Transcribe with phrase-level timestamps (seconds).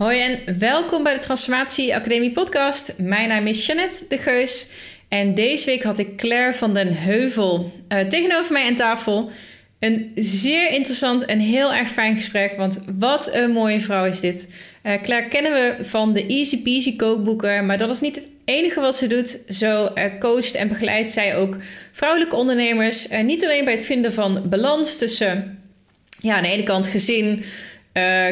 [0.00, 2.94] Hoi en welkom bij de Transformatie Academie podcast.
[2.98, 4.66] Mijn naam is Jeannette de Geus
[5.08, 9.30] en deze week had ik Claire van den Heuvel uh, tegenover mij aan tafel.
[9.78, 14.48] Een zeer interessant en heel erg fijn gesprek, want wat een mooie vrouw is dit.
[14.82, 18.80] Uh, Claire kennen we van de Easy Peasy kookboeken, maar dat is niet het enige
[18.80, 19.38] wat ze doet.
[19.48, 21.56] Zo uh, coacht en begeleidt zij ook
[21.92, 23.08] vrouwelijke ondernemers.
[23.22, 25.58] niet alleen bij het vinden van balans tussen
[26.20, 27.44] ja, aan de ene kant gezin,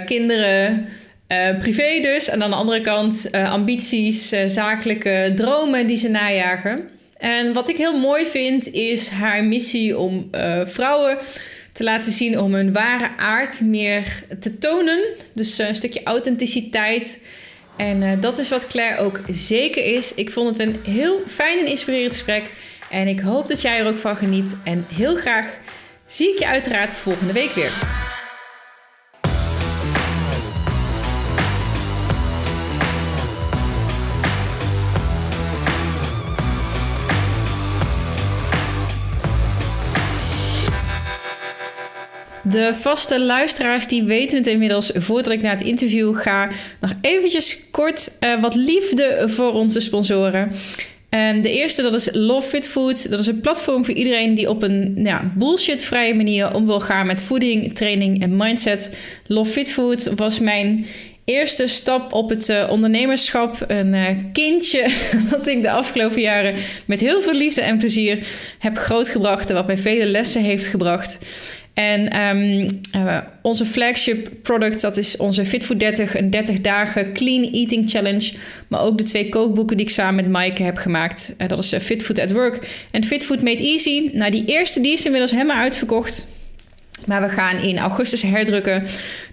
[0.07, 0.89] kinderen...
[1.35, 2.29] Uh, privé dus.
[2.29, 6.91] En aan de andere kant uh, ambities, uh, zakelijke dromen die ze najagen.
[7.17, 10.31] En wat ik heel mooi vind is haar missie om
[10.65, 11.19] vrouwen
[11.73, 15.05] te laten zien om hun ware aard meer te tonen.
[15.33, 17.21] Dus een stukje authenticiteit.
[17.77, 20.15] En dat is wat Claire ook zeker is.
[20.15, 22.51] Ik vond het een heel fijn en inspirerend gesprek.
[22.91, 24.55] En ik hoop dat jij er ook van geniet.
[24.65, 25.47] En heel graag
[26.07, 27.73] zie ik je uiteraard volgende week weer.
[42.55, 44.91] De vaste luisteraars die weten het inmiddels.
[44.95, 46.49] Voordat ik naar het interview ga,
[46.81, 50.53] nog eventjes kort uh, wat liefde voor onze sponsoren.
[51.09, 53.11] En de eerste, dat is Love Fit Food.
[53.11, 56.81] Dat is een platform voor iedereen die op een nou ja, bullshit-vrije manier om wil
[56.81, 58.91] gaan met voeding, training en mindset.
[59.27, 60.87] Love Fit Food was mijn
[61.25, 63.65] eerste stap op het uh, ondernemerschap.
[63.67, 64.87] Een uh, kindje
[65.31, 66.55] dat ik de afgelopen jaren
[66.87, 68.27] met heel veel liefde en plezier
[68.59, 69.49] heb grootgebracht.
[69.49, 71.19] En wat mij vele lessen heeft gebracht.
[71.75, 77.13] En um, uh, onze flagship product, dat is onze Fit Food 30, een 30 dagen
[77.13, 78.33] clean eating challenge.
[78.69, 81.35] Maar ook de twee kookboeken die ik samen met Maaike heb gemaakt.
[81.39, 84.11] Uh, dat is uh, Fit Food at Work en Fit Food Made Easy.
[84.13, 86.27] Nou, die eerste die is inmiddels helemaal uitverkocht.
[87.07, 88.85] Maar we gaan in augustus herdrukken.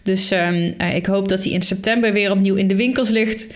[0.03, 3.47] Dus um, ik hoop dat die in september weer opnieuw in de winkels ligt.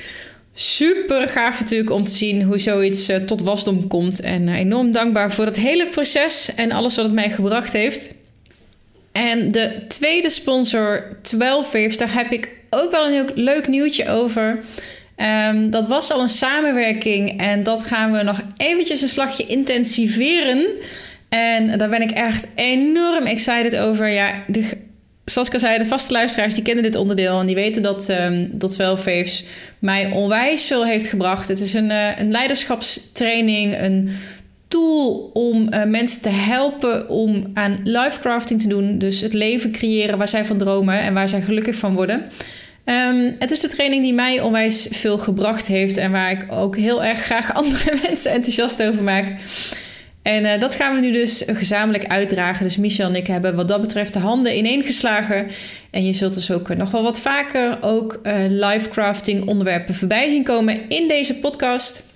[0.54, 4.20] Super gaaf natuurlijk om te zien hoe zoiets tot wasdom komt.
[4.22, 8.14] En enorm dankbaar voor het hele proces en alles wat het mij gebracht heeft.
[9.16, 14.10] En de tweede sponsor, 12 Waves, daar heb ik ook wel een heel leuk nieuwtje
[14.10, 14.60] over.
[15.48, 20.68] Um, dat was al een samenwerking en dat gaan we nog eventjes een slagje intensiveren.
[21.30, 24.08] En daar ben ik echt enorm excited over.
[24.08, 24.64] Ja, de,
[25.26, 28.10] zoals ik al zei, de vaste luisteraars die kennen dit onderdeel en die weten dat,
[28.10, 29.44] um, dat 12 Waves
[29.80, 31.48] mij onwijs veel heeft gebracht.
[31.48, 34.10] Het is een, uh, een leiderschapstraining, een
[34.76, 38.98] tool om uh, mensen te helpen om aan lifecrafting te doen.
[38.98, 42.26] Dus het leven creëren waar zij van dromen en waar zij gelukkig van worden.
[42.86, 46.76] Um, het is de training die mij onwijs veel gebracht heeft en waar ik ook
[46.78, 49.34] heel erg graag andere mensen enthousiast over maak.
[50.22, 52.64] En uh, dat gaan we nu dus gezamenlijk uitdragen.
[52.64, 55.48] Dus Michel en ik hebben wat dat betreft de handen ineengeslagen.
[55.92, 60.44] En je zult dus ook nog wel wat vaker ook uh, livecrafting onderwerpen voorbij zien
[60.44, 62.15] komen in deze podcast.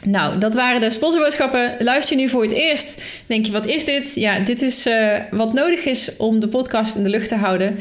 [0.03, 1.77] Nou, dat waren de sponsorboodschappen.
[1.79, 3.03] Luister nu voor het eerst.
[3.27, 4.15] Denk je, wat is dit?
[4.15, 4.89] Ja, dit is
[5.31, 7.79] wat nodig is om de podcast in de lucht te houden.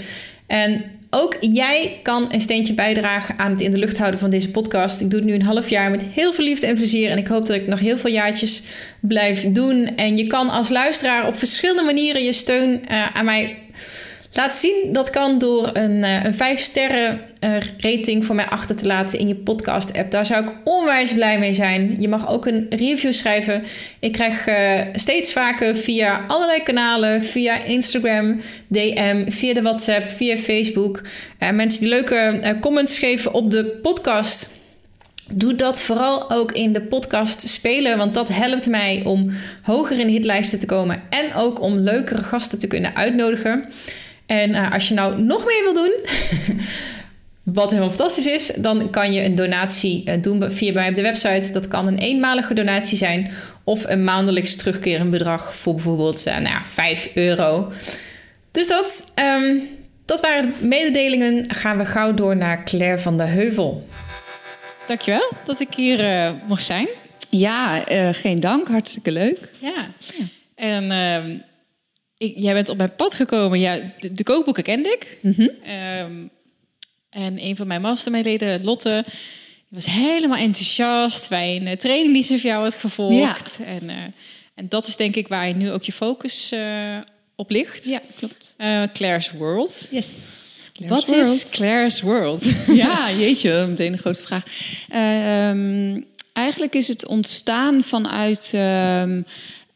[0.48, 4.52] En ook jij kan een steentje bijdragen aan het in de lucht houden van deze
[4.52, 5.02] podcast.
[5.02, 7.10] Ik doe het nu een half jaar met heel veel liefde en plezier.
[7.10, 8.64] En ik hoop dat ik nog heel veel jaartjes
[9.00, 9.96] blijf doen.
[9.96, 13.58] En je kan als luisteraar op verschillende manieren je steun uh, aan mij
[14.36, 18.76] Laat zien, dat kan door een, uh, een 5 sterren uh, rating voor mij achter
[18.76, 20.12] te laten in je podcast app.
[20.12, 21.96] Daar zou ik onwijs blij mee zijn.
[22.00, 23.64] Je mag ook een review schrijven.
[24.00, 30.38] Ik krijg uh, steeds vaker via allerlei kanalen, via Instagram, DM, via de WhatsApp, via
[30.38, 31.02] Facebook.
[31.54, 34.50] mensen die leuke comments geven op de podcast.
[35.32, 39.32] Doe dat vooral ook in de podcast spelen, want dat helpt mij om
[39.62, 43.70] hoger in hitlijsten te komen en ook om leukere gasten te kunnen uitnodigen.
[44.26, 46.00] En uh, als je nou nog meer wil doen,
[47.60, 51.02] wat helemaal fantastisch is, dan kan je een donatie uh, doen via mij op de
[51.02, 51.52] website.
[51.52, 53.32] Dat kan een eenmalige donatie zijn
[53.64, 57.72] of een maandelijks terugkerend bedrag voor bijvoorbeeld uh, nou ja, 5 euro.
[58.52, 59.62] Dus dat, um,
[60.06, 61.54] dat waren de mededelingen.
[61.54, 63.88] Gaan we gauw door naar Claire van de Heuvel.
[64.88, 66.88] Dankjewel dat ik hier mocht zijn.
[67.30, 68.68] Ja, geen dank.
[68.68, 69.52] Hartstikke leuk.
[69.60, 69.88] Ja.
[70.00, 70.26] ja.
[70.56, 71.38] En ehm,
[72.18, 73.60] ik, jij bent op mijn pad gekomen.
[73.60, 73.80] Ja,
[74.12, 75.18] de, kookboeken kende ik.
[75.22, 75.50] Mm -hmm.
[76.00, 76.30] um,
[77.10, 79.06] en een van mijn mastermedleden, Lotte,
[79.68, 83.58] was helemaal enthousiast bij een training die ze voor jou had gevolgd.
[83.60, 83.66] Ja.
[83.66, 83.96] En, uh,
[84.56, 86.98] en dat is denk ik waar je nu ook je focus uh,
[87.36, 87.86] oplicht.
[87.86, 88.54] Ja, klopt.
[88.58, 89.88] Eh, Claire's World.
[89.92, 90.44] Yes.
[90.88, 92.44] Wat is Claire's World?
[92.84, 94.44] ja, jeetje, meteen een grote vraag.
[94.90, 96.02] Eh, ehm,
[96.34, 98.52] eigenlijk is het ontstaan vanuit.
[98.54, 99.22] ehm,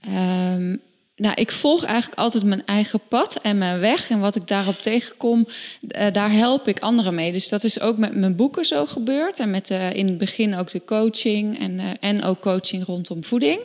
[0.02, 0.76] ehm,
[1.20, 4.10] nou, ik volg eigenlijk altijd mijn eigen pad en mijn weg.
[4.10, 5.48] En wat ik daarop tegenkom,
[5.88, 7.32] eh, daar help ik anderen mee.
[7.32, 9.40] Dus dat is ook met mijn boeken zo gebeurd.
[9.40, 13.24] En met eh, in het begin ook de coaching en, eh, en ook coaching rondom
[13.24, 13.60] voeding.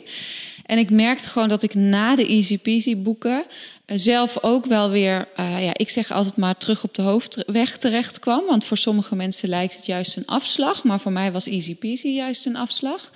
[0.65, 3.45] En ik merkte gewoon dat ik na de Easy Peasy boeken
[3.85, 8.45] zelf ook wel weer, ja, ik zeg altijd maar terug op de hoofdweg terecht kwam.
[8.45, 12.07] Want voor sommige mensen lijkt het juist een afslag, maar voor mij was Easy Peasy
[12.07, 13.11] juist een afslag.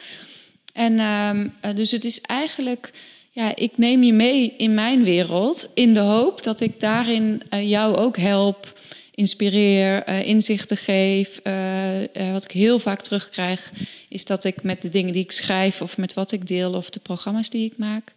[0.80, 2.92] En ehm, eh, dus het is eigenlijk,
[3.32, 7.70] ja, ik neem je mee in mijn wereld in de hoop dat ik daarin eh,
[7.70, 8.80] jou ook help,
[9.12, 11.40] inspireer, eh, inzichten geef.
[11.44, 13.72] Eh, wat ik heel vaak terugkrijg,
[14.10, 16.90] is dat ik met de dingen die ik schrijf of met wat ik deel of
[16.90, 18.12] de programma's die ik maak,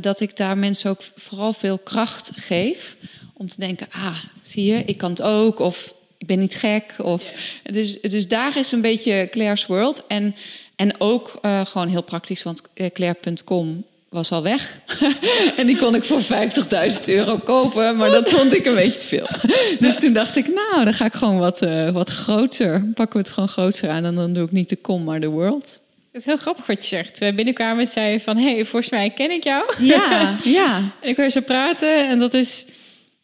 [0.00, 2.96] dat ik daar mensen ook vooral veel kracht geef
[3.34, 6.94] om te denken, ah, zie je, ik kan het ook of ik ben niet gek.
[6.98, 10.06] Of, dus, dus daar is een beetje Claire's World.
[10.06, 10.34] En,
[10.76, 12.62] en ook gewoon heel praktisch, want
[12.92, 14.80] Claire.com was al weg.
[15.56, 16.28] en die kon ik voor 50.000
[17.06, 19.26] euro kopen, maar dat vond ik een beetje te veel.
[19.88, 22.84] dus toen dacht ik, nou, dan ga ik gewoon wat, eh, wat groter.
[22.94, 25.26] Pakken we het gewoon groter aan en dan doe ik niet de com, maar de
[25.28, 25.80] world.
[26.12, 27.08] Het is heel grappig wat je zegt.
[27.08, 28.36] Toen wij binnenkwamen en zei van...
[28.36, 29.72] hé, hey, volgens mij ken ik jou.
[29.78, 30.76] Ja, ja.
[31.00, 32.64] En ik hoor ze praten en dat is...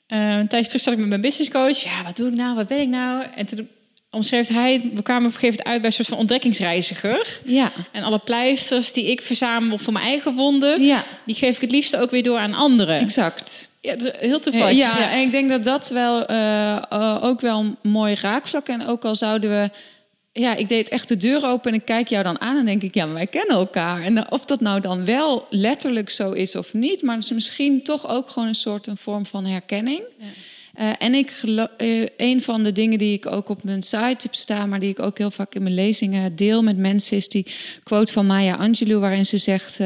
[0.07, 1.79] eh, een tijdje terug zat ik met mijn businesscoach.
[1.79, 2.55] Ja, wat doe ik nou?
[2.55, 3.25] Wat ben ik nou?
[3.35, 3.69] En toen
[4.15, 4.91] omschreef hij...
[4.95, 7.41] We kwamen op een gegeven moment uit bij een soort van ontdekkingsreiziger.
[7.45, 10.83] Ja, En alle pleisters die ik verzamel voor mijn eigen wonden...
[10.83, 13.01] ja, die geef ik het liefst ook weer door aan anderen.
[13.01, 13.69] exact.
[13.85, 14.77] Ja, heel toevallig.
[14.77, 18.69] Ja, ja, en ik denk dat dat wel eh, eh, ook wel een mooi raakvlak.
[18.69, 19.71] En ook al zouden we.
[20.33, 22.83] Ja, ik deed echt de deur open en ik kijk jou dan aan en denk
[22.83, 24.03] ik, ja, maar wij kennen elkaar.
[24.03, 28.09] En of dat nou dan wel letterlijk zo is of niet, maar is misschien toch
[28.09, 30.03] ook gewoon een soort een vorm van herkenning.
[30.75, 31.33] Eh, en ik
[31.77, 34.91] eh, een van de dingen die ik ook op mijn site heb staan, maar die
[34.91, 37.47] ik ook heel vaak in mijn lezingen deel met mensen, is die
[37.83, 39.77] quote van Maya Angelou, waarin ze zegt: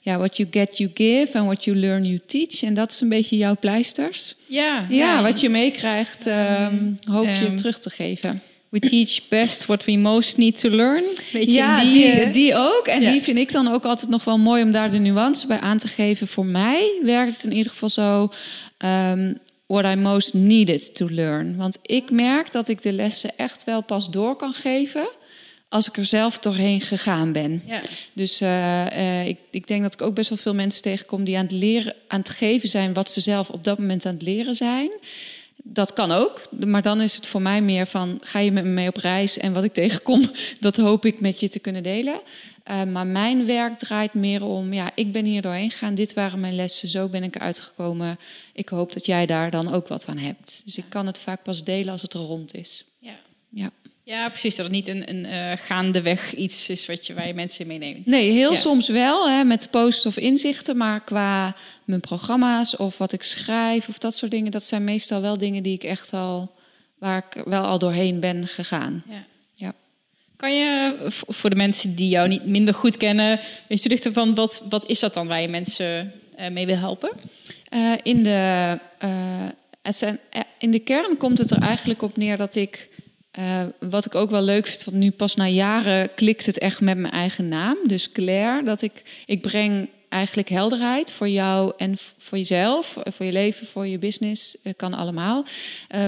[0.00, 2.62] ja, What you get, you give, and what you learn, you teach.
[2.62, 4.34] En dat is een beetje jouw pleisters.
[4.46, 8.42] Ja, Ja, wat je meekrijgt, ehm, hoop je ehm, terug te geven.
[8.68, 11.04] We teach best what we most need to learn.
[11.32, 12.86] Weet je, ja, die, die, die ook.
[12.86, 13.10] En ja.
[13.10, 15.78] die vind ik dan ook altijd nog wel mooi om daar de nuance bij aan
[15.78, 16.28] te geven.
[16.28, 18.32] Voor mij werkt het in ieder geval zo.
[18.78, 19.32] ehm,
[19.66, 21.56] what I most needed to learn.
[21.56, 25.08] Want ik merk dat ik de lessen echt wel pas door kan geven.
[25.68, 27.62] als ik er zelf doorheen gegaan ben.
[27.66, 27.80] Ja.
[28.12, 31.36] Dus eh, eh, ik, ik denk dat ik ook best wel veel mensen tegenkom die
[31.36, 34.22] aan het leren, aan het geven zijn wat ze zelf op dat moment aan het
[34.22, 34.90] leren zijn.
[35.56, 38.70] Dat kan ook, maar dan is het voor mij meer van ga je met me
[38.70, 42.20] mee op reis en wat ik tegenkom, dat hoop ik met je te kunnen delen.
[42.64, 46.40] Eh, maar mijn werk draait meer om, ja, ik ben hier doorheen gegaan, dit waren
[46.40, 48.18] mijn lessen, zo ben ik eruit gekomen.
[48.52, 50.62] Ik hoop dat jij daar dan ook wat aan hebt.
[50.64, 52.84] Dus ik kan het vaak pas delen als het er rond is.
[52.98, 53.14] Ja.
[53.50, 53.70] Ja.
[54.02, 54.56] ja, precies.
[54.56, 58.06] Dat het niet een, een eh, gaandeweg iets is wat je, waar je mensen meeneemt.
[58.06, 58.58] Nee, heel Ja.
[58.58, 60.76] soms wel, hè, met posts of inzichten.
[60.76, 64.50] Maar qua mijn programma's of wat ik schrijf of dat soort dingen...
[64.50, 66.52] dat zijn meestal wel dingen die ik echt al...
[66.98, 69.02] waar ik wel al doorheen ben gegaan.
[69.08, 69.24] Ja.
[70.44, 70.94] Kan je
[71.26, 74.98] voor de mensen die jou niet minder goed kennen, eens toelichten van wat, wat is
[74.98, 77.10] dat dan waar je mensen eh, mee wil helpen?
[77.68, 79.46] Eh, in, de, eh,
[80.58, 82.88] in de kern komt het er eigenlijk op neer dat ik...
[83.80, 86.98] wat ik ook wel leuk vind, want nu pas na jaren klikt het echt met
[86.98, 87.76] mijn eigen naam.
[87.86, 93.32] Dus Claire, dat ik, ik breng eigenlijk helderheid voor jou en voor jezelf, voor je
[93.32, 94.56] leven, voor je business.
[94.76, 95.44] Kan allemaal.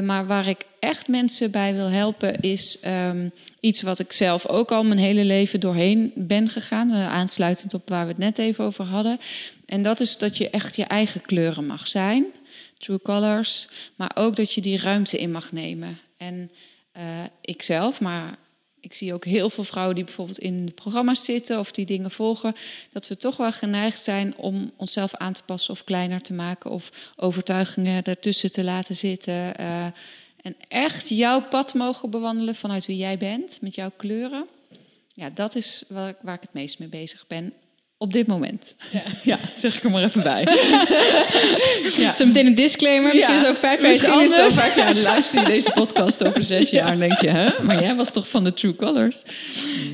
[0.03, 3.29] Maar waar ik echt mensen bij wil helpen is ehm,
[3.67, 6.91] iets wat ik zelf ook al mijn hele leven doorheen ben gegaan.
[6.91, 9.21] eh, aansluitend op waar we het net even over hadden.
[9.67, 12.27] En dat is dat je echt je eigen kleuren mag zijn.
[12.75, 13.69] True colors.
[13.97, 15.99] Maar ook dat je die ruimte in mag nemen.
[16.17, 16.51] En
[16.93, 17.03] eh
[17.41, 18.37] ikzelf, maar
[18.81, 22.55] ik zie ook heel veel vrouwen die bijvoorbeeld in programma's zitten of die dingen volgen,
[22.93, 26.71] dat we toch wel geneigd zijn om onszelf aan te passen of kleiner te maken
[26.71, 29.57] of overtuigingen ertussen te laten zitten.
[29.57, 29.87] eh,
[30.47, 34.47] en echt jouw pad mogen bewandelen vanuit wie jij bent, met jouw kleuren.
[35.15, 37.53] Ja, dat is waar ik, waar ik het meest mee bezig ben
[37.99, 38.75] op dit moment.
[39.23, 40.43] Ja, zeg ik er maar even bij.
[42.03, 42.13] ja.
[42.13, 44.55] Zo meteen een disclaimer, misschien zo vijf jaar Misschien anders.
[44.55, 44.95] vijf jaar.
[44.95, 47.63] Luister je deze podcast over zes jaar en denk je, hè?
[47.63, 49.23] Maar jij was toch van de True Colors?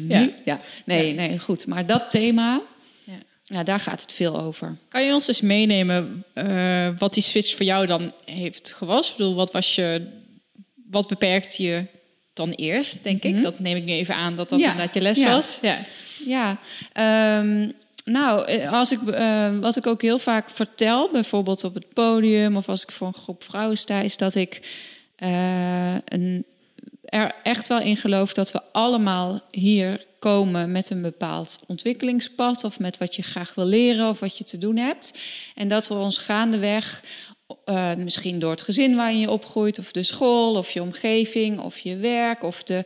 [0.09, 0.29] Ja.
[0.45, 0.61] ja.
[0.85, 1.67] Nee, nee, goed.
[1.67, 2.63] Maar dat thema,
[3.05, 3.19] Ja.
[3.45, 4.77] ja, daar gaat het veel over.
[4.89, 9.11] Kan je ons dus meenemen eh, wat die switch voor jou dan heeft gewas?
[9.11, 10.21] Ik bedoel, wat was je,
[10.93, 11.85] wat beperkte je
[12.33, 13.43] dan eerst, denk ik?
[13.43, 14.71] Dat neem ik nu even aan dat dat Ja.
[14.71, 15.31] inderdaad je les Ja.
[15.31, 15.59] was.
[15.63, 15.79] Ja.
[16.27, 16.59] Ja,
[16.93, 17.71] ehm,
[18.05, 22.57] nou, eh, als ik, uh, wat ik ook heel vaak vertel, bijvoorbeeld op het podium
[22.57, 24.61] of als ik voor een groep vrouwen sta, is dat ik
[25.19, 26.45] uh, een,
[27.05, 32.79] er echt wel in geloof dat we allemaal hier komen met een bepaald ontwikkelingspad of
[32.79, 35.19] met wat je graag wil leren of wat je te doen hebt.
[35.55, 37.03] En dat we ons gaandeweg,
[37.67, 41.79] uh, misschien door het gezin waar je opgroeit, of de school, of je omgeving, of
[41.79, 42.85] je werk, of de.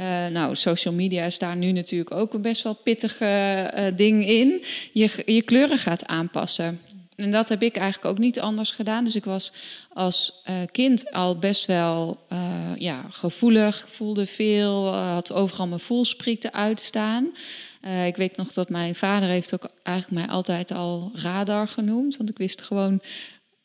[0.00, 4.26] Uh, nou, social media is daar nu natuurlijk ook een best wel pittige uh, ding
[4.26, 4.64] in.
[4.92, 6.80] Je, je kleuren gaat aanpassen.
[7.16, 9.04] En dat heb ik eigenlijk ook niet anders gedaan.
[9.04, 9.52] Dus ik was
[9.92, 10.42] als
[10.72, 12.20] kind al best wel
[12.76, 17.34] ja, gevoelig, voelde veel, had overal mijn voelsprieten uitstaan.
[18.06, 22.16] ik weet nog dat mijn vader heeft ook eigenlijk mij altijd al radar genoemd.
[22.16, 23.00] Want ik wist gewoon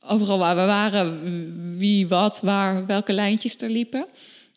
[0.08, 4.06] overal waar we waren, wie, wat, waar, welke lijntjes er liepen.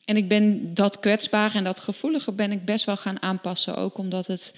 [0.05, 3.76] En ik ben dat kwetsbare en dat gevoelige ben ik best wel gaan aanpassen.
[3.76, 4.55] Ook omdat het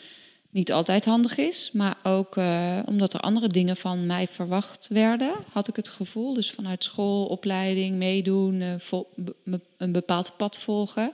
[0.51, 5.33] niet altijd handig is, maar ook uh, omdat er andere dingen van mij verwacht werden,
[5.53, 6.35] had ik het gevoel.
[6.35, 9.11] Dus vanuit school, opleiding, meedoen, vol,
[9.77, 11.13] een bepaald pad volgen.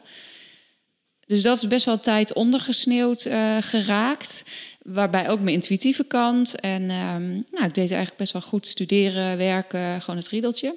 [1.26, 4.44] Dus dat is best wel tijd ondergesneeuwd uh, geraakt.
[4.84, 6.60] Waarbij ook mijn intuïtieve kant.
[6.60, 10.74] En um, nou, ik deed eigenlijk best wel goed studeren, werken, gewoon het riedeltje.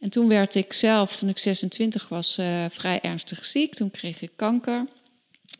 [0.00, 2.38] En toen werd ik zelf, toen ik 26 was,
[2.70, 3.74] vrij ernstig ziek.
[3.74, 4.86] Toen kreeg ik kanker.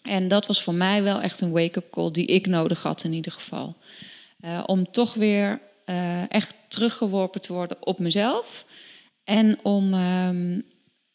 [0.02, 3.12] En dat was voor mij wel echt een wake-up call die ik nodig had in
[3.12, 3.76] ieder geval.
[4.44, 8.64] Uh, om toch weer uh, echt teruggeworpen te worden op mezelf.
[9.24, 10.64] En om um,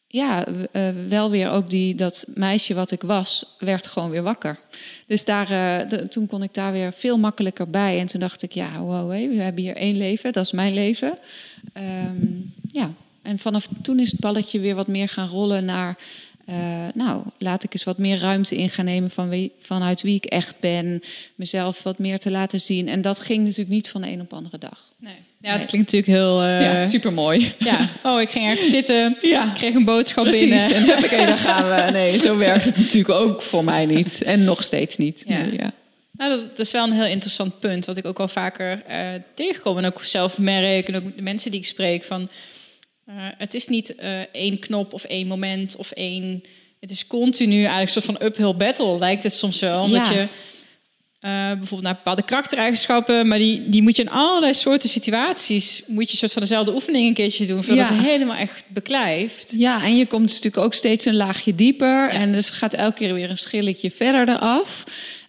[0.07, 4.59] ja, uh, wel weer ook die, dat meisje wat ik was, werd gewoon weer wakker.
[5.07, 5.47] Dus daar,
[5.89, 7.99] de, toen kon ik daar weer veel makkelijker bij.
[7.99, 11.17] En toen dacht ik, ja, wow, we hebben hier één leven, dat is mijn leven.
[11.73, 15.97] Um, ja, en vanaf toen is het balletje weer wat meer gaan rollen naar
[16.49, 20.15] uh, nou, laat ik eens wat meer ruimte in gaan nemen van wie, vanuit wie
[20.15, 21.01] ik echt ben.
[21.35, 22.87] Mezelf wat meer te laten zien.
[22.87, 24.91] En dat ging natuurlijk niet van de een op de andere dag.
[24.97, 25.17] Nee.
[25.39, 26.43] Ja, het klinkt natuurlijk heel...
[26.43, 27.53] Uh, ja, supermooi.
[27.59, 29.51] Ja, oh, ik ging ergens zitten, ja.
[29.55, 30.49] kreeg een boodschap Precies.
[30.49, 30.73] binnen.
[30.75, 31.91] En heb ik, dan gaan we.
[31.91, 34.21] Nee, zo werkt het natuurlijk ook voor mij niet.
[34.23, 35.23] En nog steeds niet.
[35.27, 35.41] Ja.
[35.41, 35.71] Nee, ja.
[36.11, 39.77] Nou, dat is wel een heel interessant punt, wat ik ook wel vaker uh, tegenkom.
[39.77, 42.29] En ook zelf merk en ook de mensen die ik spreek van...
[43.09, 43.95] Uh, het is niet
[44.31, 46.43] één knop of één moment of één.
[46.79, 49.83] Het is continu eigenlijk een soort van uphill battle, lijkt het soms wel.
[49.83, 50.13] Omdat Ja.
[50.13, 50.27] je
[51.21, 56.05] uh, bijvoorbeeld naar bepaalde karaktereigenschappen, maar die, die moet je in allerlei soorten situaties, moet
[56.05, 57.93] je een soort van dezelfde oefening een keertje doen, voordat Ja.
[57.95, 59.53] het helemaal echt beklijft.
[59.57, 62.09] Ja, en je komt dus natuurlijk ook steeds een laagje dieper.
[62.09, 64.83] En dus gaat elke keer weer een schilletje verder eraf.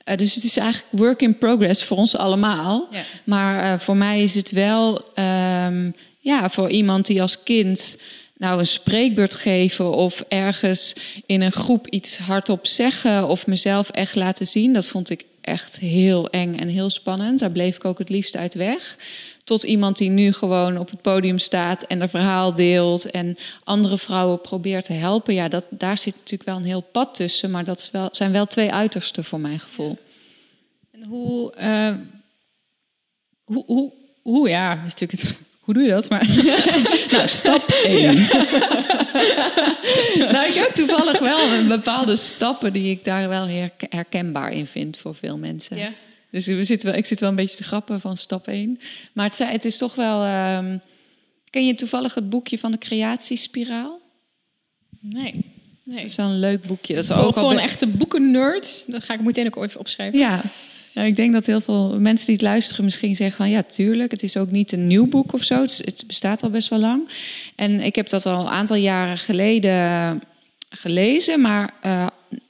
[0.05, 2.89] Uh, dus het is eigenlijk work in progress voor ons allemaal.
[2.91, 3.03] Ja.
[3.25, 7.97] Maar uh, voor mij is het wel, um, ja, voor iemand die als kind
[8.37, 10.95] nou een spreekbeurt geven of ergens
[11.27, 15.79] in een groep iets hardop zeggen of mezelf echt laten zien, dat vond ik echt
[15.79, 17.39] heel eng en heel spannend.
[17.39, 18.97] Daar bleef ik ook het liefst uit weg.
[19.45, 23.99] Tot iemand die nu gewoon op het podium staat en een verhaal deelt en andere
[23.99, 25.35] vrouwen probeert te helpen.
[25.35, 28.47] Ja, dat, daar zit natuurlijk wel een heel pad tussen, maar dat wel, zijn wel
[28.47, 29.99] twee uitersten voor mijn gevoel.
[30.93, 31.95] En hoe, uh,
[33.45, 36.09] hoe, hoe, hoe, ja, dat is natuurlijk het, hoe doe je dat?
[36.09, 36.27] Maar
[37.13, 38.27] nou, stap 1.
[40.33, 43.47] nou, ik heb toevallig wel een bepaalde stappen die ik daar wel
[43.89, 45.77] herkenbaar in vind voor veel mensen.
[45.77, 45.93] Ja.
[46.31, 48.81] Dus we zitten wel, ik zit wel een beetje te grappen van stap 1.
[49.13, 50.25] Maar het, het is toch wel.
[50.57, 50.81] Um,
[51.51, 54.01] ken je toevallig het boekje van de creatiespiraal?
[55.01, 55.33] Nee.
[55.83, 55.97] nee.
[55.97, 56.95] Dat is wel een leuk boekje.
[56.95, 58.85] Dat is voor, ook voor een echte boekennerd.
[58.87, 60.19] Dat ga ik meteen ook even opschrijven.
[60.19, 60.43] Ja.
[60.95, 64.23] Ik denk dat heel veel mensen die het luisteren misschien zeggen van ja, tuurlijk, het
[64.23, 65.61] is ook niet een nieuw boek of zo.
[65.61, 67.09] Het, bestaat al best wel lang.
[67.57, 70.23] En ik heb dat al een aantal jaren geleden
[70.69, 72.07] gelezen, maar uh,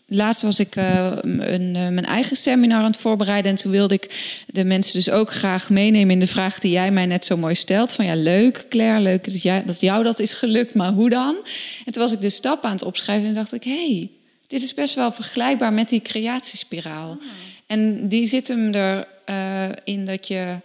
[0.06, 3.50] laatst was ik uh, een, mijn eigen seminar aan het voorbereiden.
[3.50, 6.90] En toen wilde ik de mensen dus ook graag meenemen in de vraag die jij
[6.90, 7.92] mij net zo mooi stelt.
[7.92, 11.36] Van ja, leuk Claire, leuk dat, jij, dat jou dat is gelukt, maar hoe dan?
[11.84, 14.10] En toen was ik de stap aan het opschrijven en dacht ik, hé, hey,
[14.46, 17.10] dit is best wel vergelijkbaar met die creatiespiraal.
[17.10, 17.22] Oh.
[17.68, 20.56] En die zit hem erin uh, in dat je,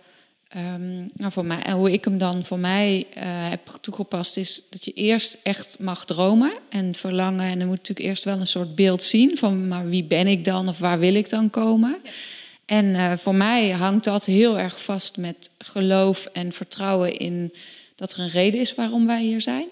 [0.57, 4.85] um, nou voor mij, hoe ik hem dan voor mij uh, heb toegepast, is dat
[4.85, 7.45] je eerst echt mag dromen en verlangen.
[7.45, 10.45] En dan moet natuurlijk eerst wel een soort beeld zien van, maar wie ben ik
[10.45, 11.99] dan of waar wil ik dan komen?
[12.03, 12.09] Ja.
[12.65, 17.53] En uh, voor mij hangt dat heel erg vast met geloof en vertrouwen in
[17.95, 19.67] dat er een reden is waarom wij hier zijn.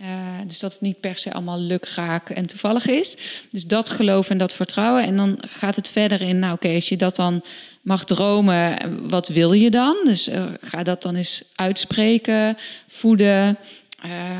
[0.00, 0.06] Uh,
[0.46, 3.16] dus dat het niet per se allemaal lukraak en toevallig is.
[3.50, 5.04] Dus dat geloof en dat vertrouwen.
[5.04, 7.42] En dan gaat het verder in, nou oké, als je dat dan
[7.82, 9.96] mag dromen, wat wil je dan?
[10.04, 12.56] Dus uh, ga dat dan eens uitspreken,
[12.88, 13.58] voeden,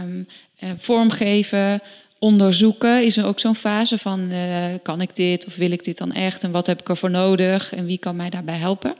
[0.00, 0.26] um,
[0.62, 1.82] uh, vormgeven.
[2.18, 5.98] onderzoeken is er ook zo'n fase van eh, kan ik dit of wil ik dit
[5.98, 8.94] dan echt en wat heb ik ervoor nodig en wie kan mij daarbij helpen.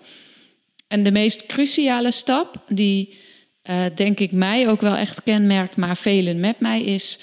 [0.88, 3.18] En de meest cruciale stap, die
[3.64, 7.18] eh, denk ik mij ook wel echt kenmerkt, maar velen met mij, is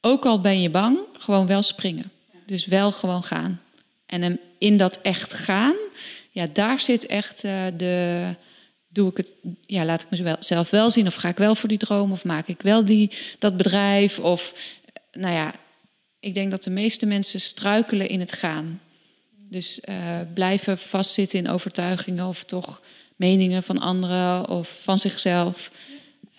[0.00, 2.10] ook al ben je bang, gewoon wel springen.
[2.46, 3.60] Dus wel gewoon gaan.
[4.06, 5.74] En in dat echt gaan,
[6.30, 8.26] ja, daar zit echt uh, de.
[8.88, 11.78] Doe ik het, ja, laat ik mezelf wel zien, of ga ik wel voor die
[11.78, 14.54] droom, of maak ik wel die, dat bedrijf, of
[15.12, 15.54] nou ja,
[16.20, 18.80] ik denk dat de meeste mensen struikelen in het gaan.
[19.50, 19.80] Dus
[20.34, 22.80] blijven vastzitten in overtuigingen of toch
[23.16, 25.70] meningen van anderen of van zichzelf.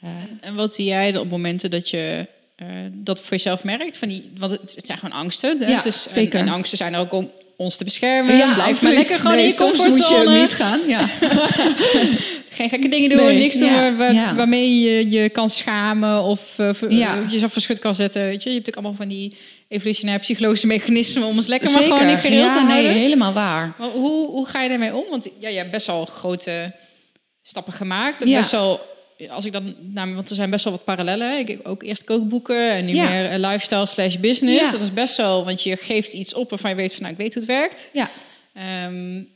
[0.03, 0.09] Uh,
[0.41, 2.27] en wat zie jij op momenten dat je
[2.61, 3.97] uh, dat voor jezelf merkt?
[3.97, 5.59] Van die, want het, zijn gewoon angsten.
[5.59, 6.39] Ja, dus, zeker.
[6.39, 8.35] En, angsten zijn er ook om ons te beschermen.
[8.35, 10.23] Ja, Blijf maar lekker gewoon nee, in je comfortzone.
[10.23, 10.79] moet je niet gaan.
[10.87, 11.09] Ja.
[12.49, 16.69] Geen gekke dingen doen, nee, niks doen waar, waarmee je je kan schamen of uh,
[16.89, 17.25] ja.
[17.29, 18.25] jezelf verschut kan zetten.
[18.25, 18.49] Weet je?
[18.49, 21.87] je hebt ook allemaal van die evolutionair psychologische mechanismen om ons lekker Zeker.
[21.89, 22.75] maar gewoon in gereel te houden.
[22.75, 23.73] Nee, helemaal waar.
[23.77, 25.03] Maar hoe, hoe ga je daarmee om?
[25.09, 26.71] Want ja, je hebt best wel grote
[27.41, 28.21] stappen gemaakt.
[28.21, 28.94] En best wel
[29.29, 31.39] als ik dan, nou, want er zijn best wel wat parallellen.
[31.39, 34.71] Ik ook eerst kookboeken en nu meer uh, lifestyle slash business.
[34.71, 37.19] Dat is best wel, want je geeft iets op waarvan je weet van, nou, ik
[37.19, 37.89] weet hoe het werkt.
[37.93, 38.09] Ja.
[38.85, 39.27] Um,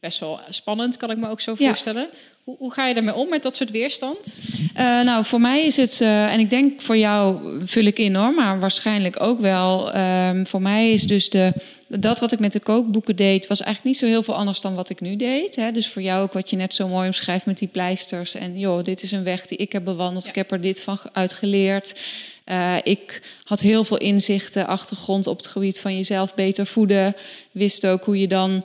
[0.00, 2.08] best wel spannend, kan ik me ook zo voorstellen.
[2.44, 4.42] Hoe, hoe, ga je daarmee om met dat soort weerstand?
[4.60, 8.14] Uh, nou, voor mij is het, uh, en ik denk voor jou vul ik in
[8.14, 9.96] hoor, maar waarschijnlijk ook wel.
[9.96, 11.52] Um, voor mij is dus de,
[11.98, 14.74] dat wat ik met de kookboeken deed, was eigenlijk niet zo heel veel anders dan
[14.74, 15.56] wat ik nu deed.
[15.56, 15.70] Hè?
[15.70, 18.34] Dus voor jou ook wat je net zo mooi omschrijft met die pleisters.
[18.34, 20.26] En joh, dit is een weg die ik heb bewandeld.
[20.26, 22.00] Ik heb er dit van uitgeleerd.
[22.46, 27.16] Uh, ik had heel veel inzichten, achtergrond op het gebied van jezelf beter voeden.
[27.50, 28.64] Wist ook hoe je dan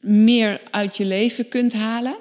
[0.00, 2.16] meer uit je leven kunt halen.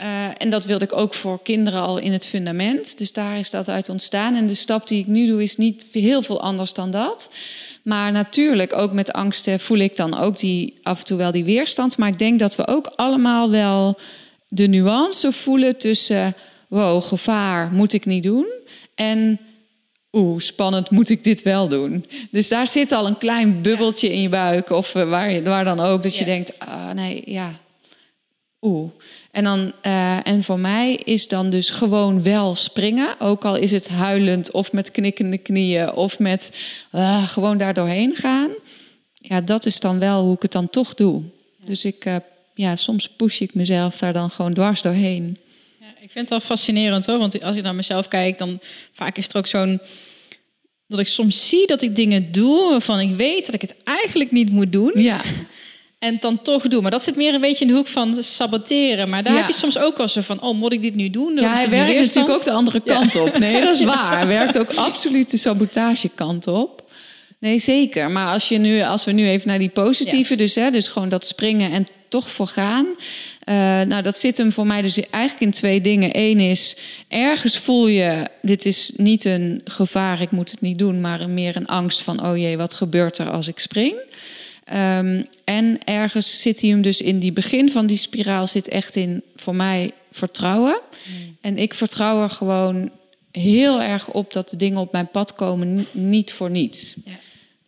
[0.00, 2.98] Uh, en dat wilde ik ook voor kinderen al in het fundament.
[2.98, 4.34] Dus daar is dat uit ontstaan.
[4.34, 7.30] En de stap die ik nu doe is niet heel veel anders dan dat.
[7.82, 11.44] Maar natuurlijk, ook met angsten voel ik dan ook die, af en toe wel die
[11.44, 11.96] weerstand.
[11.96, 13.98] Maar ik denk dat we ook allemaal wel
[14.48, 16.34] de nuance voelen tussen...
[16.68, 18.46] wow, gevaar moet ik niet doen.
[18.94, 19.40] En
[20.12, 22.04] oeh, spannend, moet ik dit wel doen?
[22.30, 24.70] Dus daar zit al een klein bubbeltje in je buik.
[24.70, 27.60] Of uh, waar, waar dan ook, dat je denkt, ah, nee, ja,
[28.60, 28.90] oeh.
[29.30, 33.20] En, dan, uh, en voor mij is dan dus gewoon wel springen.
[33.20, 36.56] Ook al is het huilend of met knikkende knieën of met
[36.94, 38.50] uh, gewoon daar doorheen gaan.
[39.14, 41.22] Ja, dat is dan wel hoe ik het dan toch doe.
[41.64, 42.16] Dus ik, uh,
[42.54, 45.38] ja, soms push ik mezelf daar dan gewoon dwars doorheen.
[45.80, 47.18] Ja, ik vind het wel fascinerend hoor.
[47.18, 48.60] Want als ik naar mezelf kijk, dan
[48.92, 49.80] vaak is er ook zo'n
[50.88, 54.30] dat ik soms zie dat ik dingen doe waarvan ik weet dat ik het eigenlijk
[54.30, 54.92] niet moet doen.
[54.94, 55.22] Ja.
[55.98, 56.82] En dan toch doen.
[56.82, 59.08] Maar dat zit meer een beetje in de hoek van saboteren.
[59.08, 61.34] Maar daar heb je soms ook wel zo van: oh, moet ik dit nu doen?
[61.34, 63.38] ja, hij werkt natuurlijk ook de andere kant op.
[63.38, 64.18] Nee, dat is waar.
[64.18, 66.90] Hij werkt ook absoluut de sabotagekant op.
[67.40, 68.10] Nee, zeker.
[68.10, 71.08] Maar als, je nu, als we nu even naar die positieve, dus, hè, dus gewoon
[71.08, 72.86] dat springen en toch voor gaan.
[72.86, 76.10] Uh, nou, dat zit hem voor mij dus eigenlijk in twee dingen.
[76.12, 76.76] Eén is,
[77.08, 81.56] ergens voel je, dit is niet een gevaar, ik moet het niet doen, maar meer
[81.56, 83.94] een angst van, oh jee, wat gebeurt er als ik spring?
[84.72, 88.96] Um, en ergens zit hij hem dus in die begin van die spiraal zit echt
[88.96, 90.80] in voor mij vertrouwen.
[91.04, 91.36] Mm.
[91.40, 92.90] En ik vertrouw er gewoon
[93.30, 96.94] heel erg op dat de dingen op mijn pad komen niet voor niets.
[97.04, 97.18] Ja.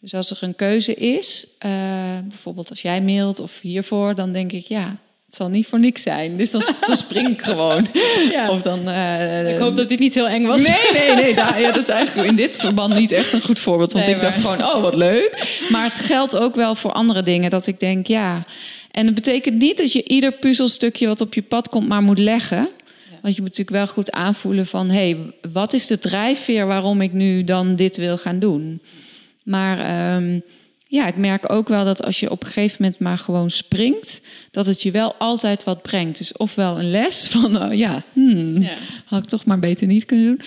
[0.00, 4.52] Dus als er een keuze is, uh, bijvoorbeeld als jij mailt of hiervoor, dan denk
[4.52, 4.96] ik ja,
[5.30, 6.36] het zal niet voor niks zijn.
[6.36, 7.86] Dus dan, dan spring ik gewoon.
[8.30, 8.50] Ja.
[8.50, 10.62] Of dan, uh, ik hoop dat dit niet heel eng was.
[10.62, 11.34] Nee, nee, nee.
[11.34, 13.92] Daar, ja, dat is eigenlijk in dit verband niet echt een goed voorbeeld.
[13.92, 15.58] Want ik dacht gewoon, oh, wat leuk.
[15.68, 17.50] Maar het geldt ook wel voor andere dingen.
[17.50, 18.44] Dat ik denk, ja.
[18.90, 22.18] En het betekent niet dat je ieder puzzelstukje wat op je pad komt maar moet
[22.18, 22.68] leggen.
[23.22, 24.88] Want je moet natuurlijk wel goed aanvoelen van...
[24.88, 25.16] hé, hey,
[25.52, 28.80] wat is de drijfveer waarom ik nu dan dit wil gaan doen?
[29.42, 30.14] Maar...
[30.16, 30.42] Um,
[30.90, 34.20] ja, ik merk ook wel dat als je op een gegeven moment maar gewoon springt,
[34.50, 36.18] dat het je wel altijd wat brengt.
[36.18, 38.74] Dus ofwel een les van, oh ja, hmm, ja.
[39.04, 40.40] had ik toch maar beter niet kunnen doen.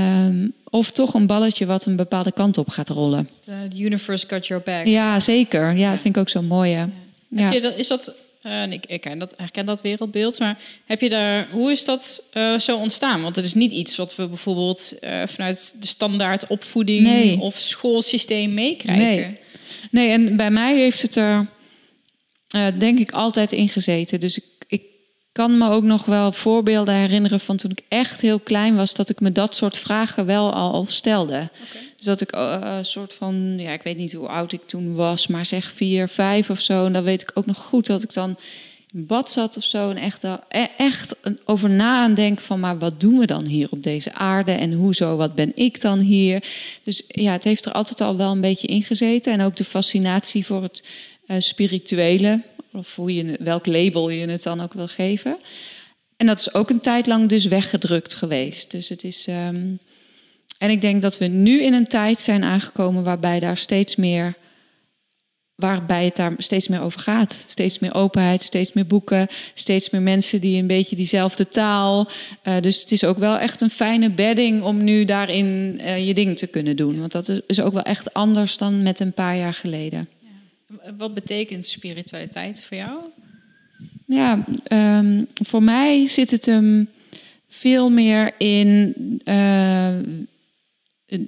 [0.00, 3.28] Um, of toch een balletje wat een bepaalde kant op gaat rollen.
[3.44, 4.86] The universe got your back.
[4.86, 5.64] Ja, zeker.
[5.66, 5.98] Ja, ja.
[5.98, 6.70] vind ik ook zo mooi.
[6.70, 6.88] Ja.
[7.28, 7.50] ja.
[7.50, 11.08] Je dat, is dat, uh, ik, ik ken dat, herken dat wereldbeeld, maar heb je
[11.08, 13.22] daar, hoe is dat uh, zo ontstaan?
[13.22, 17.40] Want het is niet iets wat we bijvoorbeeld uh, vanuit de standaard opvoeding nee.
[17.40, 19.04] of schoolsysteem meekrijgen.
[19.04, 19.40] Nee.
[19.90, 21.46] Nee, en bij mij heeft het er
[22.56, 24.20] uh, denk ik altijd in gezeten.
[24.20, 24.82] Dus ik, ik
[25.32, 29.08] kan me ook nog wel voorbeelden herinneren van toen ik echt heel klein was, dat
[29.08, 31.50] ik me dat soort vragen wel al stelde.
[31.70, 31.92] Okay.
[31.96, 34.94] Dus dat ik uh, een soort van, ja, ik weet niet hoe oud ik toen
[34.94, 36.86] was, maar zeg vier, vijf of zo.
[36.86, 38.36] En dan weet ik ook nog goed dat ik dan
[38.94, 39.90] bad zat of zo.
[39.90, 43.68] En echt, e- echt over na aan denken van, maar wat doen we dan hier
[43.70, 44.52] op deze aarde?
[44.52, 46.44] En hoezo, wat ben ik dan hier?
[46.82, 49.32] Dus ja, het heeft er altijd al wel een beetje ingezeten.
[49.32, 50.84] En ook de fascinatie voor het
[51.26, 52.42] uh, spirituele.
[52.72, 55.36] Of hoe je, welk label je het dan ook wil geven.
[56.16, 58.70] En dat is ook een tijd lang dus weggedrukt geweest.
[58.70, 59.26] Dus het is...
[59.28, 59.78] Um,
[60.58, 64.34] en ik denk dat we nu in een tijd zijn aangekomen waarbij daar steeds meer
[65.62, 67.44] waarbij het daar steeds meer over gaat.
[67.46, 72.08] Steeds meer openheid, steeds meer boeken, steeds meer mensen die een beetje diezelfde taal.
[72.44, 76.14] Uh, dus het is ook wel echt een fijne bedding om nu daarin uh, je
[76.14, 76.98] ding te kunnen doen.
[76.98, 80.08] Want dat is ook wel echt anders dan met een paar jaar geleden.
[80.18, 80.94] Ja.
[80.98, 82.98] Wat betekent spiritualiteit voor jou?
[84.06, 84.44] Ja,
[84.98, 86.88] um, voor mij zit het hem
[87.48, 88.94] veel meer in
[89.24, 89.88] uh,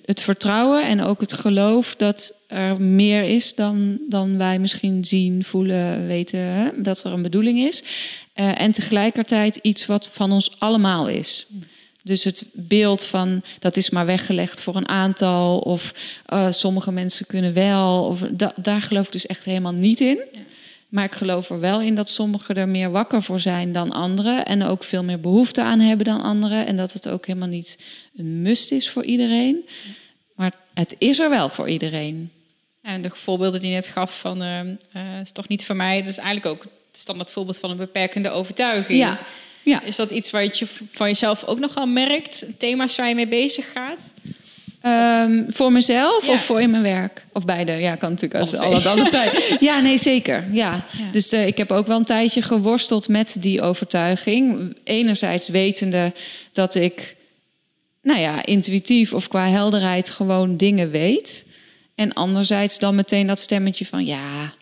[0.04, 5.44] het vertrouwen en ook het geloof dat er meer is dan, dan wij misschien zien,
[5.44, 6.82] voelen, weten hè?
[6.82, 7.82] dat er een bedoeling is.
[8.34, 11.46] Uh, en tegelijkertijd iets wat van ons allemaal is.
[12.02, 15.94] Dus het beeld van dat is maar weggelegd voor een aantal, of
[16.32, 20.24] uh, sommige mensen kunnen wel, of da daar geloof ik dus echt helemaal niet in.
[20.94, 24.44] Maar ik geloof er wel in dat sommigen er meer wakker voor zijn dan anderen.
[24.44, 26.66] En ook veel meer behoefte aan hebben dan anderen.
[26.66, 27.78] En dat het ook helemaal niet
[28.16, 29.68] een must is voor iedereen.
[30.34, 32.30] Maar het is er wel voor iedereen.
[32.82, 36.00] En de voorbeelden die je net gaf van uh, uh, is toch niet voor mij.
[36.00, 38.98] Dat is eigenlijk ook het standaard voorbeeld van een beperkende overtuiging.
[38.98, 39.18] Ja.
[39.62, 39.82] ja.
[39.82, 42.46] Is dat iets wat je van jezelf ook nog wel merkt?
[42.58, 44.12] Thema's waar je mee bezig gaat?
[44.86, 46.32] Um, voor mezelf ja.
[46.32, 47.26] of voor in mijn werk?
[47.32, 47.72] Of beide?
[47.72, 49.30] Ja, kan natuurlijk als alle, alle twee.
[49.68, 50.44] ja, nee, zeker.
[50.52, 50.86] Ja.
[50.98, 51.10] ja.
[51.10, 54.76] Dus uh, ik heb ook wel een tijdje geworsteld met die overtuiging.
[54.84, 56.12] Enerzijds wetende
[56.52, 57.16] dat ik,
[58.02, 61.44] nou ja, intuïtief of qua helderheid gewoon dingen weet.
[61.94, 64.54] En anderzijds dan meteen dat stemmetje van ja,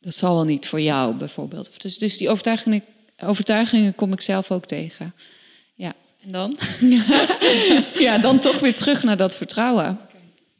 [0.00, 1.70] dat zal wel niet voor jou bijvoorbeeld.
[1.82, 2.82] Dus, dus die overtuigingen,
[3.18, 5.14] overtuigingen kom ik zelf ook tegen.
[6.28, 6.56] Dan?
[8.06, 9.98] ja, dan toch weer terug naar dat vertrouwen.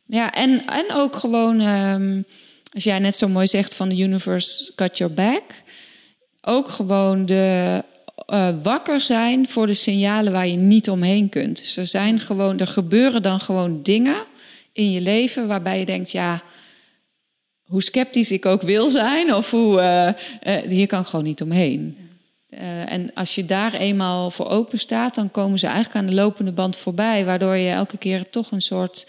[0.06, 2.24] Ja, en, en ook gewoon, um,
[2.72, 5.42] als jij net zo mooi zegt van the universe got your back.
[6.40, 7.82] Ook gewoon de
[8.32, 11.58] uh, wakker zijn voor de signalen waar je niet omheen kunt.
[11.58, 14.16] Dus er zijn gewoon, er gebeuren dan gewoon dingen
[14.72, 16.42] in je leven waarbij je denkt, ja,
[17.62, 21.42] hoe sceptisch ik ook wil zijn, of hoe, uh, uh, hier kan ik gewoon niet
[21.42, 22.05] omheen.
[22.56, 26.14] Uh, en als je daar eenmaal voor open staat, dan komen ze eigenlijk aan de
[26.14, 29.06] lopende band voorbij, waardoor je elke keer toch een soort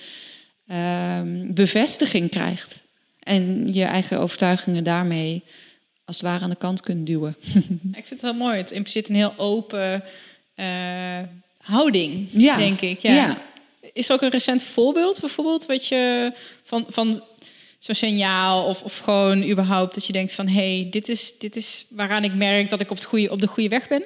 [0.68, 2.84] uh, bevestiging krijgt.
[3.20, 5.44] En je eigen overtuigingen daarmee
[6.06, 7.36] als het ware aan de kant kunt duwen.
[8.02, 8.58] Ik vind het heel mooi.
[8.58, 10.04] Het impliceert een heel open
[10.56, 10.66] uh,
[11.58, 12.58] houding, ja.
[12.58, 13.00] denk ik.
[13.00, 13.14] Ja.
[13.14, 13.38] ja.
[13.94, 16.34] Is er ook een recent voorbeeld bijvoorbeeld wat je
[16.64, 17.24] van, van
[17.80, 21.56] zo'n signaal of, of gewoon überhaupt dat je denkt van hé, hey, dit, is, dit
[21.56, 24.04] is waaraan ik merk dat ik op, het goede, op de goede weg ben?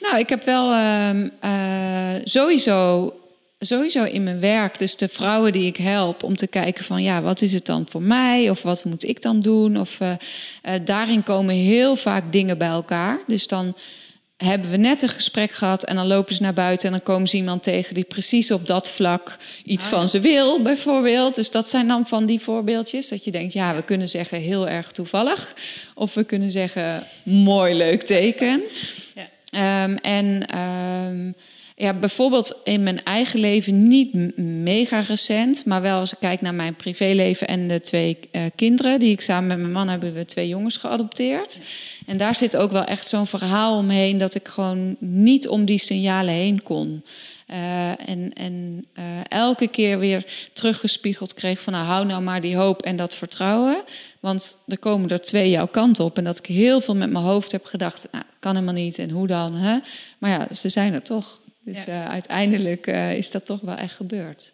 [0.00, 1.10] Nou, ik heb wel uh,
[1.44, 3.12] uh, sowieso,
[3.58, 7.22] sowieso in mijn werk, dus de vrouwen die ik help, om te kijken van ja,
[7.22, 9.80] wat is het dan voor mij of wat moet ik dan doen?
[9.80, 10.12] Of uh,
[10.84, 13.20] daarin komen heel vaak dingen bij elkaar.
[13.26, 13.74] Dus dan
[14.44, 17.28] hebben we net een gesprek gehad en dan lopen ze naar buiten en dan komen
[17.28, 21.34] ze iemand tegen die precies op dat vlak iets ah, van ze wil, bijvoorbeeld.
[21.34, 24.68] Dus dat zijn dan van die voorbeeldjes dat je denkt, ja, we kunnen zeggen heel
[24.68, 25.54] erg toevallig,
[25.94, 28.62] of we kunnen zeggen mooi leuk teken.
[29.14, 29.84] Ja.
[29.84, 31.34] Um, en um,
[31.80, 36.54] ja, bijvoorbeeld in mijn eigen leven niet mega recent, maar wel als ik kijk naar
[36.54, 40.24] mijn privéleven en de twee uh, kinderen die ik samen met mijn man hebben we
[40.24, 41.60] twee jongens geadopteerd.
[42.06, 45.78] En daar zit ook wel echt zo'n verhaal omheen dat ik gewoon niet om die
[45.78, 47.04] signalen heen kon.
[47.50, 52.56] Uh, en en uh, elke keer weer teruggespiegeld kreeg van nou, hou nou maar die
[52.56, 53.82] hoop en dat vertrouwen.
[54.20, 56.18] Want er komen er twee jouw kant op.
[56.18, 59.10] En dat ik heel veel met mijn hoofd heb gedacht, nou, kan helemaal niet en
[59.10, 59.54] hoe dan.
[59.54, 59.78] Hè?
[60.18, 61.40] Maar ja, ze zijn er toch.
[61.72, 62.04] Dus ja.
[62.04, 64.52] uh, uiteindelijk is dat toch wel echt gebeurd.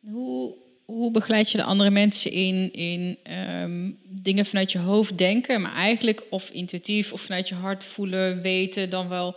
[0.00, 0.54] Hoe
[0.86, 3.18] hoe begeleid je de andere mensen in, in
[3.62, 8.42] um, dingen vanuit je hoofd denken, maar eigenlijk of intuïtief of vanuit je hart voelen,
[8.42, 9.36] weten, dan wel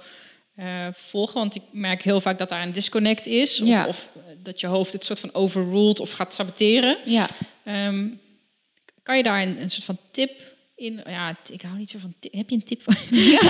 [0.59, 1.39] uh, volgen?
[1.39, 3.87] Want ik merk heel vaak dat daar een disconnect is, of, ja.
[3.87, 4.09] of
[4.43, 6.97] dat je hoofd het soort van overruled of gaat saboteren.
[7.05, 7.29] Ja.
[7.87, 8.19] Um,
[9.03, 10.31] kan je daar een, een soort van tip
[10.79, 12.13] in, ja, ik hou niet zo van.
[12.31, 12.81] Heb je een tip?
[13.09, 13.41] Ja,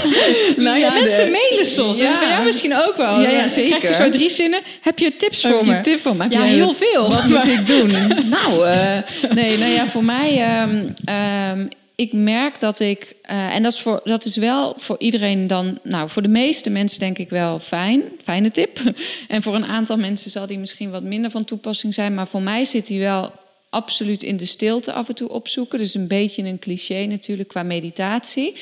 [0.57, 1.97] nou ja, mensen de, mailen soms.
[1.97, 2.05] Ja.
[2.05, 3.21] Dus bij jou misschien ook wel.
[3.21, 3.93] Ja, ja zeker.
[3.93, 4.59] zo drie zinnen.
[4.81, 5.79] Heb je tips heb voor je me?
[5.79, 6.23] Tip voor me?
[6.23, 7.09] Heb ja, je heel veel.
[7.09, 7.91] Wat moet ik doen?
[8.29, 8.97] nou, uh,
[9.33, 10.61] nee, nou ja, voor mij.
[10.61, 14.95] Um, um, ik merk dat ik, uh, en dat is, voor, dat is wel voor
[14.99, 18.79] iedereen dan, nou, voor de meeste mensen denk ik wel fijn, fijne tip.
[19.27, 22.41] En voor een aantal mensen zal die misschien wat minder van toepassing zijn, maar voor
[22.41, 23.31] mij zit die wel
[23.69, 25.79] absoluut in de stilte af en toe opzoeken.
[25.79, 28.55] Dus een beetje een cliché natuurlijk qua meditatie.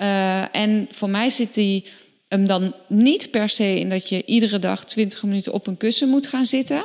[0.00, 1.84] Uh, en voor mij zit die
[2.28, 6.08] hem dan niet per se in dat je iedere dag 20 minuten op een kussen
[6.08, 6.84] moet gaan zitten,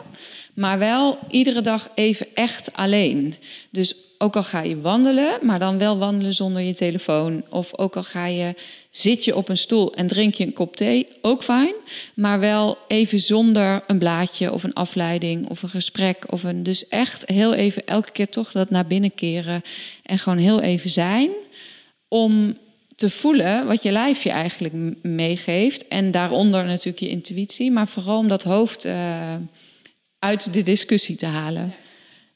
[0.59, 3.35] maar wel iedere dag even echt alleen.
[3.69, 7.43] Dus ook al ga je wandelen, maar dan wel wandelen zonder je telefoon.
[7.49, 8.53] Of ook al ga je,
[8.89, 11.73] zit je op een stoel en drink je een kop thee, ook fijn.
[12.13, 16.23] Maar wel even zonder een blaadje of een afleiding of een gesprek.
[16.31, 19.61] Of een, dus echt heel even elke keer toch dat naar binnen keren.
[20.03, 21.29] En gewoon heel even zijn.
[22.07, 22.57] Om
[22.95, 25.87] te voelen wat je lijf je eigenlijk meegeeft.
[25.87, 27.71] En daaronder natuurlijk je intuïtie.
[27.71, 29.35] Maar vooral om dat hoofd uh,
[30.19, 31.73] uit de discussie te halen.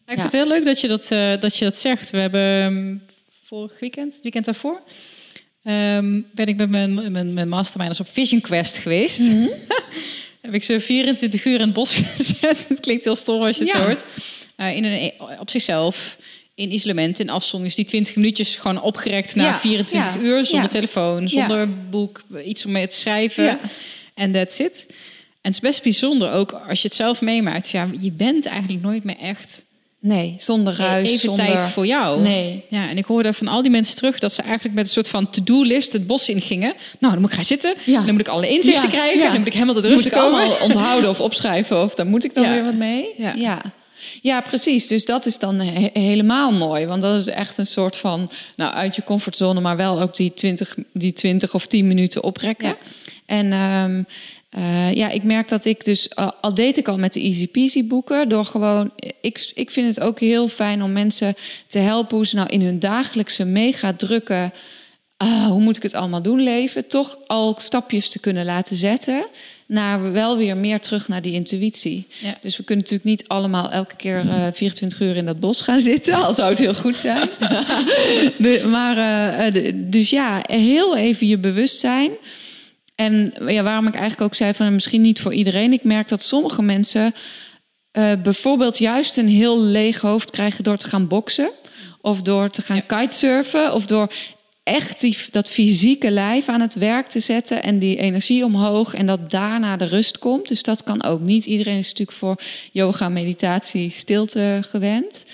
[0.05, 2.09] Ik vind het heel leuk dat je dat, uh, dat, je dat zegt.
[2.09, 3.01] We hebben um,
[3.43, 4.81] vorig weekend, het weekend daarvoor,
[5.63, 9.19] um, ben ik met mijn, mijn, mijn masterminders op Vision Quest geweest.
[9.19, 9.49] Mm -hmm.
[10.41, 12.65] heb ik ze 24 uur in het bos gezet.
[12.67, 13.85] het klinkt heel stom als je het ja.
[13.85, 14.03] hoort.
[14.57, 16.17] Uh, in een, op zichzelf,
[16.55, 17.75] in isolement, in afzondering.
[17.75, 19.59] Dus die 20 minuutjes gewoon opgerekt ja.
[19.59, 20.21] 24 ja.
[20.21, 20.45] uur.
[20.45, 23.59] Zonder telefoon, zonder boek, iets om mee te schrijven.
[24.13, 24.87] En that's it.
[25.43, 27.69] En het is best bijzonder, ook als je het zelf meemaakt.
[27.69, 29.63] Ja, je bent eigenlijk nooit meer echt
[30.03, 31.07] Nee, zonder ruis.
[31.07, 31.45] Even zonder...
[31.45, 32.21] tijd voor jou.
[32.21, 32.65] Nee.
[32.69, 35.09] Ja, en ik hoorde van al die mensen terug dat ze eigenlijk met een soort
[35.09, 36.73] van to-do-list het bos in gingen.
[36.99, 37.73] Nou, dan moet ik gaan zitten.
[37.85, 38.01] Ja.
[38.01, 38.89] Dan moet ik alle inzichten ja.
[38.89, 39.19] krijgen.
[39.19, 39.29] Ja.
[39.29, 41.83] Dan moet ik helemaal de rust moet ik allemaal onthouden of opschrijven.
[41.83, 43.13] Of dan moet ik dan weer wat mee.
[43.17, 43.61] Ja.
[44.21, 44.41] ja.
[44.41, 44.87] Precies.
[44.87, 46.85] Dus dat is dan he helemaal mooi.
[46.85, 50.33] Want dat is echt een soort van, nou, uit je comfortzone, maar wel ook die
[50.33, 52.77] 20, die 20 of 10 minuten oprekken.
[53.25, 54.05] En um,
[54.57, 57.47] uh, ja, ik merk dat ik dus, uh, al deed ik al met de Easy
[57.47, 61.35] Peasy boeken, door gewoon, ik, ik vind het ook heel fijn om mensen
[61.67, 64.51] te helpen hoe ze nou in hun dagelijkse mega drukke,
[65.23, 69.25] uh, hoe moet ik het allemaal doen leven, toch al stapjes te kunnen laten zetten
[69.67, 72.07] naar wel weer meer terug naar die intuïtie.
[72.19, 72.37] Ja.
[72.41, 75.79] Dus we kunnen natuurlijk niet allemaal elke keer uh, 24 uur in dat bos gaan
[75.79, 77.29] zitten, al zou het heel goed zijn.
[78.37, 78.97] de, maar
[79.45, 82.11] uh, de, dus ja, heel even je bewustzijn.
[83.03, 85.73] En ja, waarom ik eigenlijk ook zei van misschien niet voor iedereen.
[85.73, 87.13] Ik merk dat sommige mensen
[87.93, 91.51] uh, bijvoorbeeld juist een heel leeg hoofd krijgen door te gaan boksen.
[92.01, 92.99] Of door te gaan ja.
[92.99, 93.73] kitesurfen.
[93.73, 94.13] Of door
[94.63, 97.63] echt die, dat fysieke lijf aan het werk te zetten.
[97.63, 98.93] En die energie omhoog.
[98.93, 100.47] En dat daarna de rust komt.
[100.47, 101.45] Dus dat kan ook niet.
[101.45, 105.25] Iedereen is natuurlijk voor yoga, meditatie, stilte gewend.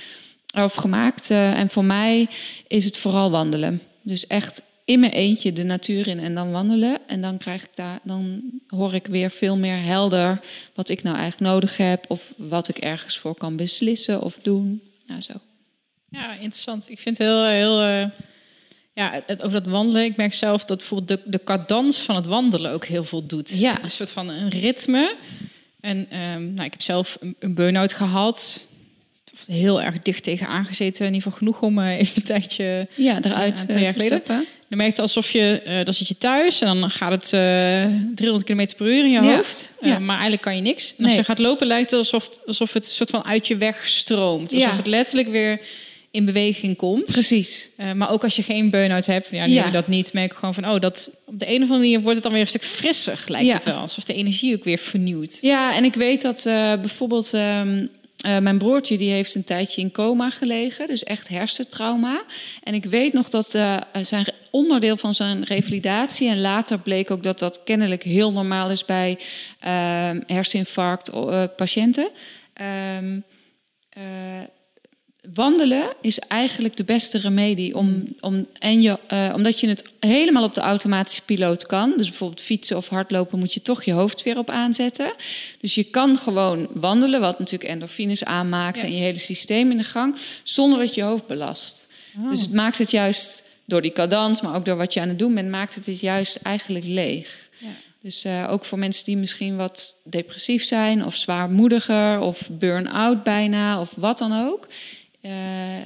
[0.56, 1.30] Of gemaakt.
[1.30, 2.28] Uh, en voor mij
[2.68, 3.82] is het vooral wandelen.
[4.02, 6.98] Dus echt in mijn eentje de natuur in en dan wandelen.
[7.08, 10.42] En dan krijg ik daar, dan hoor ik weer veel meer helder
[10.74, 12.06] wat ik nou eigenlijk nodig heb.
[12.08, 14.82] Of wat ik ergens voor kan beslissen of doen.
[15.06, 15.34] Nou, zo.
[16.10, 16.90] Ja, interessant.
[16.90, 18.06] Ik vind het heel, heel uh,
[18.94, 20.04] ja, het, over dat wandelen.
[20.04, 23.50] Ik merk zelf dat bijvoorbeeld de, de cadans van het wandelen ook heel veel doet.
[23.50, 23.84] Ja.
[23.84, 25.16] Een soort van een ritme.
[25.80, 28.68] En um, nou, ik heb zelf een, een burn-out gehad
[29.46, 31.06] heel erg dicht tegen aangezeten.
[31.06, 34.46] In ieder geval genoeg om uh, even een tijdje ja, eruit uh, te stappen.
[34.70, 37.30] Dan merk je alsof je, uh, dan zit je thuis en dan gaat het
[38.16, 39.36] 300 km per uur in je ja.
[39.36, 39.74] hoofd.
[39.82, 40.00] Ja.
[40.00, 40.90] Maar eigenlijk kan je niks.
[40.90, 41.16] En als nee.
[41.16, 44.54] je gaat lopen lijkt het alsof, alsof het soort van uit je weg stroomt.
[44.54, 44.76] Alsof ja.
[44.76, 45.62] het letterlijk weer
[46.12, 47.06] in beweging komt.
[47.06, 47.70] Precies.
[47.96, 49.70] Maar ook als je geen burn-out hebt, ja, nu ja.
[49.70, 52.16] dat niet, merk ik gewoon van, oh, dat op de een of andere manier wordt
[52.16, 53.76] het dan weer een stuk frisser, lijkt het wel.
[53.76, 55.38] Alsof de energie ook weer vernieuwt.
[55.42, 56.42] Ja, en ik weet dat
[56.82, 57.90] bijvoorbeeld um,
[58.26, 62.24] uh, mijn broertje die heeft een tijdje in coma gelegen, dus echt hersentrauma.
[62.64, 67.24] En ik weet nog dat uh, zijn onderdeel van zijn revalidatie, en later bleek ook
[67.24, 71.12] dat dat kennelijk heel normaal is bij uh, herseninfarct
[71.56, 72.10] patiënten.
[72.54, 73.20] Ehm,
[75.34, 77.76] wandelen is eigenlijk de beste remedie.
[77.76, 81.94] Om, om, en je, uh, omdat je het helemaal op de automatische piloot kan.
[81.98, 85.14] Dus bijvoorbeeld fietsen of hardlopen moet je toch je hoofd weer op aanzetten.
[85.62, 88.84] Dus je kan gewoon wandelen, wat natuurlijk endorfines aanmaakt ja.
[88.84, 91.88] en je hele systeem in de gang, zonder dat je hoofd belast.
[92.18, 92.30] Oh.
[92.30, 95.20] Dus het maakt het juist door die cadans, maar ook door wat je aan het
[95.20, 97.50] doen bent, maakt het het juist eigenlijk leeg.
[97.58, 97.68] Ja.
[98.02, 103.80] Dus uh, ook voor mensen die misschien wat depressief zijn, of zwaarmoediger, of burn-out bijna,
[103.80, 104.68] of wat dan ook
[105.22, 105.32] uh,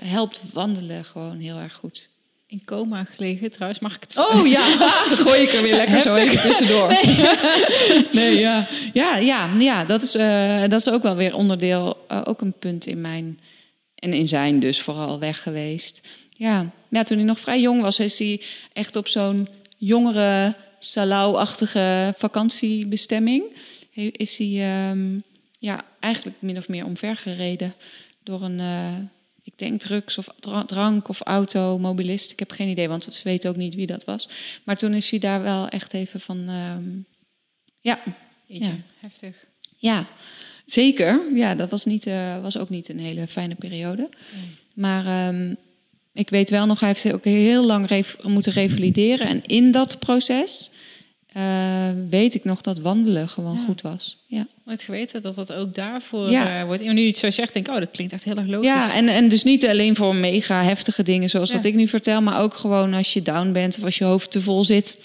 [0.03, 2.09] helpt wandelen gewoon heel erg goed.
[2.47, 4.77] In coma gelegen trouwens, mag ik het Oh ja,
[5.23, 6.87] gooi ik er weer lekker zo even tussendoor.
[6.87, 7.27] Nee,
[8.11, 8.67] nee ja.
[8.93, 12.53] Ja, ja, ja dat, is, uh, dat is ook wel weer onderdeel, uh, ook een
[12.59, 13.39] punt in mijn...
[13.95, 16.01] En in zijn dus vooral weg geweest.
[16.29, 16.71] Ja.
[16.93, 18.41] Ja, toen hij nog vrij jong was, is hij
[18.73, 23.43] echt op zo'n jongere, salau-achtige vakantiebestemming...
[23.93, 25.23] is hij um,
[25.59, 27.73] ja, eigenlijk min of meer omvergereden
[28.23, 28.59] door een
[29.43, 30.27] ik denk drugs of
[30.65, 32.31] drank of auto, mobilist.
[32.31, 34.29] Ik heb geen idee, want ze weten ook niet wie dat was.
[34.63, 37.05] Maar toen is hij daar wel echt even van, um,
[37.81, 37.99] ja.
[38.45, 38.75] ja.
[38.99, 39.35] Heftig.
[39.77, 40.07] Ja,
[40.65, 41.21] zeker.
[41.35, 44.09] Ja, dat was, niet, uh, was ook niet een hele fijne periode.
[44.33, 44.43] Nee.
[44.73, 45.55] Maar um,
[46.13, 49.27] Ik weet wel nog, hij heeft ook heel lang moeten revalideren.
[49.27, 50.69] En in dat proces
[51.33, 51.43] eh,
[52.09, 53.63] weet ik nog dat wandelen gewoon Ja.
[53.65, 54.17] goed was.
[54.27, 56.59] Ja, Nooit geweten dat dat ook daarvoor Ja.
[56.59, 56.81] eh, wordt.
[56.81, 58.67] En nu je het zo zegt, denk ik, oh, dat klinkt echt heel erg logisch.
[58.67, 61.55] ja en, en dus niet alleen voor mega heftige dingen zoals Ja.
[61.55, 64.31] wat ik nu vertel, maar ook gewoon als je down bent of als je hoofd
[64.31, 64.97] te vol zit.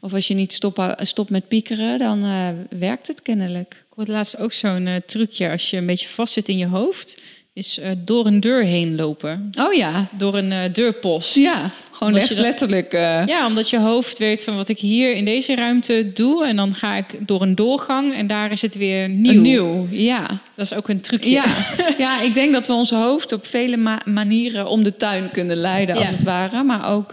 [0.00, 2.48] Of als je niet stopt stopt met piekeren, dan eh,
[2.78, 3.72] werkt het kennelijk.
[3.72, 6.66] Ik hoorde laatst ook zo'n eh, trucje als je een beetje vast zit in je
[6.66, 7.18] hoofd,
[7.54, 9.50] is eh, door een deur heen lopen.
[9.60, 11.34] Oh ja, Door een eh, deurpost.
[11.34, 11.70] ja.
[11.92, 12.92] Gewoon echt letterlijk.
[12.92, 16.46] eh, Ja, omdat je hoofd weet van wat ik hier in deze ruimte doe.
[16.46, 19.40] En dan ga ik door een doorgang en daar is het weer nieuw.
[19.40, 20.26] Nieuw, ja.
[20.54, 21.30] Dat is ook een trucje.
[21.30, 21.44] Ja.
[21.98, 25.56] ja, ik denk dat we ons hoofd op vele ma- manieren om de tuin kunnen
[25.56, 26.10] leiden, als Ja.
[26.10, 26.62] het ware.
[26.62, 27.12] Maar ook,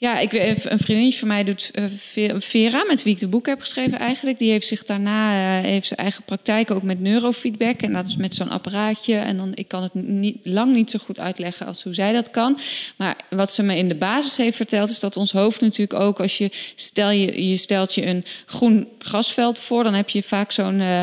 [0.00, 3.46] ja, ik, een vriendinnetje van mij doet eh, Ve- Vera, met wie ik de boek
[3.46, 4.38] heb geschreven eigenlijk.
[4.38, 7.80] Die heeft zich daarna, eh, heeft zijn eigen praktijk ook met neurofeedback.
[7.80, 9.14] En dat is met zo'n apparaatje.
[9.14, 12.30] En dan, ik kan het niet, lang niet zo goed uitleggen als hoe zij dat
[12.30, 12.58] kan.
[12.96, 16.20] Maar wat ze me in de basis heeft verteld, is dat ons hoofd natuurlijk ook,
[16.20, 20.52] als je, stel je, je stelt je een groen grasveld voor, dan heb je vaak
[20.52, 21.00] zo'n eh,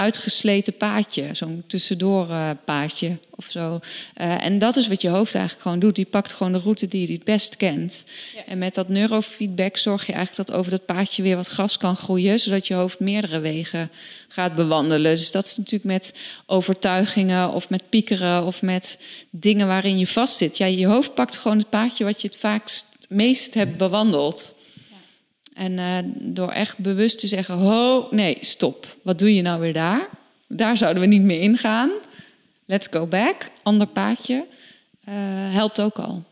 [0.00, 3.80] uitgesleten paadje, zo'n tussendoor eh, paadje of zo.
[4.14, 5.96] Eh, en dat is wat je hoofd eigenlijk gewoon doet.
[5.96, 8.04] Die pakt gewoon de route die je het best kent.
[8.34, 8.44] Ja.
[8.46, 11.96] En met dat neurofeedback zorg je eigenlijk dat over dat paadje weer wat gras kan
[11.96, 13.90] groeien, zodat je hoofd meerdere wegen
[14.28, 15.16] gaat bewandelen.
[15.16, 16.14] Dus dat is natuurlijk met
[16.46, 18.98] overtuigingen of met piekeren of met
[19.30, 20.56] dingen waarin je vastzit.
[20.56, 24.52] Ja, je hoofd pakt gewoon het paadje wat je het vaakst meest hebt bewandeld.
[25.60, 28.96] En eh, door echt bewust te zeggen: Ho, nee, stop.
[29.02, 30.08] Wat doe je nou weer daar?
[30.48, 31.90] Daar zouden we niet meer ingaan.
[32.64, 33.50] Let's go back.
[33.62, 34.46] Ander paadje.
[35.04, 35.14] eh,
[35.52, 36.24] helpt ook al.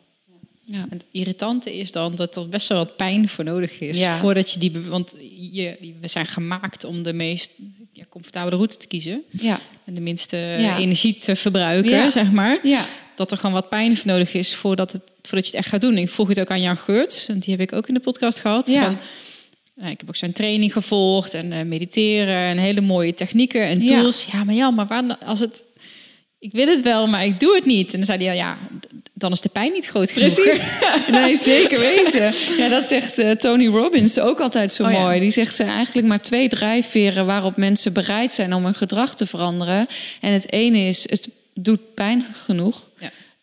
[0.65, 0.79] Ja.
[0.81, 3.99] En het irritante is dan dat er best wel wat pijn voor nodig is.
[3.99, 4.19] Ja.
[4.19, 4.81] Voordat je die.
[4.81, 5.15] Want
[5.53, 7.51] je, we zijn gemaakt om de meest
[7.93, 9.23] ja, comfortabele route te kiezen.
[9.31, 9.61] Ja.
[9.85, 12.59] En de minste energie te verbruiken, zeg maar.
[12.63, 12.87] Ja.
[13.19, 15.81] Dat er gewoon wat pijn voor nodig is voordat, het, voordat je het echt gaat
[15.81, 15.99] doen.
[15.99, 18.39] Ik vroeg het ook aan Jan Geurts, want die heb ik ook in de podcast
[18.39, 18.67] gehad.
[18.69, 18.85] Ja.
[18.85, 18.99] Van,
[19.75, 23.87] nou, ik heb ook zijn training gevolgd en eh, mediteren en hele mooie technieken en
[23.87, 24.27] tools.
[24.33, 25.65] Ja, maar ja, maar waar, als het.
[26.39, 27.93] Ik wil het wel, maar ik doe het niet.
[27.93, 28.59] En dan zei hij, ja,
[29.13, 30.35] dan is de pijn niet groot genoeg.
[30.35, 30.79] Precies.
[31.11, 32.33] Nee, zeker weten.
[32.59, 35.01] Ja, dat zegt eh, Tony Robbins ook altijd zo Oh ja.
[35.01, 35.21] mooi.
[35.21, 39.27] Die zegt ze eigenlijk maar twee drijfveren waarop mensen bereid zijn om hun gedrag te
[39.27, 39.87] veranderen.
[40.21, 42.88] En het ene is, het doet pijn genoeg.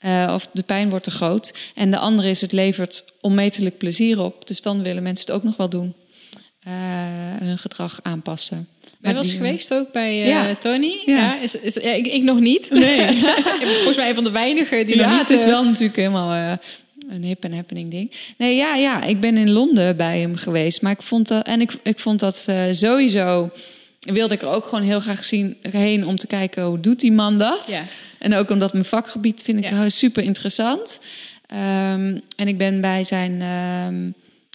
[0.06, 0.28] Ja.
[0.28, 1.54] Eh, of de pijn wordt te groot.
[1.76, 4.48] En de andere is, het levert onmetelijk plezier op.
[4.48, 5.94] Dus dan willen mensen het ook nog wel doen.
[6.60, 6.72] Eh,
[7.40, 8.68] hun gedrag aanpassen.
[9.02, 10.56] Eens die- geweest ook bij eh, Ja.
[10.56, 11.02] Tony?
[11.06, 11.40] Ja.
[11.40, 12.70] is, is, ja ik, ik nog niet.
[12.70, 13.08] Nee.
[13.76, 15.28] Volgens mij een van de weinigen die nog ja, niet...
[15.28, 16.58] het is wel natuurlijk helemaal
[17.10, 18.12] een hip en happening ding.
[18.38, 20.82] Nee, ja, ja, ik ben in Londen bij hem geweest.
[20.82, 23.50] Maar ik vond dat, en ik, ik vond dat sowieso...
[24.00, 26.64] wilde ik er ook gewoon heel graag zien, heen om te kijken...
[26.64, 27.64] hoe doet die man dat?
[27.68, 27.84] Ja.
[28.26, 29.90] En ook omdat mijn vakgebied vind ik Ja.
[29.90, 31.00] super interessant.
[31.48, 33.42] Ehm, en ik ben bij zijn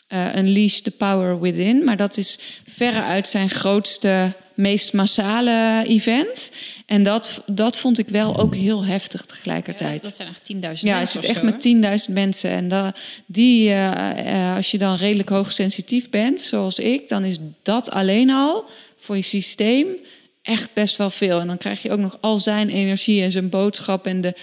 [0.06, 1.85] eh, Unleash the Power Within.
[1.85, 2.38] Maar dat is
[2.70, 6.50] verreuit zijn grootste, meest massale event.
[6.87, 10.02] En dat, dat vond ik wel ook heel heftig tegelijkertijd.
[10.02, 12.50] dat zijn echt 10.000 Ja, het mensen zit echt zo, met 10.000 mensen.
[12.50, 12.94] En da,
[13.26, 18.30] die, eh, eh, als je dan redelijk hoogsensitief bent, zoals ik, dan is dat alleen
[18.30, 18.64] al
[18.98, 19.87] voor je systeem
[20.42, 21.40] echt best wel veel.
[21.40, 24.35] En dan krijg je ook nog al zijn energie en zijn boodschap en de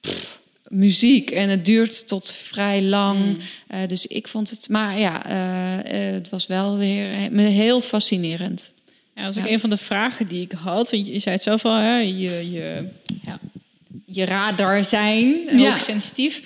[0.00, 1.30] pff, muziek.
[1.30, 3.18] En het duurt tot vrij lang.
[3.18, 3.38] Mm.
[3.66, 7.80] Eh, dus ik vond het, maar ja, eh, eh, het was wel weer he- heel
[7.80, 8.72] fascinerend.
[9.14, 9.54] Ja, dat was ook Ja.
[9.54, 10.90] een van de vragen die ik had.
[10.90, 11.96] Want je, zei het zelf al, hè?
[11.98, 12.84] Je, je,
[13.26, 13.38] ja,
[14.06, 15.70] je radar zijn, Ja.
[15.70, 16.42] hoogsensitief.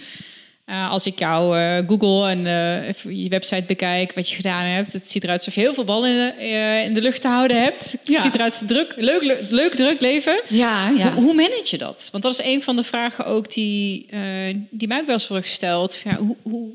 [0.71, 4.93] Eh, als ik jou eh, Google en eh, je website bekijk, wat je gedaan hebt,
[4.93, 7.63] het ziet eruit alsof je heel veel ballen in de, in de lucht te houden
[7.63, 7.91] hebt.
[7.93, 8.21] Het Ja.
[8.21, 10.41] ziet eruit als druk, leuk, leuk, leuk, druk leven.
[10.49, 11.13] Ja, ja.
[11.13, 12.09] Hoe, hoe manage je dat?
[12.13, 14.07] Want dat is een van de vragen ook die,
[14.71, 16.01] die mij ook wel eens worden gesteld.
[16.05, 16.69] Ja, hoe, hoe,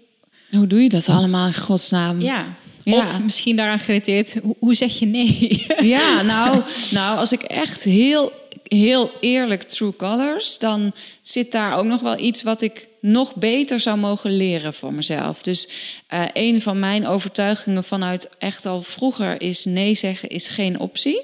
[0.52, 2.22] Hoe doe je dat allemaal in godsnaam?
[2.22, 2.54] ja.
[2.84, 2.98] Ja.
[2.98, 5.66] Of misschien daaraan gerelateerd, hoe, hoe zeg je nee?
[5.96, 8.32] Ja, nou, nou, als ik echt heel,
[8.64, 13.80] heel eerlijk true colors, dan zit daar ook nog wel iets wat ik nog beter
[13.80, 15.42] zou mogen leren voor mezelf.
[15.42, 15.68] Dus
[16.08, 21.22] eh, een van mijn overtuigingen vanuit echt al vroeger is nee zeggen is geen optie.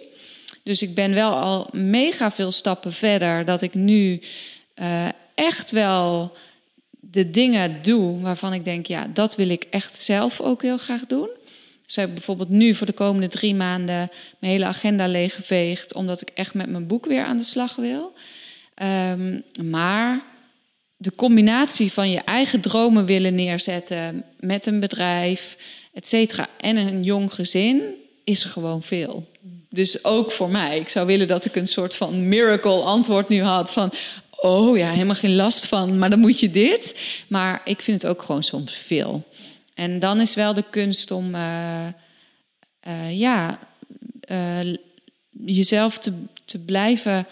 [0.64, 4.22] Dus ik ben wel al mega veel stappen verder dat ik nu
[4.74, 6.34] eh, echt wel
[7.00, 11.06] de dingen doe waarvan ik denk, ja, dat wil ik echt zelf ook heel graag
[11.08, 11.30] doen.
[11.86, 16.22] Dus ik heb bijvoorbeeld nu voor de komende drie maanden mijn hele agenda leeggeveegd, omdat
[16.22, 18.14] ik echt met mijn boek weer aan de slag wil.
[18.76, 20.31] Ehm, maar
[21.02, 25.58] de combinatie van je eigen dromen willen neerzetten met een bedrijf,
[25.94, 27.82] et cetera, en een jong gezin
[28.24, 29.30] is gewoon veel.
[29.70, 30.80] Dus ook voor mij.
[30.80, 33.92] Ik zou willen dat ik een soort van miracle antwoord nu had van
[34.32, 37.00] oh ja, helemaal geen last van, maar dan moet je dit.
[37.28, 39.24] Maar ik vind het ook gewoon soms veel.
[39.74, 41.88] En dan is wel de kunst om, eh,
[42.80, 43.60] eh, ja,
[44.20, 44.74] eh,
[45.32, 46.14] jezelf te,
[46.46, 47.28] te blijven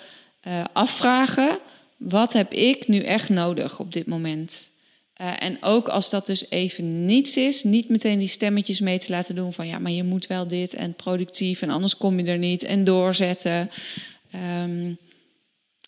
[0.73, 1.59] afvragen:
[1.99, 4.69] wat heb ik nu echt nodig op dit moment?
[5.13, 9.11] Eh, en ook als dat dus even niets is, niet meteen die stemmetjes mee te
[9.11, 12.25] laten doen van ja, maar je moet wel dit en productief en anders kom je
[12.25, 13.69] er niet en doorzetten.
[14.31, 14.93] Ehm,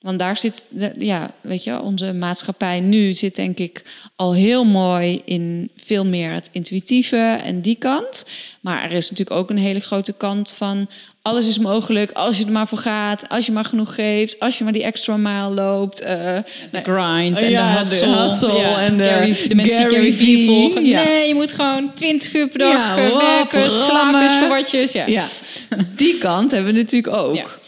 [0.01, 3.83] want daar zit, de- ja, weet je, onze maatschappij nu zit denk ik
[4.15, 8.25] al heel mooi in veel meer het intuïtieve en die kant.
[8.61, 10.87] Maar er is natuurlijk ook een hele grote kant van
[11.21, 14.57] alles is mogelijk als je er maar voor gaat, als je maar genoeg geeft, als
[14.57, 15.99] je maar die extra mile loopt.
[16.01, 16.15] eh,
[16.71, 18.53] De grind Oh en ja, de de hustle.
[18.57, 20.85] Ja, en de Gary- de mensen Gary die Gary V, V volgen.
[20.85, 21.03] ja.
[21.03, 24.91] Nee, je moet gewoon 20 uur per dag eh, werken, slapen watjes.
[24.91, 25.27] Ja.
[25.95, 27.59] Die kant hebben we natuurlijk ook.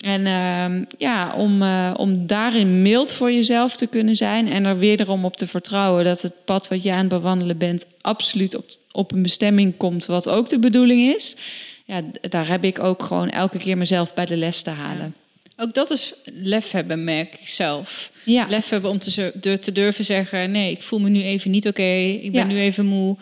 [0.00, 4.78] En ehm, ja, om, eh, om daarin mild voor jezelf te kunnen zijn en er
[4.78, 8.64] wederom op te vertrouwen dat het pad wat je aan het bewandelen bent absoluut op,
[8.92, 11.36] op een bestemming komt, wat ook de bedoeling is.
[11.84, 15.14] Ja, daar heb ik ook gewoon elke keer mezelf bij de les te halen.
[15.56, 18.12] Ook dat is lef hebben, merk ik zelf.
[18.24, 18.46] Ja.
[18.48, 20.50] Lef hebben om te, durven zeggen...
[20.50, 21.82] nee, ik voel me nu even niet oké.
[21.82, 22.54] Ik ben Ja.
[22.54, 23.16] nu even moe.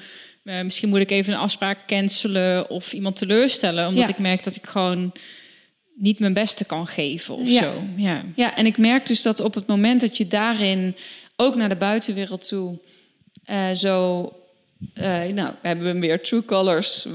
[0.45, 2.71] Eh, misschien moet ik even een afspraak cancelen...
[2.71, 3.89] of iemand teleurstellen.
[3.89, 5.13] Omdat ik merk dat ik gewoon
[5.95, 7.83] niet mijn beste kan geven of zo.
[7.97, 8.25] Ja.
[8.37, 10.97] Ja, en ik merk dus dat op het moment dat je daarin
[11.37, 12.79] ook naar de buitenwereld toe
[13.45, 14.23] eh, zo,
[14.95, 17.07] eh, nou, we hebben weer True Colors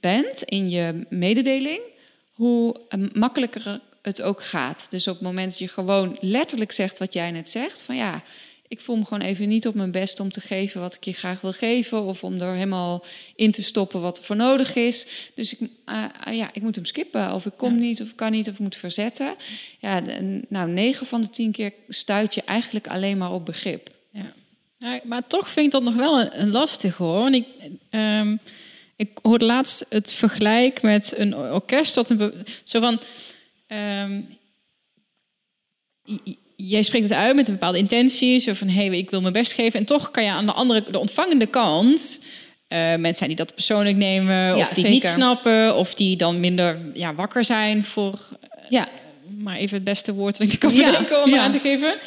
[0.00, 1.80] bent in je mededeling,
[2.32, 4.86] hoe eh, makkelijker het ook gaat.
[4.90, 8.22] Dus op het moment dat je gewoon letterlijk zegt wat jij net zegt, van ja,
[8.68, 11.12] ik voel me gewoon even niet op mijn best om te geven wat ik je
[11.12, 13.04] graag wil geven, of om er helemaal
[13.34, 15.06] in te stoppen wat er voor nodig is.
[15.34, 16.04] Dus ik, eh,
[16.36, 18.58] ja, ik moet hem skippen, of ik kom niet, of ik kan niet, of ik
[18.58, 19.34] moet verzetten.
[19.78, 20.02] Ja,
[20.48, 23.96] nou, negen van de tien keer stuit je eigenlijk alleen maar op begrip.
[24.78, 25.00] Ja.
[25.04, 27.18] Maar toch vind ik dat nog wel een, een lastig hoor.
[27.22, 27.44] Want ik,
[27.90, 28.36] ehm,
[28.96, 31.94] ik hoorde laatst het vergelijk met een orkest.
[31.94, 32.32] Wat een
[32.64, 33.00] zo van.
[33.66, 34.20] ehm,
[36.56, 38.38] jij spreekt het uit met een bepaalde intentie.
[38.40, 39.78] Zo van: hé, hey, ik wil mijn best geven.
[39.78, 42.24] En toch kan je aan de andere, de ontvangende kant.
[42.68, 46.78] eh, mensen zijn die dat persoonlijk nemen, of die niet snappen, of die dan minder
[46.94, 48.28] ja, wakker zijn voor
[48.68, 48.88] Ja,
[49.38, 51.98] maar even het beste woord dat ik kan Ja, bedenken om aan te geven.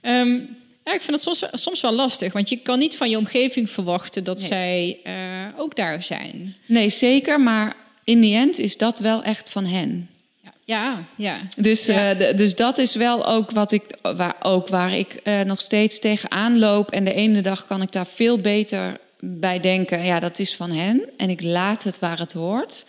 [0.00, 0.40] Ehm,
[0.84, 3.70] ja, ik vind het soms, soms wel lastig, want je kan niet van je omgeving
[3.70, 4.46] verwachten dat Nee.
[4.48, 5.12] zij eh,
[5.60, 6.56] ook daar zijn.
[6.66, 7.40] nee, zeker.
[7.40, 7.74] Maar
[8.04, 10.08] in die end is dat wel echt van hen.
[10.42, 11.04] Ja, ja.
[11.16, 11.40] ja.
[11.56, 12.14] Dus, Ja.
[12.14, 15.98] eh, dus dat is wel ook wat ik waar, ook waar ik eh, nog steeds
[15.98, 16.90] tegenaan loop.
[16.90, 20.04] En de ene dag kan ik daar veel beter bij denken.
[20.04, 21.02] Ja, dat is van hen.
[21.16, 22.84] En ik laat het waar het hoort.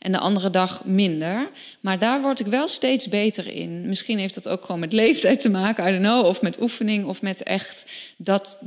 [0.00, 1.50] En de andere dag minder.
[1.80, 3.88] Maar daar word ik wel steeds beter in.
[3.88, 6.26] Misschien heeft dat ook gewoon met leeftijd te maken, I don't know.
[6.26, 7.86] Of met oefening, of met echt
[8.16, 8.58] dat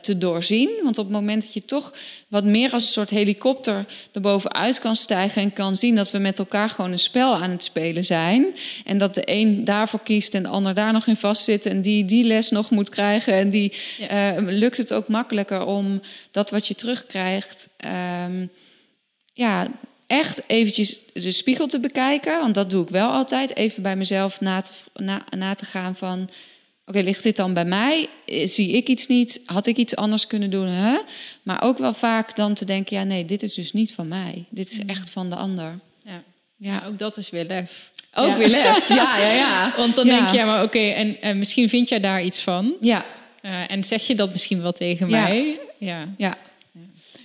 [0.00, 0.70] te doorzien.
[0.82, 1.92] Want op het moment dat je toch
[2.28, 5.42] wat meer als een soort helikopter erbovenuit kan stijgen...
[5.42, 8.54] en kan zien dat we met elkaar gewoon een spel aan het spelen zijn...
[8.84, 11.66] en dat de een daarvoor kiest en de ander daar nog in vastzit...
[11.66, 13.32] en die die les nog moet krijgen...
[13.32, 13.72] en die
[14.08, 17.68] eh, lukt het ook makkelijker om dat wat je terugkrijgt...
[17.76, 18.46] ehm,
[19.32, 19.66] ja,
[20.10, 22.40] echt eventjes de spiegel te bekijken.
[22.40, 23.56] Want dat doe ik wel altijd.
[23.56, 26.28] Even bij mezelf na te, na, na te gaan van...
[26.86, 28.08] Oké, ligt dit dan bij mij?
[28.26, 29.40] Eh, Zie ik iets niet?
[29.44, 30.66] Had ik iets anders kunnen doen?
[30.66, 30.96] Hè?
[31.42, 32.96] Maar ook wel vaak dan te denken...
[32.96, 34.44] ja, nee, dit is dus niet van mij.
[34.48, 35.78] Dit is echt van de ander.
[36.04, 36.22] ja.
[36.56, 37.90] Ja, ook dat is weer lef.
[38.14, 38.36] ook Ja.
[38.36, 38.88] weer lef.
[39.00, 39.72] Ja, ja, ja.
[39.76, 40.16] Want dan Ja.
[40.18, 42.74] denk je, ja, maar oké, en, en misschien vind jij daar iets van.
[42.80, 43.04] Ja,
[43.42, 45.58] Eh, en zeg je dat misschien wel tegen mij.
[45.78, 46.08] Ja.
[46.18, 46.38] ja.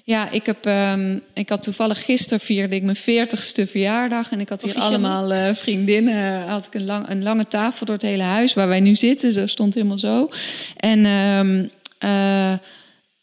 [0.07, 4.31] Ja, ik, heb, ehm, ik had toevallig gisteren vierde ik mijn veertigste verjaardag.
[4.31, 6.41] En ik had hier allemaal eh, vriendinnen.
[6.41, 9.31] Had ik een, lang, een lange tafel door het hele huis waar wij nu zitten.
[9.31, 10.29] Zo stond helemaal zo.
[10.77, 12.59] En ehm, eh,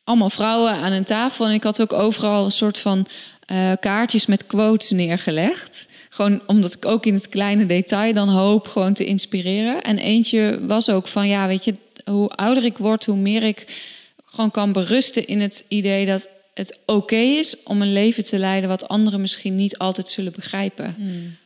[0.05, 1.47] allemaal vrouwen aan een tafel.
[1.47, 3.07] En ik had ook overal een soort van
[3.47, 5.89] eh, kaartjes met quotes neergelegd.
[6.09, 9.83] Gewoon omdat ik ook in het kleine detail dan hoop gewoon te inspireren.
[9.83, 11.75] En eentje was ook van, ja, weet je,
[12.05, 13.67] hoe ouder ik word, hoe meer ik
[14.25, 18.69] gewoon kan berusten in het idee dat het oké is om een leven te leiden
[18.69, 20.97] wat anderen misschien niet altijd zullen begrijpen.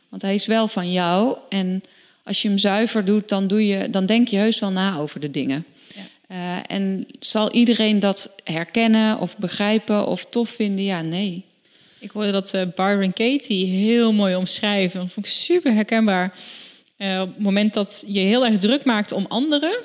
[0.09, 1.83] Want hij is wel van jou en
[2.27, 5.19] als je hem zuiver doet, dan, doe je, dan denk je heus wel na over
[5.19, 5.65] de dingen.
[5.95, 6.01] Ja.
[6.27, 10.85] Eh, en zal iedereen dat herkennen of begrijpen of tof vinden?
[10.85, 11.45] Ja, nee.
[11.99, 14.99] Ik hoorde dat eh, Byron Katie heel mooi omschrijven.
[14.99, 16.33] Dat vond ik super herkenbaar.
[16.97, 19.77] Eh, op het moment dat je heel erg druk maakt om anderen...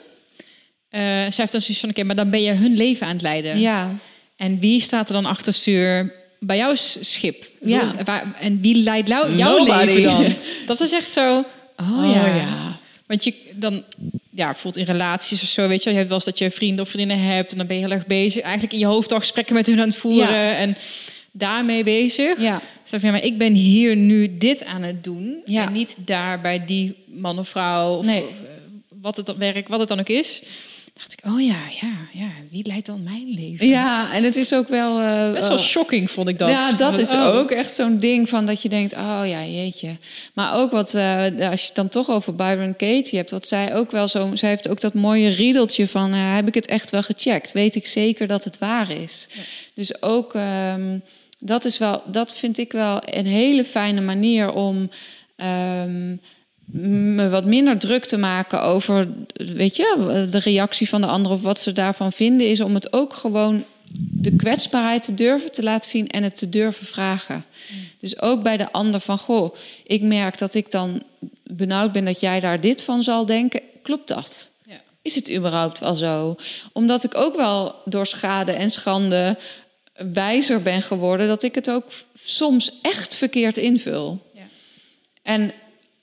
[0.91, 3.59] zij heeft dan zoiets van, oké, maar dan ben je hun leven aan het leiden.
[3.59, 3.99] Ja,
[4.43, 7.49] En wie staat er dan achter stuur bij jouw schip?
[7.61, 7.95] Ja.
[8.05, 9.84] Waar- en wie leidt jou, jouw Nobody.
[9.84, 10.34] leven dan?
[10.66, 11.45] Dat is echt zo,
[11.76, 12.26] oh, Oh, ja.
[12.36, 12.76] ja.
[13.07, 13.84] Want je, dan
[14.30, 16.84] ja, bijvoorbeeld in relaties of zo, weet je, je hebt wel eens dat je vrienden
[16.84, 19.18] of vriendinnen hebt en dan ben je heel erg bezig, eigenlijk in je hoofd al
[19.18, 20.53] gesprekken met hun aan het voeren Ja.
[20.55, 20.76] en
[21.30, 22.40] daarmee bezig.
[22.40, 22.61] Ja.
[22.82, 25.66] Zeg van, ja, maar ik ben hier nu dit aan het doen Ja.
[25.66, 28.22] en niet daar bij die man of vrouw of Nee.
[28.22, 28.34] of, eh,
[29.01, 30.43] wat het dan werk, wat het dan ook is.
[30.95, 33.68] Dacht ik, oh ja, ja, ja, wie leidt dan mijn leven?
[33.68, 35.01] Ja, en het is ook wel...
[35.01, 36.49] eh, Best wel eh, shocking vond ik dat.
[36.51, 37.34] Ja, dat is Oh.
[37.36, 39.97] ook echt zo'n ding van dat je denkt, oh ja, jeetje.
[40.34, 43.74] Maar ook wat, eh, als je het dan toch over Byron Katie hebt, wat zij
[43.74, 47.03] ook wel zo, zij heeft ook dat mooie riedeltje van, heb ik het echt wel
[47.03, 47.53] gecheckt?
[47.53, 49.28] Weet ik zeker dat het waar is?
[49.74, 50.99] Dus ook, ehm,
[51.38, 54.90] dat is wel, dat vind ik wel een hele fijne manier om
[55.36, 56.16] ehm,
[56.73, 61.43] me wat minder druk te maken over, weet je, de reactie van de ander of
[61.43, 63.64] wat ze daarvan vinden, is om het ook gewoon
[63.95, 67.45] de kwetsbaarheid te durven te laten zien en het te durven vragen.
[68.01, 69.55] Dus ook bij de ander van, goh,
[69.85, 71.03] ik merk dat ik dan
[71.43, 73.61] benauwd ben dat jij daar dit van zal denken.
[73.83, 74.51] Klopt dat?
[74.64, 74.81] Ja.
[75.03, 76.37] Is het überhaupt wel zo?
[76.73, 79.39] Omdat ik ook wel door schade en schande
[80.12, 81.85] wijzer ben geworden dat ik het ook
[82.25, 84.31] soms echt verkeerd invul.
[85.23, 85.51] En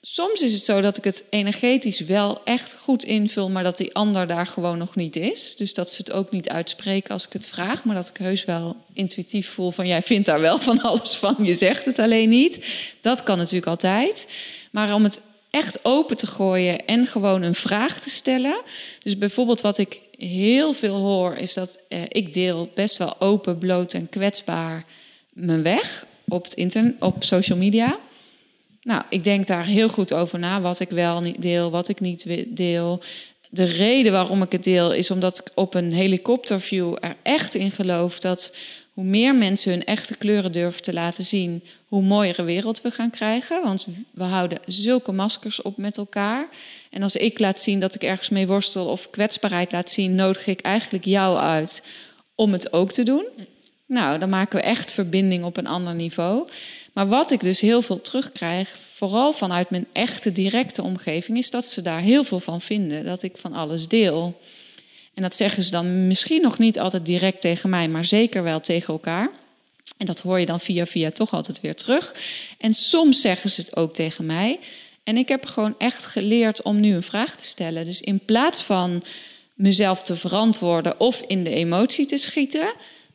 [0.02, 3.94] soms is het zo dat ik het energetisch wel echt goed invul, maar dat die
[3.94, 5.56] ander daar gewoon nog niet is.
[5.56, 8.44] Dus dat ze het ook niet uitspreken als ik het vraag, maar dat ik heus
[8.44, 12.28] wel intuïtief voel van jij vindt daar wel van alles van, je zegt het alleen
[12.28, 12.66] niet.
[13.00, 14.28] Dat kan natuurlijk altijd.
[14.70, 15.20] Maar om het
[15.50, 18.62] echt open te gooien en gewoon een vraag te stellen.
[19.02, 23.58] Dus bijvoorbeeld wat ik heel veel hoor, is dat eh, ik deel best wel open,
[23.58, 24.84] bloot en kwetsbaar
[25.32, 27.98] mijn weg op het internet, op social media.
[28.82, 32.00] Nou, ik denk daar heel goed over na, wat ik wel niet deel, wat ik
[32.00, 33.02] niet deel.
[33.50, 37.70] De reden waarom ik het deel is omdat ik op een helikopterview er echt in
[37.70, 38.54] geloof dat
[38.92, 43.10] hoe meer mensen hun echte kleuren durven te laten zien, hoe mooiere wereld we gaan
[43.10, 43.62] krijgen.
[43.62, 46.48] Want we houden zulke maskers op met elkaar.
[46.90, 50.46] En als ik laat zien dat ik ergens mee worstel of kwetsbaarheid laat zien, nodig
[50.46, 51.82] ik eigenlijk jou uit
[52.34, 53.26] om het ook te doen.
[53.86, 56.48] Nou, dan maken we echt verbinding op een ander niveau.
[56.92, 61.64] Maar wat ik dus heel veel terugkrijg, vooral vanuit mijn echte directe omgeving, is dat
[61.64, 63.04] ze daar heel veel van vinden.
[63.04, 64.40] Dat ik van alles deel.
[65.14, 68.60] En dat zeggen ze dan misschien nog niet altijd direct tegen mij, maar zeker wel
[68.60, 69.30] tegen elkaar.
[69.96, 72.14] En dat hoor je dan via via toch altijd weer terug.
[72.58, 74.58] En soms zeggen ze het ook tegen mij.
[75.04, 77.86] En ik heb gewoon echt geleerd om nu een vraag te stellen.
[77.86, 79.02] Dus in plaats van
[79.54, 82.72] mezelf te verantwoorden of in de emotie te schieten,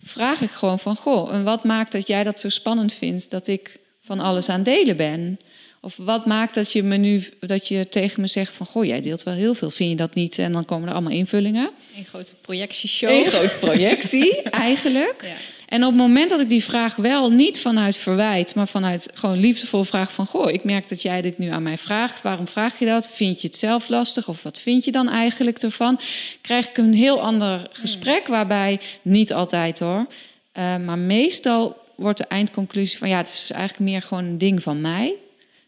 [0.07, 3.47] vraag ik gewoon van: Goh, en wat maakt dat jij dat zo spannend vindt dat
[3.47, 5.39] ik van alles aan delen ben?
[5.85, 9.01] Of wat maakt dat je me nu dat je tegen me zegt van: Goh, jij
[9.01, 10.39] deelt wel heel veel, vind je dat niet?
[10.39, 11.69] En dan komen er allemaal invullingen.
[11.97, 13.09] Een grote projectieshow.
[13.09, 15.21] Een grote projectie, eigenlijk.
[15.21, 15.35] Ja.
[15.67, 19.37] En op het moment dat ik die vraag wel niet vanuit verwijt, maar vanuit gewoon
[19.37, 22.21] liefdevol vraag van: Goh, ik merk dat jij dit nu aan mij vraagt.
[22.21, 23.09] Waarom vraag je dat?
[23.09, 24.27] Vind je het zelf lastig?
[24.27, 25.99] Of wat vind je dan eigenlijk ervan?
[26.41, 30.07] Krijg ik een heel ander gesprek, waarbij niet altijd hoor,
[30.51, 34.63] eh, maar meestal wordt de eindconclusie van: ja, het is eigenlijk meer gewoon een ding
[34.63, 35.15] van mij.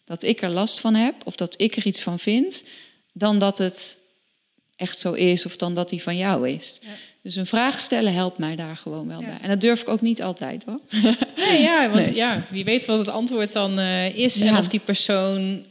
[0.07, 2.63] Dat ik er last van heb of dat ik er iets van vind,
[3.13, 3.97] dan dat het
[4.75, 6.75] echt zo is of dan dat die van jou is.
[6.81, 6.87] Ja.
[7.21, 9.25] Dus een vraag stellen helpt mij daar gewoon wel Ja.
[9.25, 9.37] bij.
[9.41, 10.79] En dat durf ik ook niet altijd hoor.
[11.35, 12.15] Nee, ja, want Nee.
[12.15, 15.65] ja, wie weet wat het antwoord dan eh, is en of die persoon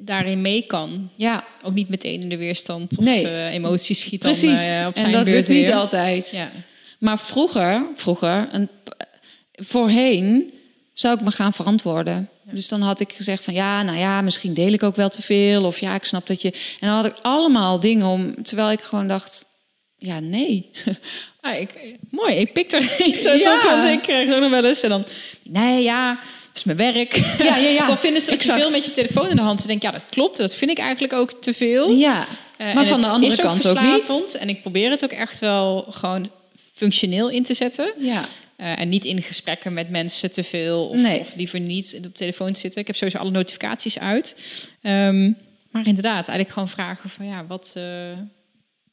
[0.00, 1.10] daarin mee kan.
[1.16, 3.28] Ja, Ook niet meteen in de weerstand of Nee.
[3.28, 4.66] eh, emoties schiet precies.
[4.68, 5.74] dan eh, op zijn en dat lukt niet weer.
[5.74, 6.30] altijd.
[6.34, 6.50] Ja.
[6.98, 8.68] Maar vroeger, vroeger, een,
[9.52, 10.52] voorheen
[10.94, 12.28] zou ik me gaan verantwoorden.
[12.52, 15.22] Dus dan had ik gezegd van ja, nou ja, misschien deel ik ook wel te
[15.22, 15.64] veel.
[15.64, 16.50] Of ja, ik snap dat je.
[16.80, 18.42] En dan had ik allemaal dingen om.
[18.42, 19.44] Terwijl ik gewoon dacht,
[19.96, 20.70] ja, nee.
[21.40, 23.54] Ah, ik, mooi, ik pik er iets uit Ja.
[23.56, 24.82] op, want ik krijg ook nog wel eens.
[24.82, 25.04] En dan,
[25.50, 26.14] nee, ja,
[26.46, 27.16] dat is mijn werk.
[27.38, 27.86] Ja, ja, ja.
[27.92, 29.60] dan vinden ze dat je veel met je telefoon in de hand.
[29.60, 30.36] Ze denken, ja, dat klopt.
[30.36, 31.90] Dat vind ik eigenlijk ook te veel.
[31.90, 32.26] Ja,
[32.56, 34.34] Eh, maar van de andere ook kant ook niet.
[34.34, 36.30] En ik probeer het ook echt wel gewoon
[36.74, 37.92] functioneel in te zetten.
[37.98, 38.24] Ja,
[38.62, 40.88] Eh, en niet in gesprekken met mensen te veel.
[40.88, 41.20] Of, Nee.
[41.20, 42.80] of liever niet op de telefoon te zitten.
[42.80, 44.36] Ik heb sowieso alle notificaties uit.
[44.82, 45.30] Ehm,
[45.70, 47.84] maar inderdaad, eigenlijk gewoon vragen van ja, wat, eh,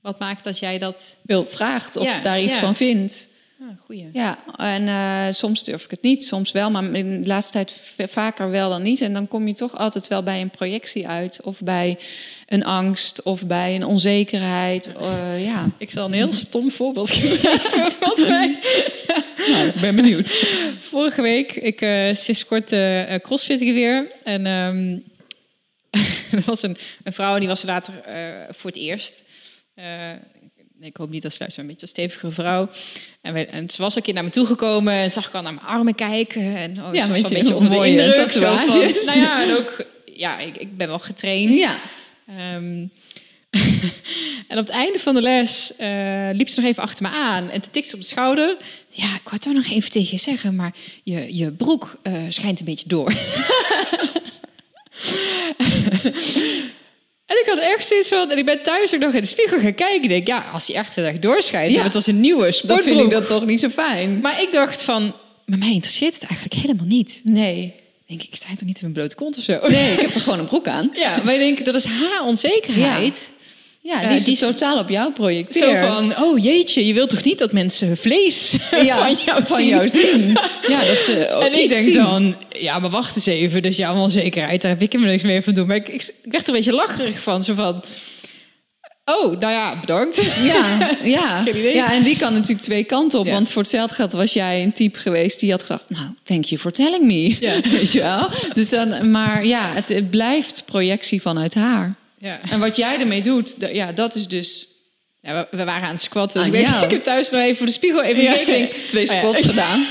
[0.01, 1.17] wat maakt dat jij dat...
[1.21, 2.61] wil vraagt of Ja, daar iets ja.
[2.61, 3.29] van vindt.
[3.61, 4.09] Ah, goeie.
[4.13, 7.73] Ja, en eh, soms durf ik het niet, soms wel, maar in de laatste tijd
[8.09, 9.01] vaker wel dan niet.
[9.01, 11.97] En dan kom je toch altijd wel bij een projectie uit, of bij
[12.47, 14.91] een angst, of bij een onzekerheid.
[15.37, 17.93] ja, Ik zal een heel stom voorbeeld geven.
[18.05, 18.57] Wat mij
[19.47, 20.29] nou, ik ben benieuwd.
[20.91, 24.07] vorige week, ik eh sinds kort eh, crossfit ik weer.
[24.23, 24.97] En ehm,
[26.37, 27.93] er was een, een vrouw die was er later
[28.51, 29.23] voor het eerst.
[30.79, 32.69] Nee, ik hoop niet dat ze luistert, maar een beetje een stevige vrouw.
[33.21, 35.95] En, ze was een keer naar me toegekomen en zag ik al naar mijn armen
[35.95, 36.55] kijken.
[36.55, 38.31] En oh, Ja, ze was een je beetje onder de indruk.
[38.31, 39.05] zo van- tatoeages.
[39.15, 41.59] nou ja, en ook, ja, ik, ik ben wel getraind.
[41.59, 41.77] Ja,
[42.37, 42.85] Ehm,
[44.47, 45.71] en op het einde van de les
[46.31, 48.57] liep ze nog even achter me aan en te tikte ze op de schouder.
[49.01, 50.73] Ja, ik wou toch nog even tegen je zeggen, maar
[51.03, 53.13] je, je broek eh, schijnt een beetje door.
[57.25, 59.59] En ik had echt zoiets van, en ik ben thuis ook nog in de spiegel
[59.59, 60.03] gaan kijken.
[60.03, 61.83] Ik denk, ja, als hij echt echt doorschijnt, Ja.
[61.83, 62.83] het was een nieuwe Dan sportbroek.
[62.83, 64.19] vind ik dat toch niet zo fijn.
[64.19, 65.13] Maar ik dacht van,
[65.45, 67.21] maar mij interesseert het eigenlijk helemaal niet.
[67.23, 67.63] Nee.
[68.05, 69.67] Ik denk, ik sta toch niet in mijn blote kont of zo?
[69.67, 70.91] Nee, ik heb toch gewoon een broek aan?
[71.05, 73.31] Ja, maar ik denk, dat is haar onzekerheid.
[73.31, 73.38] Ja,
[73.89, 75.85] Ja, die is die is- totaal op jou Zo projecteert.
[75.87, 78.51] van, oh jeetje, je wilt toch niet dat mensen vlees
[78.85, 79.67] ja, van jou van zien?
[79.67, 80.27] jou zien.
[80.67, 81.93] Ja, dat ze ook En ik denk zien.
[81.93, 83.61] dan, ja, maar wacht eens even.
[83.61, 85.67] Dus jouw onzekerheid, daar heb ik helemaal niks mee van doen.
[85.67, 87.43] Maar ik, ik, ik werd er een beetje lacherig van.
[87.43, 87.83] Zo van,
[89.05, 90.21] oh, nou ja, bedankt.
[90.43, 91.43] Ja, ja.
[91.73, 93.25] Ja, en die kan natuurlijk twee kanten op.
[93.25, 93.31] Ja.
[93.31, 95.89] Want voor hetzelfde geld was jij een type geweest die had gedacht...
[95.89, 97.35] nou, thank you for telling me.
[97.39, 97.53] Ja.
[97.71, 98.29] Weet je wel?
[98.53, 101.95] Dus dan, maar ja, het, het blijft projectie vanuit haar.
[102.19, 102.41] Ja.
[102.49, 104.67] En wat jij ermee doet, ja, dat is dus...
[105.21, 106.39] Ja, we, we waren aan het squatten.
[106.39, 109.09] Dus ik, weet, ik heb thuis nog even voor de spiegel even Ja, denk, twee
[109.09, 109.85] oh squats gedaan.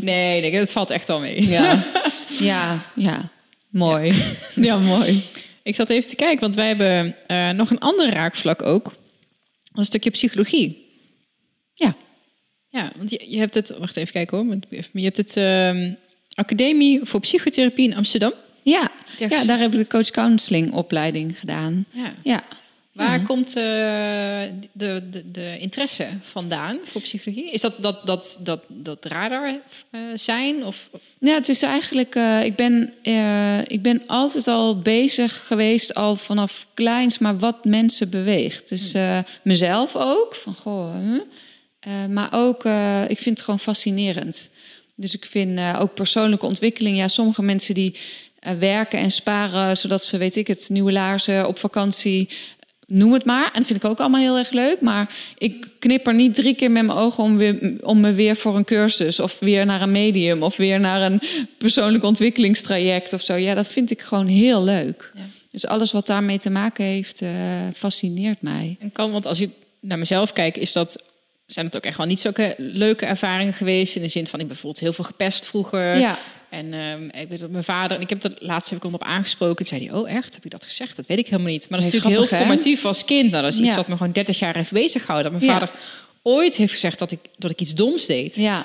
[0.00, 1.48] Nee, nee, dat valt echt al mee.
[1.48, 1.84] Ja,
[2.38, 3.30] ja, ja.
[3.70, 4.22] Mooi.
[4.54, 5.22] Ja, mooi.
[5.62, 8.94] Ik zat even te kijken, want wij hebben eh, nog een ander raakvlak ook.
[9.72, 10.90] Een stukje psychologie.
[11.74, 11.96] Ja.
[12.68, 13.74] Ja, want je, je hebt het...
[13.78, 14.56] Wacht even kijken hoor.
[14.92, 15.92] Je hebt het ehm,
[16.34, 18.32] Academie voor Psychotherapie in Amsterdam.
[18.62, 21.86] Ja, Ja, daar heb ik de coach counseling opleiding gedaan.
[21.92, 22.14] Ja.
[22.22, 22.44] Ja.
[22.92, 23.62] Waar komt eh,
[24.72, 27.50] de, de, de interesse vandaan voor psychologie?
[27.50, 29.60] Is dat dat, dat, dat, dat radar
[29.90, 30.64] eh, zijn?
[30.64, 32.14] Of, Ja, het is eigenlijk.
[32.14, 32.92] eh, ik, ben,
[33.66, 38.68] ik ben altijd al bezig geweest, al vanaf kleins, maar wat mensen beweegt.
[38.68, 40.34] Dus eh, mezelf ook.
[40.34, 40.94] Van goh.
[42.10, 42.64] maar ook,
[43.08, 44.50] ik vind het gewoon fascinerend.
[44.96, 46.96] Dus ik vind ook persoonlijke ontwikkeling.
[46.96, 47.96] Ja, sommige mensen die
[48.58, 52.28] werken en sparen zodat ze, weet ik het, nieuwe laarzen op vakantie.
[52.86, 53.44] Noem het maar.
[53.44, 54.80] En dat vind ik ook allemaal heel erg leuk.
[54.80, 58.36] Maar ik knip er niet drie keer met mijn ogen om, weer, om me weer
[58.36, 59.20] voor een cursus.
[59.20, 60.42] Of weer naar een medium.
[60.42, 61.20] Of weer naar een
[61.58, 63.34] persoonlijk ontwikkelingstraject of zo.
[63.34, 65.10] Ja, dat vind ik gewoon heel leuk.
[65.14, 65.22] Ja.
[65.50, 67.30] Dus alles wat daarmee te maken heeft, eh,
[67.74, 68.76] fascineert mij.
[68.80, 71.02] en kan, want als je naar mezelf kijkt, is dat,
[71.46, 73.96] zijn het ook echt wel niet zulke leuke ervaringen geweest.
[73.96, 75.98] In de zin van, ik ben bijvoorbeeld heel veel gepest vroeger.
[75.98, 76.18] Ja.
[76.52, 78.94] En ehm, ik weet dat mijn vader, en ik heb dat laatst heb ik hem
[78.94, 79.56] op aangesproken.
[79.56, 80.96] Toen zei hij, oh echt, heb ik dat gezegd?
[80.96, 81.68] Dat weet ik helemaal niet.
[81.68, 82.44] Maar dat is Nee, natuurlijk heel hè?
[82.46, 83.30] formatief als kind.
[83.30, 83.76] Nou, dat is iets Ja.
[83.76, 85.32] wat me gewoon 30 jaar heeft bezig gehouden.
[85.32, 85.58] Dat mijn Ja.
[85.66, 85.80] vader
[86.22, 88.36] ooit heeft gezegd dat ik, dat ik iets doms deed.
[88.36, 88.64] Ja,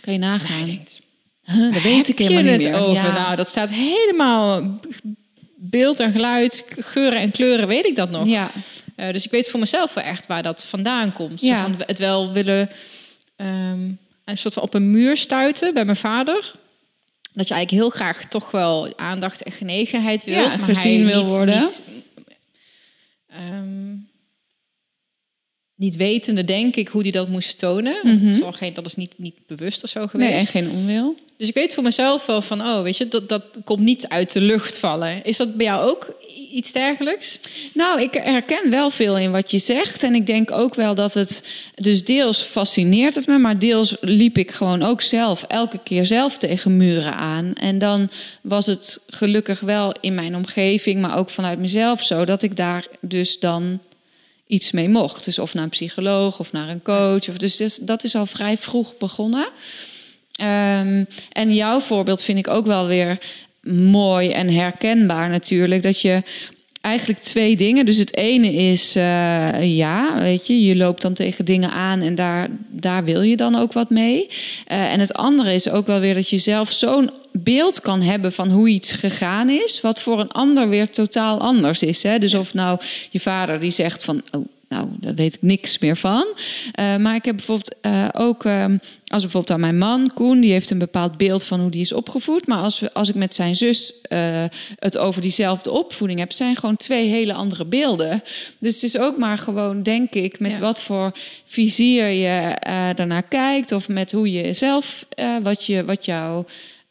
[0.00, 0.64] kan je En nagaan.
[0.64, 1.00] denkt,
[1.44, 2.78] Huh, dat weet ik je helemaal niet meer.
[2.80, 2.94] over?
[3.04, 3.12] Ja.
[3.12, 4.78] Nou, dat staat helemaal
[5.56, 8.26] beeld en geluid, geuren en kleuren, weet ik dat nog.
[8.26, 8.50] ja.
[8.96, 11.40] Eh, dus ik weet voor mezelf wel echt waar dat vandaan komt.
[11.40, 11.62] Zo Ja.
[11.62, 12.70] van het wel willen
[13.36, 13.90] ehm,
[14.24, 16.52] een soort van op een muur stuiten bij mijn vader.
[17.32, 20.52] Dat je eigenlijk heel graag toch wel aandacht en genegenheid wilt.
[20.52, 21.60] Ja, maar gezien hij wil niet, worden.
[21.60, 21.82] Niet,
[23.28, 23.91] ehm,
[25.82, 27.96] niet wetende, denk ik, hoe hij dat moest tonen.
[28.02, 30.30] Want het is wel geen, dat is niet, niet bewust of zo geweest.
[30.30, 31.14] Nee, en geen onwil.
[31.36, 34.32] Dus ik weet voor mezelf wel van, oh, weet je, dat, dat komt niet uit
[34.32, 35.24] de lucht vallen.
[35.24, 36.16] Is dat bij jou ook
[36.52, 37.40] iets dergelijks?
[37.74, 40.02] Nou, ik herken wel veel in wat je zegt.
[40.02, 41.48] En ik denk ook wel dat het.
[41.74, 46.38] Dus deels fascineert het me, maar deels liep ik gewoon ook zelf elke keer zelf
[46.38, 47.52] tegen muren aan.
[47.54, 48.10] En dan
[48.42, 52.86] was het gelukkig wel in mijn omgeving, maar ook vanuit mezelf zo dat ik daar
[53.00, 53.80] dus dan
[54.52, 55.24] iets mee mocht.
[55.24, 57.28] Dus of naar een psycholoog of naar een coach.
[57.28, 59.48] Of dus, dus dat is al vrij vroeg begonnen.
[60.32, 63.18] Ehm, en jouw voorbeeld vind ik ook wel weer
[63.90, 65.82] mooi en herkenbaar natuurlijk.
[65.82, 66.22] Dat je
[66.80, 67.86] eigenlijk twee dingen.
[67.86, 72.14] Dus het ene is, eh, ja, weet je, je loopt dan tegen dingen aan en
[72.14, 74.28] daar, daar wil je dan ook wat mee.
[74.66, 78.32] Eh, en het andere is ook wel weer dat je zelf zo'n beeld kan hebben
[78.32, 82.02] van hoe iets gegaan is, wat voor een ander weer totaal anders is.
[82.02, 82.18] Hè?
[82.18, 82.80] Dus of nou
[83.10, 86.26] je vader die zegt van, oh, nou, daar weet ik niks meer van.
[86.72, 88.76] Eh, maar ik heb bijvoorbeeld eh, ook, ehm,
[89.06, 91.92] als bijvoorbeeld aan mijn man, Koen, die heeft een bepaald beeld van hoe die is
[91.92, 92.46] opgevoed.
[92.46, 94.44] Maar als, we, als ik met zijn zus eh,
[94.78, 98.22] het over diezelfde opvoeding heb, zijn gewoon twee hele andere beelden.
[98.58, 100.60] Dus het is ook maar gewoon, denk ik, met Ja.
[100.60, 101.12] wat voor
[101.44, 102.56] vizier je
[102.94, 103.72] daarnaar kijkt.
[103.72, 105.06] Of met hoe je zelf,
[105.42, 106.44] wat, je, wat jouw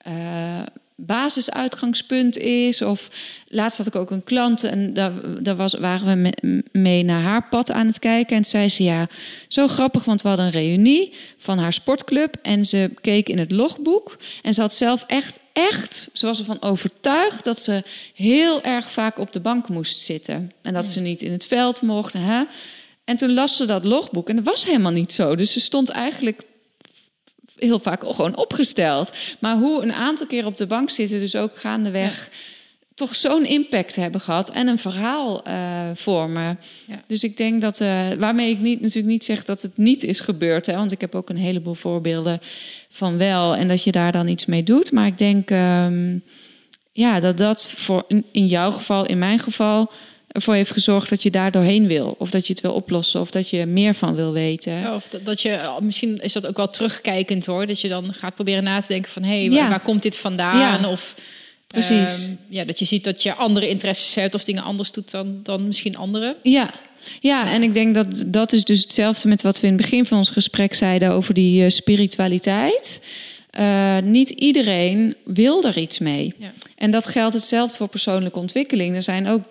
[0.04, 0.62] eh,
[0.96, 2.82] basisuitgangspunt is.
[2.82, 3.10] Of
[3.48, 5.12] laatst had ik ook een klant en daar,
[5.44, 8.36] daar was, waren we me- mee naar haar pad aan het kijken.
[8.38, 9.08] En zei ze, ja,
[9.48, 12.36] zo grappig, want we hadden een reunie van haar sportclub.
[12.42, 16.62] En ze keek in het logboek en ze had zelf echt, echt, ze was ervan
[16.62, 17.84] overtuigd dat ze
[18.14, 20.52] heel erg vaak op de bank moest zitten.
[20.62, 22.14] En dat ze niet in het veld mocht.
[22.14, 22.44] Hè?
[23.06, 25.36] En toen las ze dat logboek en dat was helemaal niet zo.
[25.36, 26.42] Dus ze stond eigenlijk
[27.68, 29.12] heel vaak gewoon opgesteld.
[29.40, 32.30] Maar hoe een aantal keer op de bank zitten, dus ook gaandeweg.
[32.96, 36.60] toch zo'n impact hebben gehad en een verhaal eh, vormen.
[36.88, 37.02] Ja.
[37.08, 40.20] Dus ik denk dat, eh, waarmee ik niet, natuurlijk niet zeg dat het niet is
[40.20, 42.40] gebeurd, hè, want ik heb ook een heleboel voorbeelden
[42.90, 44.92] van wel en dat je daar dan iets mee doet.
[44.92, 46.18] Maar ik denk ehm,
[46.92, 49.92] ja, dat dat voor in, in jouw geval, in mijn geval,
[50.32, 52.16] ervoor heeft gezorgd dat je daar doorheen wil.
[52.18, 54.74] Of dat je het wil oplossen, of dat je meer van wil weten.
[54.74, 57.66] Ja, of dat, dat je, oh, misschien is dat ook wel terugkijkend hoor.
[57.66, 59.24] Dat je dan gaat proberen na te denken van...
[59.24, 59.70] hé, hey, Ja.
[59.70, 60.60] waar, komt dit vandaan?
[60.60, 60.90] Ja.
[60.90, 61.16] Of
[61.68, 62.26] Precies.
[62.26, 64.36] ehm, ja, dat je ziet dat je andere interesses hebt...
[64.36, 66.36] of dingen anders doet dan, dan misschien anderen.
[66.44, 66.70] Ja.
[67.20, 70.06] ja, en ik denk dat dat is dus hetzelfde met wat we in het begin
[70.06, 73.02] van ons gesprek zeiden over die eh, spiritualiteit.
[73.50, 76.34] Eh, niet iedereen wil er iets mee.
[76.38, 76.52] Ja.
[76.76, 78.96] En dat geldt hetzelfde voor persoonlijke ontwikkeling.
[78.96, 79.42] Er zijn ook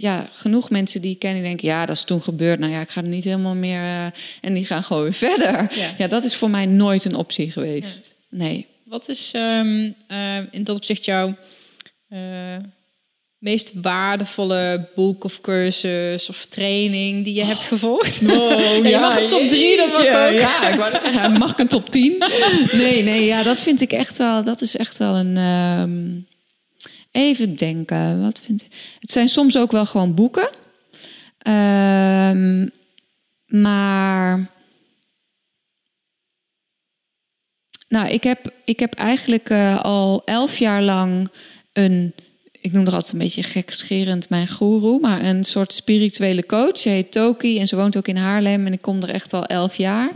[0.00, 1.68] ja, genoeg mensen die ik ken die denken...
[1.68, 2.58] ja, dat is toen gebeurd.
[2.58, 3.80] Nou ja, ik ga er niet helemaal meer...
[3.80, 4.04] eh,
[4.40, 5.78] en die gaan gewoon weer verder.
[5.78, 5.94] Ja.
[5.98, 6.06] Ja.
[6.06, 8.14] dat is voor mij nooit een optie geweest.
[8.30, 8.66] Nee.
[8.84, 11.34] Wat is ehm, eh, in dat opzicht jouw
[12.08, 12.18] eh,
[13.38, 18.20] meest waardevolle boek of cursus of training die je hebt gevolgd?
[18.30, 20.38] Oh, Ja, je mag een top drie, dat mag ook.
[20.38, 22.24] Ja, ik wou net zeggen, mag ik een top 10?
[22.72, 25.36] Nee, nee, ja, dat vind ik echt wel, dat is echt wel een...
[25.36, 26.36] ehm,
[27.18, 28.96] even denken, wat vind ik...
[28.98, 30.50] Het zijn soms ook wel gewoon boeken.
[31.38, 32.66] Ehm,
[33.46, 34.50] maar...
[37.88, 41.30] Nou, ik heb, ik heb eigenlijk eh, al elf jaar lang
[41.72, 42.14] een...
[42.60, 46.78] Ik noem er altijd een beetje gekscherend mijn goeroe, maar een soort spirituele coach.
[46.78, 49.44] Ze heet Toki en ze woont ook in Haarlem en ik kom er echt al
[49.44, 50.10] elf jaar.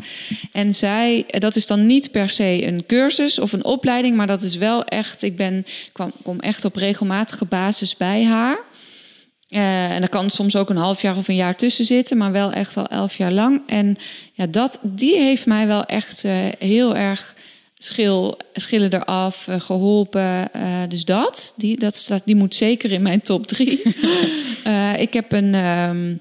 [0.53, 4.43] En zij, dat is dan niet per se een cursus of een opleiding, maar dat
[4.43, 8.59] is wel echt, ik ben, kwam, kom echt op regelmatige basis bij haar.
[9.49, 12.32] Eh, en er kan soms ook een half jaar of een jaar tussen zitten, maar
[12.32, 13.62] wel echt al elf jaar lang.
[13.66, 13.97] En
[14.32, 17.34] ja, dat, die heeft mij wel echt eh, heel erg
[17.84, 20.52] schil, schillen eraf, eh, geholpen.
[20.52, 23.82] Eh, dus dat, die, dat staat, die moet zeker in mijn top drie.
[24.62, 26.16] Eh, ik heb een, ehm,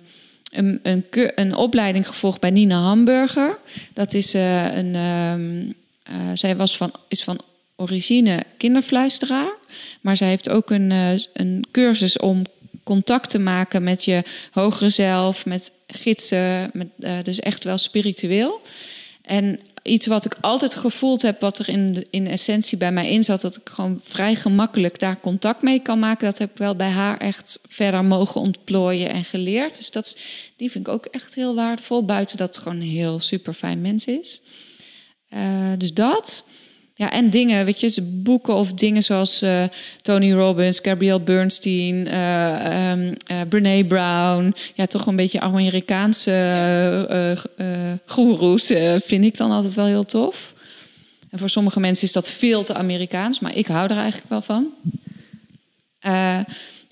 [0.51, 1.05] een, een,
[1.35, 3.57] een opleiding gevolgd bij Nina Hamburger.
[3.93, 4.95] Dat is een.
[4.95, 5.71] ehm,
[6.03, 7.39] eh, zij was van, is van
[7.75, 9.53] origine kinderfluisteraar.
[10.01, 10.91] Maar zij heeft ook een,
[11.33, 12.41] een cursus om
[12.83, 16.87] contact te maken met je hogere zelf, met gidsen, met,
[17.25, 18.61] dus echt wel spiritueel.
[19.21, 23.23] En iets wat ik altijd gevoeld heb, wat er in, in essentie bij mij in
[23.23, 26.75] zat, dat ik gewoon vrij gemakkelijk daar contact mee kan maken, dat heb ik wel
[26.75, 29.77] bij haar echt verder mogen ontplooien en geleerd.
[29.77, 30.17] Dus dat,
[30.55, 33.81] die vind ik ook echt heel waardevol, buiten dat het gewoon een heel super fijn
[33.81, 34.41] mens is.
[35.27, 36.43] Eh, dus dat.
[37.01, 39.63] Ja, en dingen, weet je, boeken of dingen zoals eh,
[40.01, 44.53] Tony Robbins, Gabrielle Bernstein, eh ehm eh, Brene Brown.
[44.73, 46.31] Ja, toch een beetje Amerikaanse
[48.05, 48.65] goeroes
[49.05, 50.53] vind ik dan altijd wel heel tof.
[51.29, 54.41] En voor sommige mensen is dat veel te Amerikaans, maar ik hou er eigenlijk wel
[54.41, 54.67] van.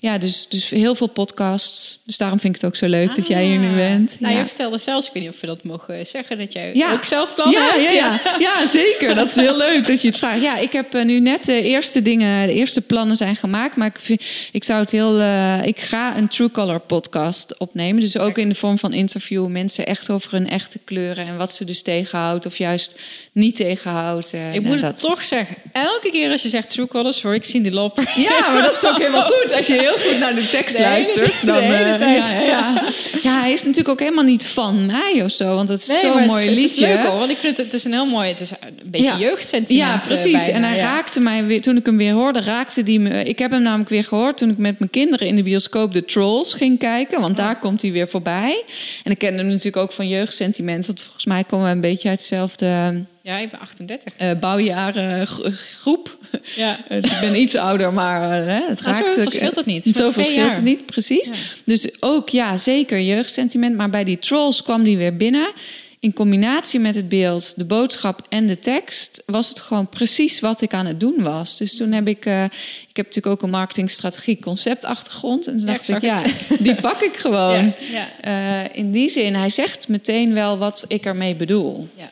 [0.00, 1.98] Eh, ja, dus, dus heel veel podcasts.
[2.04, 4.16] Dus daarom vind ik het ook zo leuk dat jij hier nu bent.
[4.20, 4.38] Nou, ja.
[4.40, 6.92] je vertelde zelfs, ik weet niet of we dat mogen zeggen, dat jij Ja.
[6.92, 7.92] ook zelf plannen ja, hebt.
[7.92, 8.36] ja, ja.
[8.60, 9.14] ja, zeker.
[9.14, 10.40] Dat is heel leuk dat je het vraagt.
[10.42, 13.76] Ja, ik heb eh, nu net de eerste dingen, de eerste plannen zijn gemaakt.
[13.76, 14.22] Maar ik, vind,
[14.52, 15.20] ik zou het heel.
[15.20, 18.00] eh, ik ga een True Color podcast opnemen.
[18.00, 19.46] Dus ook in de vorm van interview.
[19.46, 22.98] Mensen echt over hun echte kleuren en wat ze dus tegenhoudt of juist
[23.32, 24.32] niet tegenhoudt.
[24.32, 25.00] Eh, Ik moet het dat.
[25.00, 28.12] toch zeggen, elke keer als je zegt True Colors, hoor ik Cindy Lauper.
[28.16, 29.52] Ja, maar dat is ook helemaal goed.
[29.52, 31.56] Als je heel goed naar de tekst De luistert, dan.
[31.56, 31.98] de eh.
[32.00, 32.82] Ja, ja,
[33.22, 33.40] ja.
[33.40, 35.54] hij is natuurlijk ook helemaal niet van mij of zo.
[35.54, 36.86] Want het is Nee, zo'n mooi het liedje.
[36.86, 38.50] Het is leuk hoor, want ik vind het, het is een heel mooi, het is
[38.50, 39.18] een beetje Ja.
[39.18, 39.88] jeugdsentiment.
[39.88, 40.44] Ja, eh, precies.
[40.44, 43.22] bijna, en hij raakte mij weer, toen ik hem weer hoorde, raakte die me.
[43.24, 46.04] Ik heb hem namelijk weer gehoord toen ik met mijn kinderen in de bioscoop de
[46.04, 48.64] Trolls ging kijken, want daar komt hij weer voorbij.
[49.04, 52.08] En ik ken hem natuurlijk ook van jeugdsentiment, want volgens mij komen we een beetje
[52.08, 54.12] uit dezelfde Ja, ik ben 38.
[54.16, 55.50] eh bouwjaren gro-
[55.80, 56.18] groep.
[56.56, 56.78] Ja.
[56.88, 58.96] Dus ik ben iets ouder, maar eh, het Nou, raakt.
[59.06, 59.84] zoveel ook- scheelt het niet.
[59.86, 60.54] Scheelt jaar.
[60.54, 61.28] het niet, precies.
[61.28, 61.34] Ja.
[61.64, 63.76] Dus ook, ja, zeker jeugdsentiment.
[63.76, 65.52] Maar bij die trolls kwam die weer binnen.
[66.00, 69.22] In combinatie met het beeld, de boodschap en de tekst...
[69.26, 71.56] was het gewoon precies wat ik aan het doen was.
[71.56, 72.26] Dus toen heb ik...
[72.26, 72.44] eh,
[72.88, 75.46] ik heb natuurlijk ook een marketingstrategie conceptachtergrond.
[75.46, 76.22] En toen dacht ik ja,
[76.60, 77.64] die pak ik gewoon.
[77.90, 78.64] Ja, ja.
[78.64, 81.88] Eh, in die zin, hij zegt meteen wel wat ik ermee bedoel.
[81.94, 82.10] Ja.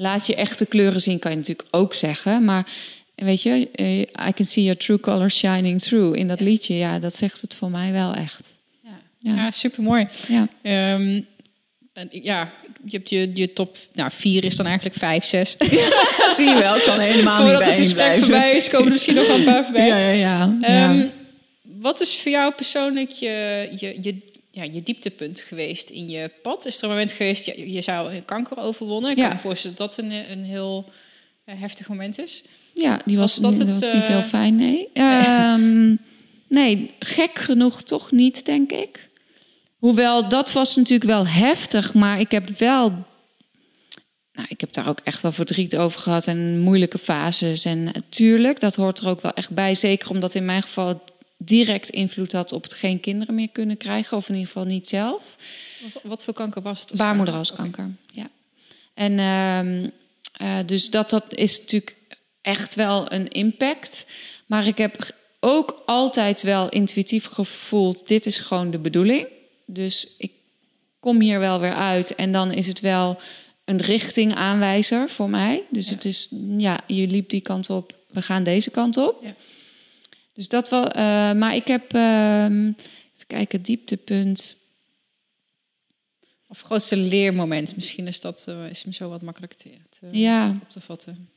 [0.00, 2.44] Laat je echte kleuren zien, kan je natuurlijk ook zeggen.
[2.44, 2.66] Maar
[3.14, 6.18] weet je, eh, I can see your true colors shining through.
[6.18, 8.58] In dat liedje, ja, dat zegt het voor mij wel echt.
[8.82, 9.34] Ja, Ja.
[9.34, 10.06] ja super mooi.
[10.28, 10.48] Ja,
[12.10, 12.52] ja,
[12.84, 15.56] je hebt je, je top, nou vier is dan eigenlijk vijf, zes.
[16.36, 19.44] zie je wel, kan helemaal Voordat het gesprek voorbij is, komen er misschien nog een
[19.44, 19.86] paar voorbij.
[19.86, 20.58] Ja, ja, ja.
[20.60, 21.10] Ehm, ja.
[21.62, 24.18] Wat is voor jou persoonlijk je, je, je,
[24.58, 26.66] ja, je dieptepunt geweest in je pad?
[26.66, 29.10] Is er een moment geweest, je, je zou een kanker overwonnen?
[29.10, 29.24] Ik Ja.
[29.26, 30.90] kan me voorstellen dat dat een, een heel
[31.44, 32.42] eh, heftig moment is.
[32.74, 34.88] Ja, die was, Was dat dat het, was niet eh, heel fijn, nee.
[34.92, 35.94] Ehm,
[36.48, 39.08] Nee, gek genoeg toch niet, denk ik.
[39.78, 42.90] Hoewel, dat was natuurlijk wel heftig, maar ik heb wel...
[44.32, 47.64] Nou, ik heb daar ook echt wel verdriet over gehad en moeilijke fases.
[47.64, 49.74] En natuurlijk, dat hoort er ook wel echt bij.
[49.74, 51.04] Zeker omdat in mijn geval
[51.38, 54.16] direct invloed had op het geen kinderen meer kunnen krijgen.
[54.16, 55.36] Of in ieder geval niet zelf.
[55.92, 56.94] Wat, wat voor kanker was het?
[56.94, 58.30] Baarmoederhalskanker, ja.
[58.94, 59.90] En ehm,
[60.32, 61.96] eh, dus dat, dat is natuurlijk
[62.40, 64.06] echt wel een impact.
[64.46, 69.26] Maar ik heb ook altijd wel intuïtief gevoeld: dit is gewoon de bedoeling.
[69.66, 70.32] Dus ik
[71.00, 72.14] kom hier wel weer uit.
[72.14, 73.20] En dan is het wel
[73.64, 75.62] een richtingaanwijzer voor mij.
[75.70, 79.18] Dus het is, ja, je liep die kant op, we gaan deze kant op.
[79.22, 79.34] Ja.
[80.38, 80.90] Dus dat wel.
[80.90, 84.56] eh, maar ik heb, ehm, even kijken, dieptepunt.
[86.46, 87.74] Of grootste leermoment.
[87.76, 90.56] Misschien is dat eh, is me zo wat makkelijk te, te- Ja.
[90.62, 91.28] op te vatten.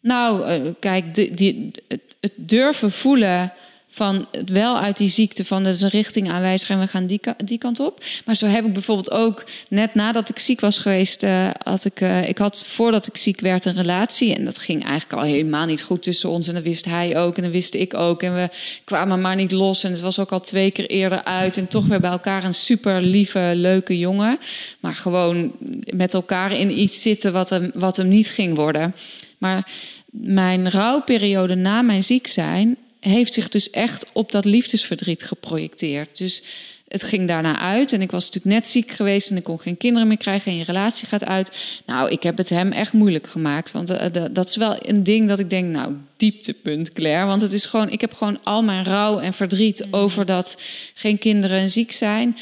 [0.00, 3.52] Nou, eh, kijk, de, die, het, het durven voelen
[3.94, 7.06] van het wel uit die ziekte van dat is een richting aanwijzer en we gaan
[7.06, 8.04] die, die kant op.
[8.24, 11.26] Maar zo heb ik bijvoorbeeld ook net nadat ik ziek was geweest,
[11.62, 14.34] had ik, eh, ik had voordat ik ziek werd een relatie.
[14.34, 16.48] En dat ging eigenlijk al helemaal niet goed tussen ons.
[16.48, 18.22] En dat wist hij ook en dat wist ik ook.
[18.22, 18.48] En we
[18.84, 19.84] kwamen maar niet los.
[19.84, 21.56] En het was ook al twee keer eerder uit.
[21.56, 24.38] En toch weer bij elkaar een super lieve, leuke jongen,
[24.80, 25.52] maar gewoon
[25.84, 28.94] met elkaar in iets zitten wat hem, wat hem niet ging worden.
[29.38, 29.70] Maar
[30.10, 32.76] mijn rouwperiode na mijn ziek zijn
[33.10, 36.18] heeft zich dus echt op dat liefdesverdriet geprojecteerd.
[36.18, 36.42] Dus
[36.88, 39.76] het ging daarna uit en ik was natuurlijk net ziek geweest en ik kon geen
[39.76, 41.56] kinderen meer krijgen en je relatie gaat uit.
[41.86, 45.28] Nou, ik heb het hem echt moeilijk gemaakt, want eh, dat is wel een ding
[45.28, 48.84] dat ik denk, nou, dieptepunt Claire, want het is gewoon, ik heb gewoon al mijn
[48.84, 50.60] rouw en verdriet over dat
[50.94, 52.36] geen kinderen en ziek zijn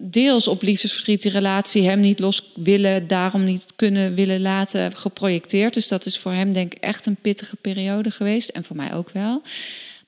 [0.00, 5.74] deels op liefdesverdriet, die relatie hem niet los willen, daarom niet kunnen willen laten, geprojecteerd.
[5.74, 8.48] Dus dat is voor hem denk ik echt een pittige periode geweest.
[8.48, 9.42] En voor mij ook wel.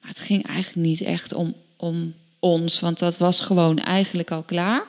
[0.01, 4.43] Maar het ging eigenlijk niet echt om, om ons, want dat was gewoon eigenlijk al
[4.43, 4.87] klaar.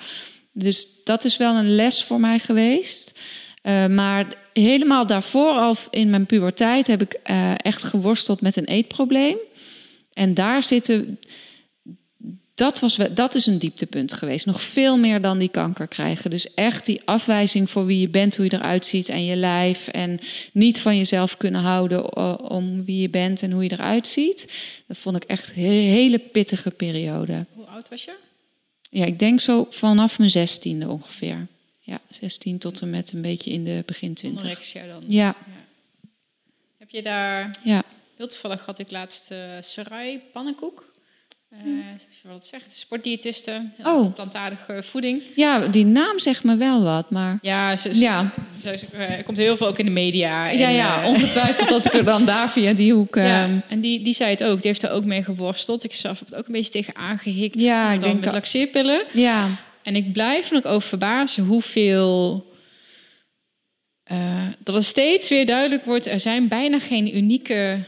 [0.52, 3.20] Dus dat is wel een les voor mij geweest.
[3.62, 8.66] Eh, maar helemaal daarvoor, al in mijn puberteit, heb ik eh, echt geworsteld met een
[8.66, 9.38] eetprobleem.
[10.14, 11.20] En daar zitten
[12.62, 14.46] dat, was, we- dat is een dieptepunt geweest.
[14.46, 16.30] Nog veel meer dan die kanker krijgen.
[16.30, 19.88] Dus echt die afwijzing voor wie je bent, hoe je eruit ziet en je lijf.
[19.88, 20.20] En
[20.54, 22.18] niet van jezelf kunnen houden
[22.52, 24.54] om wie je bent en hoe je eruit ziet.
[24.88, 27.46] Dat vond ik echt een hele pittige periode.
[27.54, 28.16] Hoe oud was je?
[28.90, 31.48] Ja, ik denk zo vanaf mijn zestiende ongeveer.
[31.80, 34.42] Ja, 16 tot en met een beetje in de begin twintig.
[34.42, 35.04] Anorexia dan.
[35.08, 35.36] Ja,
[36.78, 37.60] Heb je daar...
[37.64, 37.84] ja.
[38.18, 40.91] Heel toevallig had ik laatst eh sarai pannenkoek.
[41.52, 41.60] Eh
[42.22, 42.78] je wat het zegt.
[42.78, 43.74] Sportdiëtisten.
[43.84, 44.14] Oh.
[44.16, 45.22] Plantaardige voeding.
[45.36, 47.38] ja, die naam zegt me wel wat, maar...
[47.42, 48.32] Ja, ze, Ja.
[48.62, 50.50] ze- ze- komt heel veel ook in de media.
[50.50, 53.16] En, Ja, ja, eh, ongetwijfeld dat ik er dan daar via die hoek...
[53.16, 54.58] ja, ehm, en die, die zei het ook.
[54.58, 55.84] Die heeft er ook mee geworsteld.
[55.84, 57.62] Ik zelf heb het ook een beetje tegen aangehikt.
[57.62, 59.04] Ja, ik denk met al- laxeerpillen.
[59.14, 59.50] ja,
[59.84, 62.46] En ik blijf me ook over verbazen hoeveel...
[64.04, 66.06] eh, dat het steeds weer duidelijk wordt...
[66.08, 67.80] er zijn bijna geen unieke...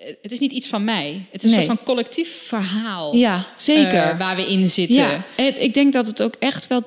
[0.00, 1.24] eh, het is niet iets van mij.
[1.30, 1.60] Het is Nee.
[1.60, 3.14] een soort van collectief verhaal.
[3.16, 4.02] ja, zeker.
[4.10, 4.96] eh, waar we in zitten.
[4.96, 6.82] Ja, het, ik denk dat het ook echt wel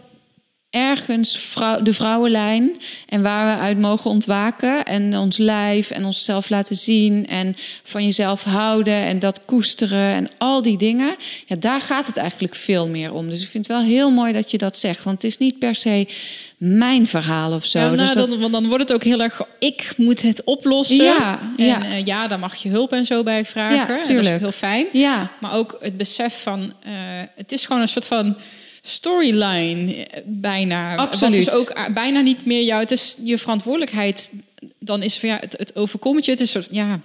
[0.70, 2.72] ergens vrouw, de vrouwenlijn
[3.08, 8.04] en waar we uit mogen ontwaken en ons lijf en onszelf laten zien en van
[8.06, 11.16] jezelf houden en dat koesteren en al die dingen.
[11.46, 13.30] Ja, daar gaat het eigenlijk veel meer om.
[13.30, 15.60] Dus ik vind het wel heel mooi dat je dat zegt, want het is niet
[15.60, 16.08] per se
[16.66, 17.80] mijn verhaal of zo.
[17.80, 19.42] Ja, nou, dus dat, dat- want dan wordt het ook heel erg...
[19.60, 20.96] Ik moet het oplossen.
[20.96, 21.84] Ja, en, ja.
[21.84, 23.76] eh, ja, daar mag je hulp en zo bij vragen.
[23.76, 24.86] Ja, En dat is heel fijn.
[24.94, 26.74] ja, Maar ook het besef van...
[26.84, 26.92] eh,
[27.36, 28.38] het is gewoon een soort van
[28.82, 30.96] storyline eh, bijna.
[30.96, 31.36] Absoluut.
[31.38, 32.82] Het is ook eh, bijna niet meer jou.
[32.82, 34.32] Het is je verantwoordelijkheid.
[34.80, 36.32] Dan is van ja, het, het overkomt je.
[36.32, 37.00] Het is soort ja.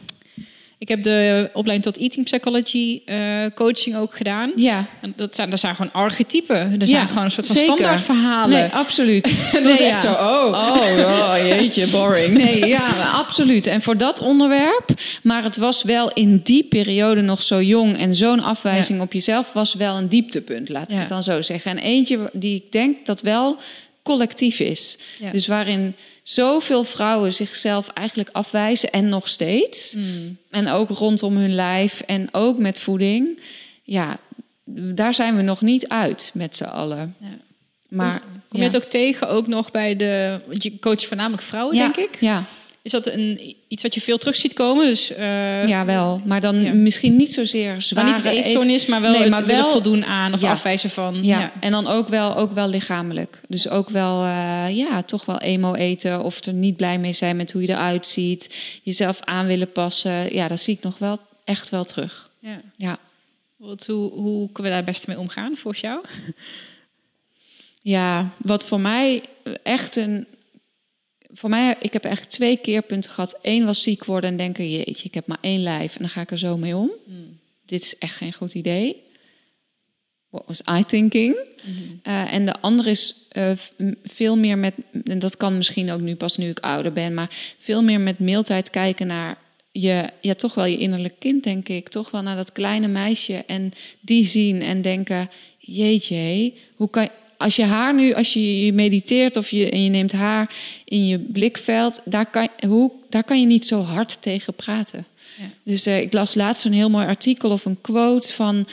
[0.81, 3.19] Ik heb de opleiding tot eating psychology eh,
[3.55, 4.53] coaching ook gedaan.
[4.57, 4.87] ja.
[5.01, 6.57] En dat zijn, dat zijn gewoon archetypen.
[6.57, 7.73] Er Ja, zijn gewoon een soort van zeker.
[7.73, 8.59] standaard verhalen.
[8.61, 9.27] Nee, absoluut.
[9.55, 10.09] En dat is Nee, echt ja.
[10.09, 10.47] zo, oh.
[10.47, 12.35] Oh, oh, jeetje, boring.
[12.45, 13.67] Nee, ja, absoluut.
[13.67, 14.91] En voor dat onderwerp,
[15.23, 19.53] maar het was wel in die periode nog zo jong en zo'n afwijzing op jezelf
[19.53, 21.71] was wel een dieptepunt, laat ik het dan zo zeggen.
[21.71, 23.57] En eentje die ik denk dat wel
[24.03, 24.99] collectief is.
[25.19, 25.31] Ja.
[25.31, 25.95] Dus waarin
[26.31, 29.95] zoveel vrouwen zichzelf eigenlijk afwijzen en nog steeds.
[29.95, 30.37] Mm.
[30.51, 33.43] En ook rondom hun lijf en ook met voeding.
[33.83, 34.19] Ja,
[34.75, 37.17] daar zijn we nog niet uit met z'n allen.
[37.21, 37.27] Ja.
[37.89, 40.41] Maar Kom je het ook tegen, ook nog bij de...
[40.47, 42.21] Want je coacht voornamelijk vrouwen, ja, denk ik.
[42.21, 42.45] Ja,
[42.89, 44.87] Is dat een, iets wat je veel terug ziet komen?
[44.87, 46.21] Dus, eh, ja, wel.
[46.25, 46.73] Maar dan Ja.
[46.75, 48.05] misschien niet zozeer Maar zwaar.
[48.05, 50.51] niet de eetstoornis, maar wel het willen voldoen aan of Ja.
[50.51, 51.25] afwijzen van.
[51.25, 51.53] Ja.
[51.61, 53.41] en dan ook wel, ook wel lichamelijk.
[53.49, 57.37] Dus ook wel, eh, ja, toch wel emo eten of er niet blij mee zijn
[57.37, 58.55] met hoe je eruit ziet.
[58.83, 60.35] Jezelf aan willen passen.
[60.35, 62.31] Ja, dat zie ik nog wel echt wel terug.
[62.41, 62.61] Ja.
[62.77, 62.99] Ja,
[63.57, 66.05] Wat, hoe, hoe kunnen we daar het beste mee omgaan volgens jou?
[67.83, 69.23] Ja, wat voor mij
[69.63, 70.27] echt een.
[71.31, 73.39] Voor mij, ik heb echt twee keerpunten gehad.
[73.43, 76.21] Eén was ziek worden en denken: jeetje, ik heb maar één lijf en dan ga
[76.21, 76.91] ik er zo mee om.
[77.67, 79.03] Dit is echt geen goed idee.
[80.31, 81.37] What was I thinking?
[82.07, 83.51] Uh, en de andere is uh,
[84.05, 84.75] veel meer met,
[85.05, 88.19] en dat kan misschien ook nu pas nu ik ouder ben, maar veel meer met
[88.19, 89.39] mailtijd kijken naar
[89.71, 91.89] je, ja, toch wel je innerlijk kind, denk ik.
[91.89, 97.11] Toch wel naar dat kleine meisje en die zien en denken: jeetje, hoe kan je
[97.39, 101.19] als je haar nu, als je mediteert of je, en je neemt haar in je
[101.19, 105.07] blikveld, daar kan, hoe, daar kan je niet zo hard tegen praten.
[105.39, 105.45] Ja.
[105.63, 108.67] Dus uh, ik las laatst een heel mooi artikel of een quote van,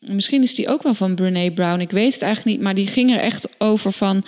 [0.00, 2.86] misschien is die ook wel van Brene Brown, ik weet het eigenlijk niet, maar die
[2.86, 4.24] ging er echt over van,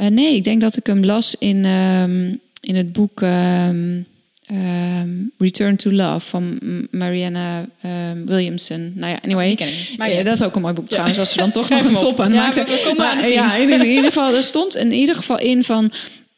[0.00, 3.20] uh, nee, ik denk dat ik hem las in, um, in het boek.
[3.20, 4.06] Um,
[4.52, 6.58] Um, Return to Love van
[6.90, 8.92] Marianne um, Williamson.
[8.94, 9.58] Nou ja, anyway.
[9.96, 11.96] Maar ja, dat is ook een mooi boek trouwens, als we dan toch nog een
[11.96, 12.64] top aan ja, maken.
[12.64, 15.92] We, komen aan ja, in, in, ieder geval, er stond in ieder geval in van...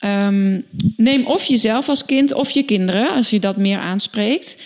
[0.07, 0.65] Um,
[0.97, 4.57] neem of jezelf als kind of je kinderen, als je dat meer aanspreekt...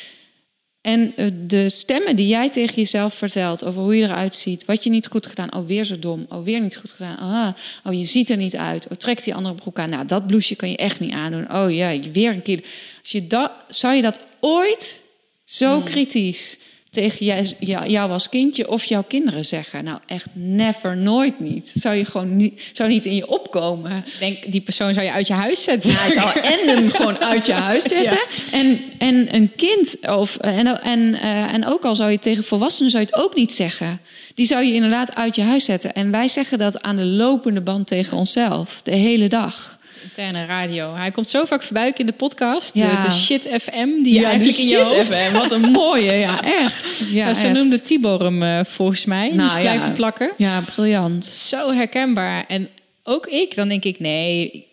[0.80, 4.84] En eh, de stemmen die jij tegen jezelf vertelt over hoe je eruit ziet, wat
[4.84, 7.48] je niet goed gedaan, oh weer zo dom, oh weer niet goed gedaan, ah,
[7.84, 10.56] oh je ziet er niet uit, oh trek die andere broek aan, nou dat blouseje
[10.56, 12.64] kan je echt niet aandoen, oh ja, weer een keer.
[13.08, 15.02] Als je dat, zou je dat ooit
[15.44, 15.84] zo hmm.
[15.84, 16.58] kritisch
[16.90, 17.54] tegen jij,
[17.86, 19.84] jou als kindje of jouw kinderen zeggen?
[19.84, 21.68] Nou, echt never, nooit niet.
[21.68, 24.04] Zou je gewoon niet, zou niet in je opkomen.
[24.18, 25.90] denk, die persoon zou je uit je huis zetten.
[25.90, 28.18] Ja, zou en hem gewoon uit je huis zetten.
[28.52, 32.90] En, en een kind, of, en, en, uh, en ook al zou je tegen volwassenen
[32.90, 34.00] zou je het ook niet zeggen.
[34.34, 35.92] Die zou je inderdaad uit je huis zetten.
[35.92, 40.94] En wij zeggen dat aan de lopende band tegen onszelf, de hele dag interne radio.
[40.94, 42.74] Hij komt zo vaak voorbij in de podcast.
[42.74, 43.00] Ja.
[43.00, 45.14] De, Shit FM, die ja, eigenlijk in je hoofd...
[45.14, 45.32] FM.
[45.32, 47.04] Wat een mooie, ja, echt.
[47.10, 49.26] Ja, zo noemde Tibor hem uh, volgens mij.
[49.26, 50.32] Nou, die is blijven plakken.
[50.36, 51.24] Ja, briljant.
[51.24, 52.44] Zo herkenbaar.
[52.46, 52.68] En
[53.02, 54.66] ook ik, dan denk ik, nee...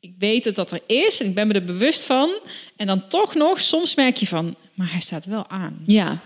[0.00, 2.38] Ik weet dat dat er is en ik ben me er bewust van.
[2.76, 4.54] En dan toch nog, soms merk je van...
[4.74, 5.78] Maar hij staat wel aan.
[5.86, 6.20] Ja.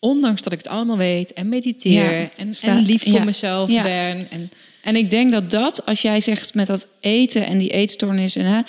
[0.00, 2.30] Ondanks dat ik het allemaal weet en mediteer...
[2.36, 4.30] En, en lief voor mezelf ben...
[4.30, 4.50] En,
[4.82, 8.46] en ik denk dat dat, als jij zegt met dat eten en die eetstoornis en
[8.46, 8.60] hè,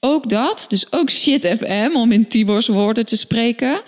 [0.00, 3.80] ook dat, dus ook shit FM, om in Tibor's woorden te spreken,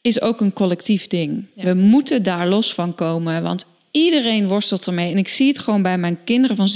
[0.00, 1.44] is ook een collectief ding.
[1.54, 5.10] We moeten daar los van komen, want iedereen worstelt ermee.
[5.10, 6.68] En ik zie het gewoon bij mijn kinderen van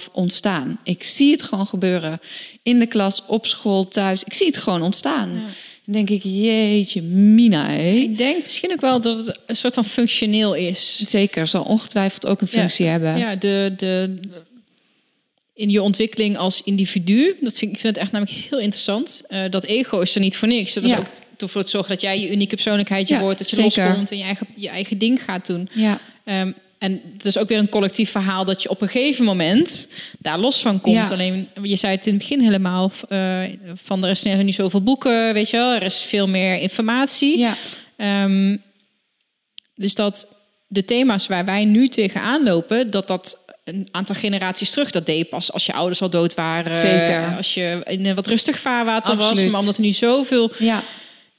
[0.00, 0.80] 7,5 ontstaan.
[0.84, 2.18] Ik zie het gewoon gebeuren
[2.62, 4.24] in de klas, op school, thuis.
[4.24, 5.30] Ik zie het gewoon ontstaan.
[5.90, 7.70] Denk ik, jeetje, Mina.
[7.70, 7.90] Hé.
[7.90, 11.00] Ik denk misschien ook wel dat het een soort van functioneel is.
[11.02, 13.18] Zeker, zal ongetwijfeld ook een functie hebben.
[13.18, 14.18] Ja, de, de,
[15.54, 19.22] in je ontwikkeling als individu, dat vind ik vind het echt namelijk heel interessant.
[19.28, 20.74] Uh, dat ego is er niet voor niks.
[20.74, 23.56] Dat is ook ervoor te zorgen dat jij je unieke persoonlijkheid je wordt, dat je
[23.56, 23.84] zeker.
[23.84, 25.68] loskomt en je eigen, je eigen ding gaat doen.
[25.72, 26.00] Ja.
[26.24, 29.88] Um, en het is ook weer een collectief verhaal dat je op een gegeven moment
[30.18, 31.10] daar los van komt.
[31.10, 33.40] Alleen, je zei het in het begin helemaal, uh,
[33.74, 35.72] van er is nu zoveel boeken, weet je wel.
[35.72, 37.38] Er is veel meer informatie.
[37.38, 37.54] Ja.
[38.24, 38.62] Um,
[39.74, 40.26] dus dat
[40.66, 45.28] de thema's waar wij nu tegenaan lopen, dat dat een aantal generaties terug, dat deed
[45.28, 46.76] pas als je ouders al dood waren.
[46.76, 47.36] Zeker.
[47.36, 49.44] Als je in een wat rustig vaarwater was.
[49.44, 50.52] Maar omdat er nu zoveel...
[50.58, 50.82] Ja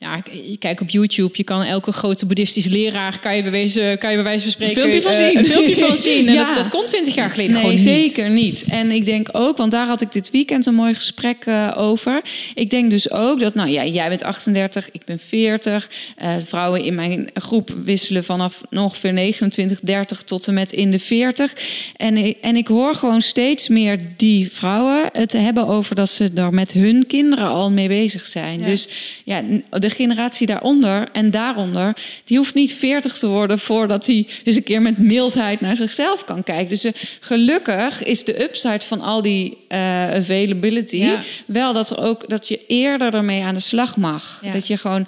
[0.02, 4.10] ja, je kijkt op YouTube, je kan elke grote boeddhistische leraar, kan je, bewezen, kan
[4.10, 4.84] je bij wijze van spreken...
[4.84, 5.34] Een filmpje van zien.
[5.34, 6.28] Uh, een filmpje van zien.
[6.28, 6.46] En ja.
[6.46, 8.66] dat, dat kon twintig jaar geleden nee, gewoon zeker niet.
[8.70, 12.22] En ik denk ook, want daar had ik dit weekend een mooi gesprek uh, over.
[12.54, 15.90] Ik denk dus ook dat, nou ja, jij bent 38, ik ben 40.
[16.22, 20.92] Uh, eh, vrouwen in mijn groep wisselen vanaf ongeveer 29, 30 tot en met in
[20.92, 21.54] de 40.
[21.96, 26.54] En, en ik hoor gewoon steeds meer die vrouwen het hebben over dat ze daar
[26.54, 28.60] met hun kinderen al mee bezig zijn.
[28.60, 28.66] Ja.
[28.66, 28.88] Dus
[29.24, 34.56] ja, de generatie daaronder en daaronder, die hoeft niet 40 te worden voordat hij eens
[34.56, 36.68] een keer met mildheid naar zichzelf kan kijken.
[36.68, 39.78] Dus uh, gelukkig is de upside van al die uh,
[40.12, 41.10] availability
[41.46, 44.42] wel dat er ook dat je eerder ermee aan de slag mag.
[44.54, 45.08] Dat je gewoon.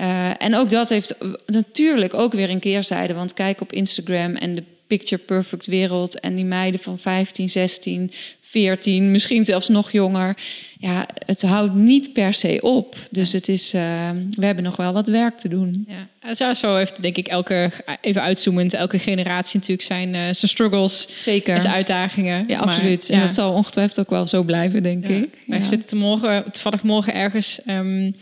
[0.00, 1.14] Uh, en ook dat heeft
[1.46, 3.14] natuurlijk ook weer een keerzijde.
[3.14, 8.10] Want kijk op Instagram en de picture perfect wereld en die meiden van 15, 16,
[8.40, 10.36] 14, misschien zelfs nog jonger.
[10.82, 12.96] Ja, het houdt niet per se op.
[13.10, 15.88] Dus het is, uh, we hebben nog wel wat werk te doen.
[16.38, 17.70] Ja, zo heeft denk ik elke,
[18.00, 21.08] even uitzoomend, elke generatie natuurlijk zijn, uh, zijn struggles.
[21.16, 21.60] Zeker.
[21.60, 22.44] Zijn uitdagingen.
[22.46, 23.10] Ja, absoluut.
[23.10, 25.28] en dat zal ongetwijfeld ook wel zo blijven, denk ik.
[25.46, 27.60] Wij zitten morgen, toevallig morgen ergens...
[27.66, 28.14] Um,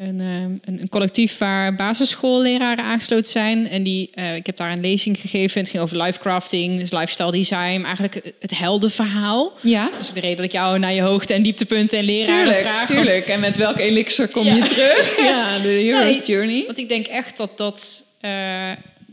[0.00, 3.68] een, ehm, een, een, collectief waar basisschoolleraren aangesloten zijn.
[3.68, 5.60] En die, uh, ik heb daar een lezing gegeven.
[5.60, 7.82] Het ging over lifecrafting, dus lifestyle design.
[7.84, 9.52] Eigenlijk het heldenverhaal.
[9.60, 9.90] Ja.
[9.98, 12.86] Dus de reden dat ik jou naar je hoogte en dieptepunten en leraren tuurlijk, vraag.
[12.86, 15.16] Tuurlijk, en met welke elixir kom je terug?
[15.30, 16.62] ja, de hero's journey.
[16.66, 18.30] Want ik denk echt dat dat eh,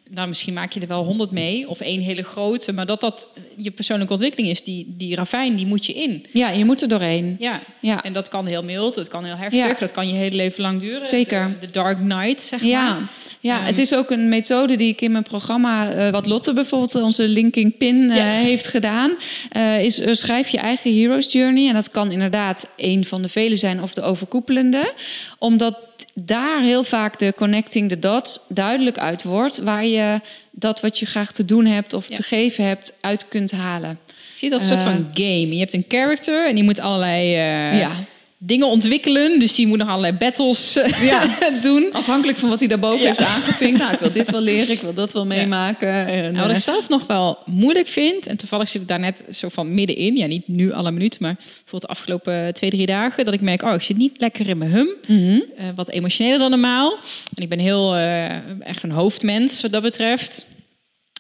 [0.10, 3.28] nou, misschien maak je er wel honderd mee of één hele grote, maar dat dat
[3.56, 6.26] je persoonlijke ontwikkeling is, die, die ravijn, die moet je in.
[6.32, 7.36] Ja, je moet er doorheen.
[7.40, 7.62] Ja.
[7.82, 8.04] Ja.
[8.04, 9.74] en dat kan heel mild, dat kan heel heftig, Ja.
[9.80, 11.08] dat kan je hele leven lang duren.
[11.08, 11.56] Zeker.
[11.60, 13.10] De, de dark night, zeg Ja, maar.
[13.48, 13.66] Ja Ehm.
[13.66, 17.28] het is ook een methode die ik in mijn programma, eh, wat Lotte bijvoorbeeld, onze
[17.28, 18.24] linking pin, eh, Ja.
[18.26, 19.12] heeft gedaan.
[19.50, 21.68] eh, is eh, schrijf je eigen hero's journey.
[21.68, 24.94] En dat kan inderdaad een van de vele zijn of de overkoepelende.
[25.40, 25.78] Omdat
[26.14, 29.58] daar heel vaak de connecting the dots duidelijk uit wordt.
[29.58, 30.20] Waar je
[30.52, 32.16] dat wat je graag te doen hebt of Ja.
[32.16, 34.00] te geven hebt uit kunt halen.
[34.34, 34.94] Zie je dat als een soort Eh.
[34.96, 35.54] van game.
[35.54, 37.92] Je hebt een character en die moet allerlei eh, Ja.
[38.40, 39.40] Dingen ontwikkelen.
[39.40, 41.38] Dus die moet nog allerlei battles eh, Ja.
[41.62, 41.90] doen.
[41.94, 43.06] Afhankelijk van wat hij daarboven Ja.
[43.08, 43.80] heeft aangevinkt.
[43.80, 46.08] Nou, ik wil dit wel leren, ik wil dat wel meemaken.
[46.08, 49.00] En, Nou, wat eh, ik zelf nog wel moeilijk vind, en toevallig zit ik daar
[49.00, 52.86] net zo van middenin, ja, niet nu alle minuten, maar bijvoorbeeld de afgelopen twee, drie
[52.86, 54.90] dagen, dat ik merk, oh, ik zit niet lekker in mijn hum.
[55.08, 55.40] mhm.
[55.58, 56.98] Eh, wat emotioneler dan normaal.
[57.36, 58.26] En ik ben heel eh,
[58.68, 60.46] echt een hoofdmens wat dat betreft.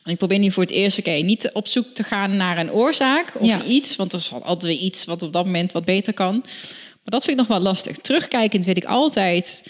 [0.04, 2.72] En ik probeer nu voor het eerst, oké, niet op zoek te gaan naar een
[2.72, 3.64] oorzaak of Ja.
[3.64, 6.44] iets, want er is altijd weer iets wat op dat moment wat beter kan.
[7.08, 7.98] Maar dat vind ik nog wel lastig.
[7.98, 9.64] Terugkijkend weet ik altijd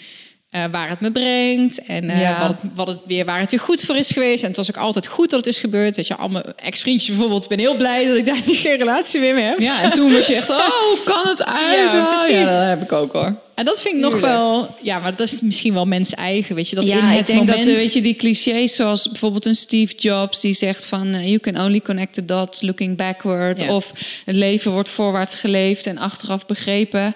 [0.50, 2.40] eh, waar het me brengt en eh, Ja.
[2.40, 4.42] wat, het, wat het weer, waar het weer goed voor is geweest.
[4.42, 5.96] En het was ook altijd goed dat het is gebeurd.
[5.96, 8.76] Weet je, al mijn ex-vriendjes bijvoorbeeld, ik ben heel blij dat ik daar niet geen
[8.76, 9.58] relatie meer mee heb.
[9.60, 11.92] Ja, en toen was je echt, oh, kan het uit?
[11.98, 12.50] Ja, precies.
[12.50, 13.34] dat heb ik ook hoor.
[13.54, 16.68] En dat vind ik nog wel, ja, maar dat is misschien wel mens eigen, weet
[16.68, 16.74] je.
[16.74, 17.58] Dat in ja, het ik denk moment...
[17.58, 20.40] dat, eh, weet je, die clichés zoals bijvoorbeeld een Steve Jobs...
[20.40, 23.60] die zegt van, you can only connect the dots looking backward.
[23.60, 23.74] Ja.
[23.74, 23.92] Of
[24.24, 27.14] het leven wordt voorwaarts geleefd en achteraf begrepen.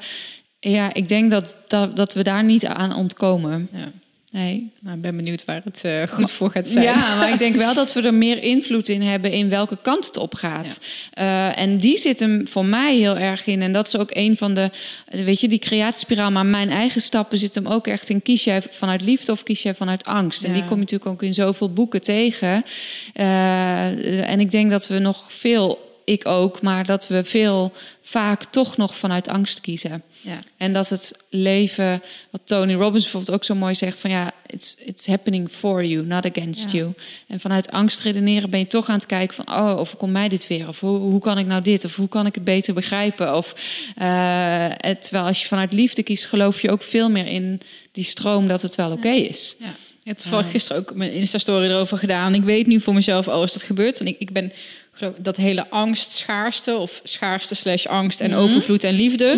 [0.71, 3.69] Ja, ik denk dat, dat, dat we daar niet aan ontkomen.
[3.73, 3.93] Ja.
[4.33, 4.71] Nee.
[4.81, 6.85] Nou, ik ben benieuwd waar het eh, goed voor gaat zijn.
[6.85, 10.07] Ja, maar ik denk wel dat we er meer invloed in hebben in welke kant
[10.07, 10.81] het op gaat.
[11.13, 13.63] Eh, en die zit hem voor mij heel erg in.
[13.63, 14.71] En dat is ook een van de,
[15.11, 16.31] weet je, die creatiespiraal.
[16.31, 18.23] Maar mijn eigen stappen zit hem ook echt in.
[18.23, 20.45] Kies jij vanuit liefde of kies jij vanuit angst?
[20.45, 22.65] En die kom je natuurlijk ook in zoveel boeken tegen.
[23.15, 28.45] Eh, en ik denk dat we nog veel, ik ook, maar dat we veel vaak
[28.45, 30.03] toch nog vanuit angst kiezen.
[30.21, 30.39] Ja.
[30.57, 34.75] En dat het leven, wat Tony Robbins bijvoorbeeld ook zo mooi zegt, van ja, it's,
[34.79, 36.79] it's happening for you, not against Ja.
[36.79, 36.93] you.
[37.29, 40.47] En vanuit angst redeneren ben je toch aan het kijken van, oh, overkomt mij dit
[40.47, 40.69] weer?
[40.69, 41.85] Of hoe, hoe kan ik nou dit?
[41.85, 43.37] Of hoe kan ik het beter begrijpen?
[43.37, 43.55] Of,
[43.97, 44.07] eh,
[44.77, 47.61] het- terwijl als je vanuit liefde kiest, geloof je ook veel meer in
[47.93, 49.55] die stroom dat het wel oké is.
[49.59, 49.67] Ja.
[50.01, 52.35] Ik heb toevallig gisteren ook mijn Insta-story erover gedaan.
[52.35, 54.01] Ik weet nu voor mezelf, oh, als dat gebeurt.
[54.01, 54.53] En ik, ik ben,
[55.17, 56.77] dat hele angst, schaarste...
[56.77, 59.37] of schaarste slash angst en overvloed en liefde...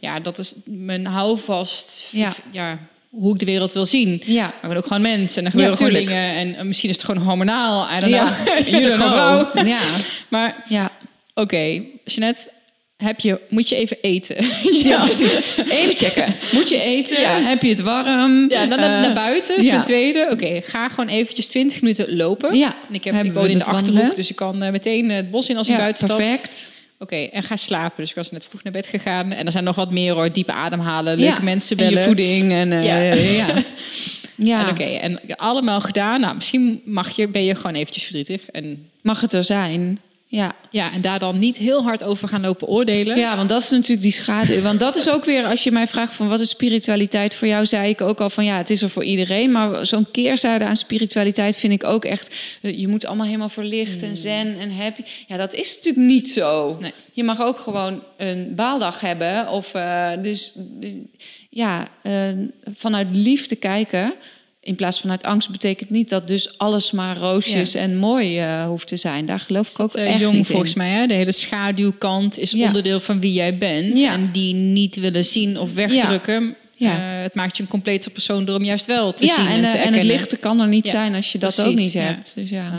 [0.00, 2.08] ja, dat is mijn houvast.
[2.10, 2.34] Ja.
[2.50, 2.78] ja,
[3.10, 4.22] hoe ik de wereld wil zien.
[4.24, 4.42] Ja.
[4.42, 6.56] Maar ik ben ook gewoon mens en er gebeuren gewoon dingen.
[6.56, 8.68] En misschien is het gewoon hormonaal, I don't Ja, know.
[8.68, 9.66] you don't know.
[9.66, 9.80] Ja,
[10.28, 10.90] Maar ja.
[11.34, 12.48] oké, Jeanette,
[12.96, 14.36] heb je, moet je even eten?
[14.88, 15.34] ja, precies.
[15.68, 16.34] Even checken.
[16.52, 17.20] Moet je eten?
[17.20, 17.40] Ja.
[17.40, 18.50] Heb je het warm?
[18.50, 19.72] Ja, dan naar, Eh, naar buiten is ja.
[19.72, 20.28] mijn tweede.
[20.30, 22.56] Oké, ga gewoon eventjes 20 minuten lopen.
[22.56, 24.14] Ja, En ik, heb, hebben ik woon in de Achterhoek, wandelen?
[24.14, 26.16] dus ik kan eh, meteen eh, het bos in als ik buiten stap.
[26.16, 26.70] perfect.
[26.98, 27.94] Oké, en ga slapen.
[27.96, 29.32] Dus ik was net vroeg naar bed gegaan.
[29.32, 30.32] En er zijn nog wat meer hoor.
[30.32, 32.06] Diepe ademhalen, leuke mensen en je bellen.
[32.06, 33.12] voeding en Ja.
[34.36, 34.68] ja.
[34.68, 36.20] Oké, en allemaal gedaan.
[36.20, 38.46] Nou, misschien mag je, ben je gewoon eventjes verdrietig.
[38.50, 39.98] En, Mag het er zijn?
[40.36, 40.54] Ja.
[40.70, 43.18] ja, en daar dan niet heel hard over gaan lopen oordelen.
[43.18, 44.62] ja, want dat is natuurlijk die schade.
[44.68, 47.66] Want dat is ook weer, als je mij vraagt van wat is spiritualiteit voor jou,
[47.66, 49.52] zei ik ook al van ja, het is er voor iedereen.
[49.52, 54.02] Maar zo'n keerzijde aan spiritualiteit vind ik ook echt, eh, je moet allemaal helemaal verlicht
[54.02, 55.02] en zen en happy.
[55.26, 56.76] Ja, dat is natuurlijk niet zo.
[56.80, 56.92] Nee.
[57.12, 59.48] Je mag ook gewoon een baaldag hebben.
[59.48, 60.94] Of eh, dus, dus,
[61.50, 62.12] ja, eh,
[62.74, 64.14] vanuit liefde kijken.
[64.66, 67.80] In plaats van uit angst betekent niet dat dus alles maar roosjes Ja.
[67.80, 69.26] en mooi eh, hoeft te zijn.
[69.26, 70.78] Daar geloof ik ook Dat, eh, echt jong niet volgens in.
[70.78, 70.90] mij.
[70.90, 71.06] Hè?
[71.06, 72.66] De hele schaduwkant is Ja.
[72.66, 73.98] onderdeel van wie jij bent.
[73.98, 74.12] Ja.
[74.12, 76.56] En die niet willen zien of wegdrukken.
[76.76, 76.90] Ja.
[76.90, 79.64] Eh, het maakt je een complete persoon door hem juist wel te ja, zien en,
[79.64, 81.70] en, te eh, en het lichte kan er niet Ja, zijn als je dat precies,
[81.72, 82.00] ook niet ja.
[82.02, 82.32] hebt.
[82.34, 82.66] Dus ja.
[82.66, 82.72] Ah,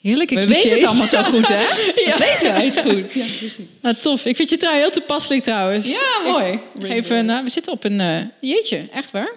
[0.00, 0.62] heerlijke We clichés.
[0.62, 1.60] weten het allemaal zo goed, hè?
[2.10, 2.18] ja.
[2.18, 3.24] weten wij het goed.
[3.82, 4.24] Ah, tof.
[4.26, 5.86] Ik vind je trui heel toepasselijk trouwens.
[5.90, 6.58] Ja, mooi.
[6.78, 8.30] Ik- Even, nou, we zitten op een...
[8.40, 9.32] jeetje, echt waar?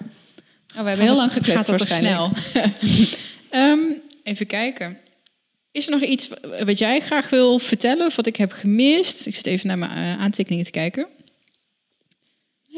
[0.77, 2.15] Oh, we hebben heel lang gekletst waarschijnlijk.
[2.15, 2.31] snel?
[3.49, 3.79] Ehm,
[4.23, 4.97] even kijken.
[5.71, 6.29] Is er nog iets
[6.65, 9.25] wat jij graag wil vertellen of wat ik heb gemist?
[9.25, 11.07] Ik zit even naar mijn eh, aantekeningen te kijken.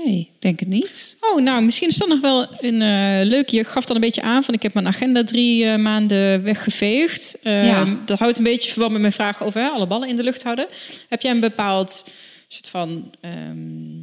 [0.05, 1.17] Nee, denk het niet.
[1.19, 3.49] Oh, nou, misschien is dat nog wel een eh leuk.
[3.49, 7.37] Je gaf dan een beetje aan van ik heb mijn agenda drie eh, maanden weggeveegd.
[7.43, 7.99] Ehm, Ja.
[8.05, 10.43] Dat houdt een beetje verband met mijn vraag over hè, alle ballen in de lucht
[10.43, 10.67] houden.
[11.09, 12.05] Heb jij een bepaald
[12.47, 13.97] soort van ehm,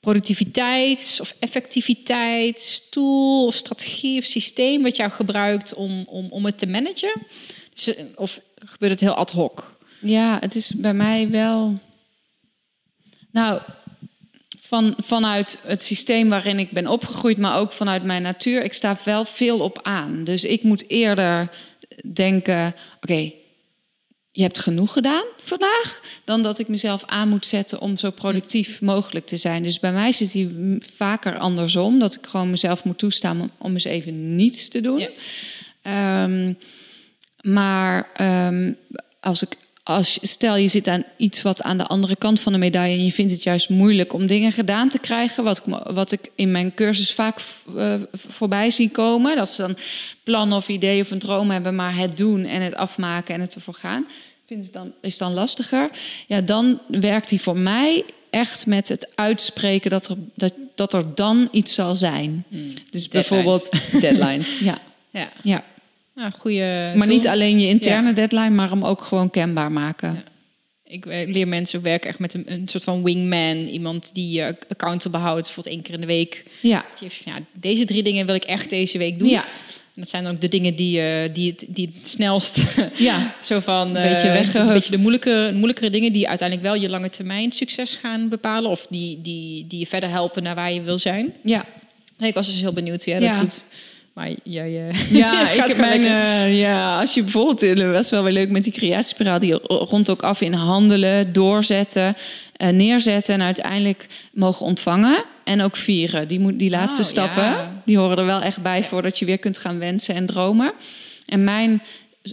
[0.00, 6.66] productiviteits- of effectiviteitstool of strategie of systeem wat jou gebruikt om, om, om het te
[6.66, 7.22] managen?
[7.74, 9.78] Dus, eh, of gebeurt het heel ad hoc?
[10.00, 11.78] Ja, het is bij mij wel.
[13.30, 13.60] Nou,
[14.58, 18.64] van, vanuit het systeem waarin ik ben opgegroeid, maar ook vanuit mijn natuur.
[18.64, 20.24] Ik sta wel veel op aan.
[20.24, 21.50] Dus ik moet eerder
[22.12, 23.32] denken: oké,
[24.40, 28.80] je hebt genoeg gedaan vandaag, dan dat ik mezelf aan moet zetten om zo productief
[28.80, 29.62] mogelijk te zijn.
[29.62, 30.50] Dus bij mij zit hij
[30.96, 34.98] vaker andersom, dat ik gewoon mezelf moet toestaan om, eens even niets te doen.
[34.98, 35.08] Ja.
[35.82, 36.54] Ehm,
[37.42, 38.72] maar ehm,
[39.20, 42.58] als ik als stel je zit aan iets wat aan de andere kant van de
[42.58, 46.12] medaille en je vindt het juist moeilijk om dingen gedaan te krijgen, wat ik, wat
[46.12, 47.38] ik in mijn cursus vaak
[47.76, 49.76] eh, voorbij zie komen, dat ze dan
[50.22, 53.54] plannen of ideeën of een droom hebben, maar het doen en het afmaken en het
[53.54, 54.06] ervoor gaan,
[54.50, 55.90] vind ik dan, is dan lastiger.
[56.26, 61.14] Ja, dan werkt die voor mij echt met het uitspreken dat er, dat, dat er
[61.14, 62.44] dan iets zal zijn.
[62.90, 63.70] Dus bijvoorbeeld
[64.00, 64.58] deadlines.
[64.58, 64.78] ja,
[65.10, 65.64] Ja, ja.
[66.14, 66.92] nou, goede.
[66.94, 70.14] Maar niet alleen je interne deadline, maar hem ook gewoon kenbaar maken.
[70.14, 70.22] Ja.
[70.84, 73.56] Ik leer mensen ook werken echt met een, een soort van wingman.
[73.56, 76.44] Iemand die je accountable houdt, bijvoorbeeld één keer in de week.
[76.60, 76.80] Ja.
[76.80, 79.28] Die heeft gezegd, ja, deze drie dingen wil ik echt deze week doen.
[79.28, 79.46] Ja.
[80.00, 82.58] Dat zijn ook de dingen die, eh, die, het, die het snelst...
[82.98, 83.34] Ja.
[83.40, 84.68] Zo van Een beetje eh, weggehuft.
[84.68, 88.70] een beetje de moeilijkere, moeilijkere dingen die uiteindelijk wel je lange termijn succes gaan bepalen.
[88.70, 91.32] Of die, die, die je verder helpen naar waar je wil zijn.
[91.44, 91.64] Ja.
[92.18, 93.28] Ik was dus heel benieuwd hoe jij Ja.
[93.32, 93.60] dat doet.
[94.14, 94.88] Maar jij...
[94.88, 98.32] eh, Ja, ik heb mijn, eh, ja, als je bijvoorbeeld, eh, dat was wel weer
[98.32, 102.16] leuk met die creatiespiraal, die rond ook af in handelen, doorzetten,
[102.72, 106.28] neerzetten en uiteindelijk mogen ontvangen en ook vieren.
[106.28, 107.82] Die, moet, die laatste Oh, stappen, ja.
[107.84, 110.72] die horen er wel echt bij voordat je weer kunt gaan wensen en dromen.
[111.26, 111.82] En mijn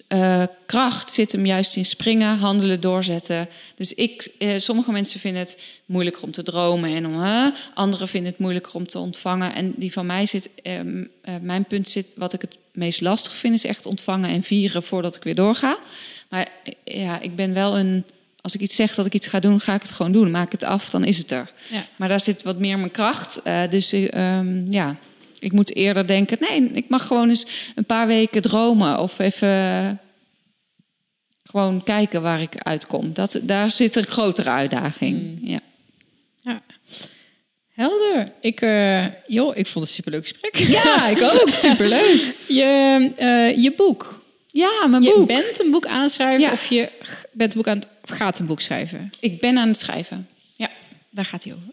[0.07, 3.48] eh, kracht zit hem juist in springen, handelen, doorzetten.
[3.76, 8.07] Dus ik, eh, sommige mensen vinden het moeilijker om te dromen en om, hè, anderen
[8.07, 9.53] vinden het moeilijker om te ontvangen.
[9.53, 13.36] En die van mij zit, ehm, eh, mijn punt zit, wat ik het meest lastig
[13.36, 15.78] vind, is echt ontvangen en vieren voordat ik weer doorga.
[16.30, 16.48] Maar
[16.84, 18.03] ja, ik ben wel een,
[18.41, 20.32] als ik iets zeg dat ik iets ga doen, ga ik het gewoon doen.
[20.32, 21.52] Maak het af, dan is het er.
[21.69, 21.86] Ja.
[21.95, 23.41] Maar daar zit wat meer mijn kracht.
[23.69, 24.98] Dus eh, ehm, ja,
[25.39, 29.99] ik moet eerder denken: nee, ik mag gewoon eens een paar weken dromen of even
[31.43, 33.14] gewoon kijken waar ik uitkom.
[33.14, 35.39] Dat, daar zit een grotere uitdaging.
[35.43, 35.59] Ja.
[36.41, 36.61] Ja.
[37.73, 38.31] Helder.
[38.41, 40.55] Ik, eh, joh, ik vond het een superleuk gesprek.
[40.55, 41.49] ja, ik ook.
[41.53, 42.35] Superleuk.
[42.47, 44.22] Je, eh, je boek.
[44.51, 45.27] Ja, mijn Je boek.
[45.27, 46.51] bent een boek aan het schrijven Ja.
[46.51, 46.89] of je
[47.31, 49.09] bent een boek aan het, of gaat een boek schrijven?
[49.19, 50.27] Ik ben aan het schrijven.
[50.55, 50.69] Ja.
[51.09, 51.65] Daar gaat hij over.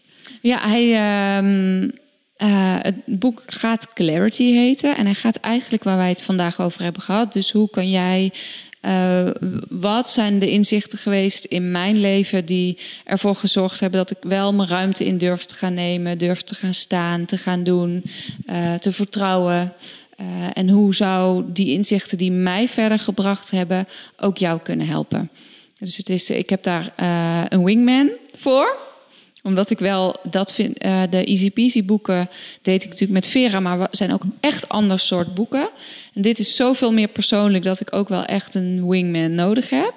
[0.42, 1.88] Ja, hij, ehm,
[2.36, 4.96] eh, het boek gaat Clarity heten.
[4.96, 7.32] En hij gaat eigenlijk waar wij het vandaag over hebben gehad.
[7.32, 8.32] Dus hoe kan jij.
[8.80, 9.30] eh,
[9.68, 14.54] wat zijn de inzichten geweest in mijn leven die ervoor gezorgd hebben dat ik wel
[14.54, 18.02] mijn ruimte in durf te gaan nemen, durf te gaan staan, te gaan doen,
[18.46, 19.74] eh, te vertrouwen.
[20.52, 25.30] En hoe zou die inzichten die mij verder gebracht hebben ook jou kunnen helpen?
[25.78, 26.92] Dus het is, ik heb daar
[27.48, 28.93] een wingman voor
[29.44, 30.78] omdat ik wel dat vind.
[30.78, 32.28] eh, de Easy Peasy boeken
[32.62, 35.68] deed ik natuurlijk met Vera, maar we zijn ook echt ander soort boeken.
[36.14, 39.94] En dit is zoveel meer persoonlijk dat ik ook wel echt een wingman nodig heb.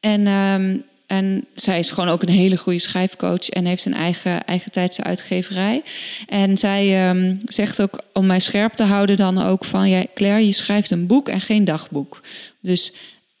[0.00, 4.44] En, ehm, en zij is gewoon ook een hele goede schrijfcoach en heeft een eigen,
[4.44, 5.82] eigen tijdse uitgeverij.
[6.28, 9.88] En zij ehm, zegt ook om mij scherp te houden dan ook van...
[9.90, 12.20] Ja, Claire, je schrijft een boek en geen dagboek.
[12.60, 12.92] Dus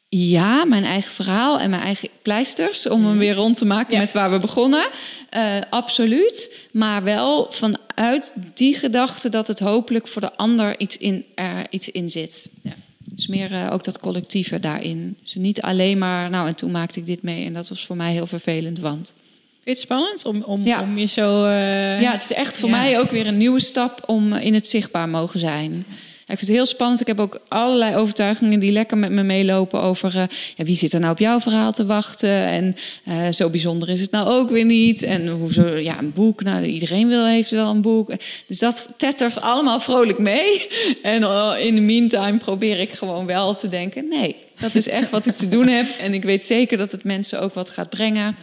[0.08, 2.88] ja, mijn eigen verhaal en mijn eigen pleisters...
[2.88, 4.00] om hem weer rond te maken Ja.
[4.00, 4.88] met waar we begonnen.
[5.30, 6.56] Eh, absoluut.
[6.72, 11.88] Maar wel vanuit die gedachte dat het hopelijk voor de ander iets in, er iets
[11.90, 12.48] in zit.
[12.62, 12.72] Ja.
[13.10, 15.16] Dus meer eh, ook dat collectieve daarin.
[15.22, 17.96] Dus niet alleen maar, nou en toen maakte ik dit mee en dat was voor
[17.96, 19.14] mij heel vervelend, want...
[19.62, 20.82] Vind je het spannend om, om, Ja.
[20.82, 21.44] om je zo...
[21.44, 22.76] eh, Ja, het is echt voor Ja.
[22.76, 25.84] mij ook weer een nieuwe stap om in het zichtbaar mogen zijn.
[26.30, 27.00] Ik vind het heel spannend.
[27.00, 30.24] Ik heb ook allerlei overtuigingen die lekker met me meelopen over eh,
[30.56, 32.46] ja, wie zit er nou op jouw verhaal te wachten.
[32.46, 35.02] En eh, zo bijzonder is het nou ook weer niet.
[35.02, 36.42] En hoezo, ja, een boek.
[36.42, 38.12] Nou, iedereen wil, heeft wel een boek.
[38.46, 40.68] Dus dat tettert allemaal vrolijk mee.
[41.02, 41.22] En
[41.58, 45.36] in de meantime probeer ik gewoon wel te denken: nee, dat is echt wat ik
[45.36, 45.86] te doen heb.
[45.98, 48.36] En ik weet zeker dat het mensen ook wat gaat brengen.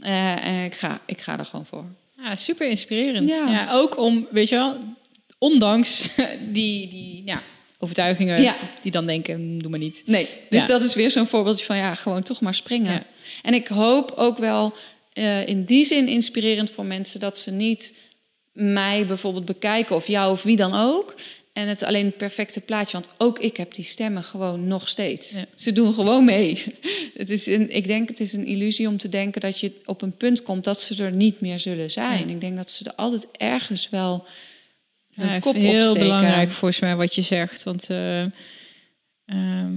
[0.00, 1.84] Eh, en ik ga, ik ga er gewoon voor.
[2.22, 3.28] Ja, super inspirerend.
[3.28, 3.44] Ja.
[3.48, 3.72] Ja.
[3.72, 4.76] ook om, weet je wel,
[5.38, 6.08] ondanks
[6.52, 7.42] die, die ja,
[7.78, 8.56] overtuigingen Ja.
[8.82, 10.02] die dan denken, "Mm, doe maar niet.
[10.06, 10.66] Nee, dus Ja.
[10.68, 12.92] dat is weer zo'n voorbeeldje van ja, gewoon toch maar springen.
[12.92, 13.04] Ja.
[13.42, 14.74] En ik hoop ook wel
[15.12, 17.94] eh, in die zin inspirerend voor mensen dat ze niet
[18.52, 21.14] mij bijvoorbeeld bekijken of jou of wie dan ook.
[21.52, 24.88] En het is alleen het perfecte plaatje, want ook ik heb die stemmen gewoon nog
[24.88, 25.34] steeds.
[25.54, 26.64] Ze doen gewoon mee.
[27.14, 30.02] Het is een, ik denk het is een illusie om te denken dat je op
[30.02, 32.28] een punt komt dat ze er niet meer zullen zijn.
[32.28, 34.24] Ik denk dat ze er altijd ergens wel
[35.18, 36.00] hun Ja, kop heel opsteken.
[36.08, 37.62] belangrijk volgens mij wat je zegt.
[37.62, 38.20] Want eh,
[39.26, 39.72] ehm,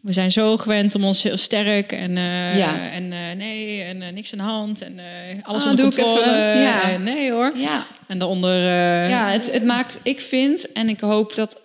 [0.00, 2.12] we zijn zo gewend om ons heel sterk en,
[2.56, 2.90] Ja.
[2.90, 5.00] en eh, nee, en niks aan de hand en
[5.42, 6.30] alles Ah, onder doe ik controle.
[6.50, 6.60] even.
[6.62, 6.90] Ja.
[6.90, 7.52] En nee hoor.
[7.56, 7.86] Ja.
[8.06, 8.62] En daaronder...
[9.08, 11.60] Ja, het, het maakt, ik vind, en ik hoop dat,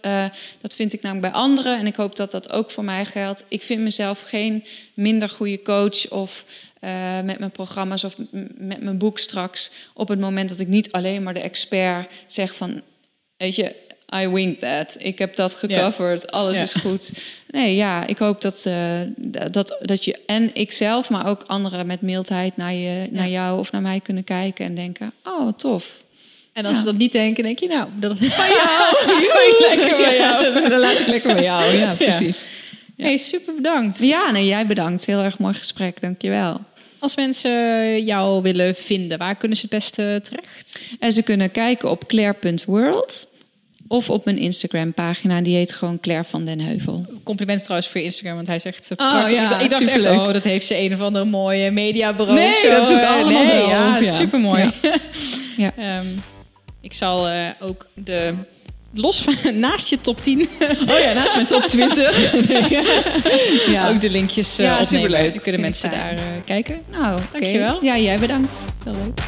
[0.62, 3.46] dat vind ik namelijk bij anderen, en ik hoop dat dat ook voor mij geldt.
[3.48, 6.46] Ik vind mezelf geen minder goede coach of
[7.24, 8.16] met mijn programma's of
[8.58, 9.72] met mijn boek straks.
[9.94, 12.82] Op het moment dat ik niet alleen maar de expert zeg van,
[13.40, 13.76] weet je,
[14.16, 14.96] I winged that.
[15.00, 17.12] Ik heb dat gecoverd, alles is goed.
[17.48, 19.00] Nee, ja, ik hoop dat, eh,
[19.52, 23.72] dat, dat je en ikzelf, maar ook anderen met mildheid naar, je, naar jou of
[23.72, 26.04] naar mij kunnen kijken en denken, oh, tof.
[26.54, 26.80] En als Ja.
[26.80, 28.96] ze dat niet denken, denk je, nou, dat Van jou,
[29.70, 30.54] lekker bij jou.
[30.70, 32.46] Dan laat ik lekker bij jou, ja, precies.
[32.98, 34.00] Hey, super bedankt.
[34.00, 35.06] Ja, nee, jij bedankt.
[35.06, 36.62] Heel erg mooi gesprek, dankjewel.
[37.00, 40.86] Als mensen jou willen vinden, waar kunnen ze het beste terecht?
[41.00, 43.28] En ze kunnen kijken op claire.world
[43.88, 45.42] of op mijn Instagram-pagina.
[45.42, 47.06] Die heet gewoon Claire van den Heuvel.
[47.24, 48.92] Complimenten trouwens voor je Instagram, want hij zegt...
[48.92, 48.98] Oh,
[49.30, 52.40] ja, ik, dacht- echt, oh, dat heeft ze een of andere mooie mediabureau.
[52.40, 52.70] Nee, of zo.
[52.70, 54.12] dat doe ik allemaal nee, Ja, ja.
[54.12, 54.72] supermooi.
[55.58, 55.74] Ja.
[55.78, 56.06] Ehm,
[56.82, 58.34] ik zal eh, ook de...
[58.94, 60.50] Los van naast je top 10
[60.90, 62.38] Oh ja, naast mijn top 20.
[63.74, 63.90] ja.
[63.90, 64.86] ook de linkjes eh Ja, opnemen.
[65.10, 65.34] superleuk.
[65.34, 66.82] Dan kunnen mensen daar eh, kijken.
[66.92, 67.20] Nou.
[67.32, 67.84] Dankjewel.
[67.84, 68.66] Ja, jij bedankt.
[68.84, 69.20] Heel leuk.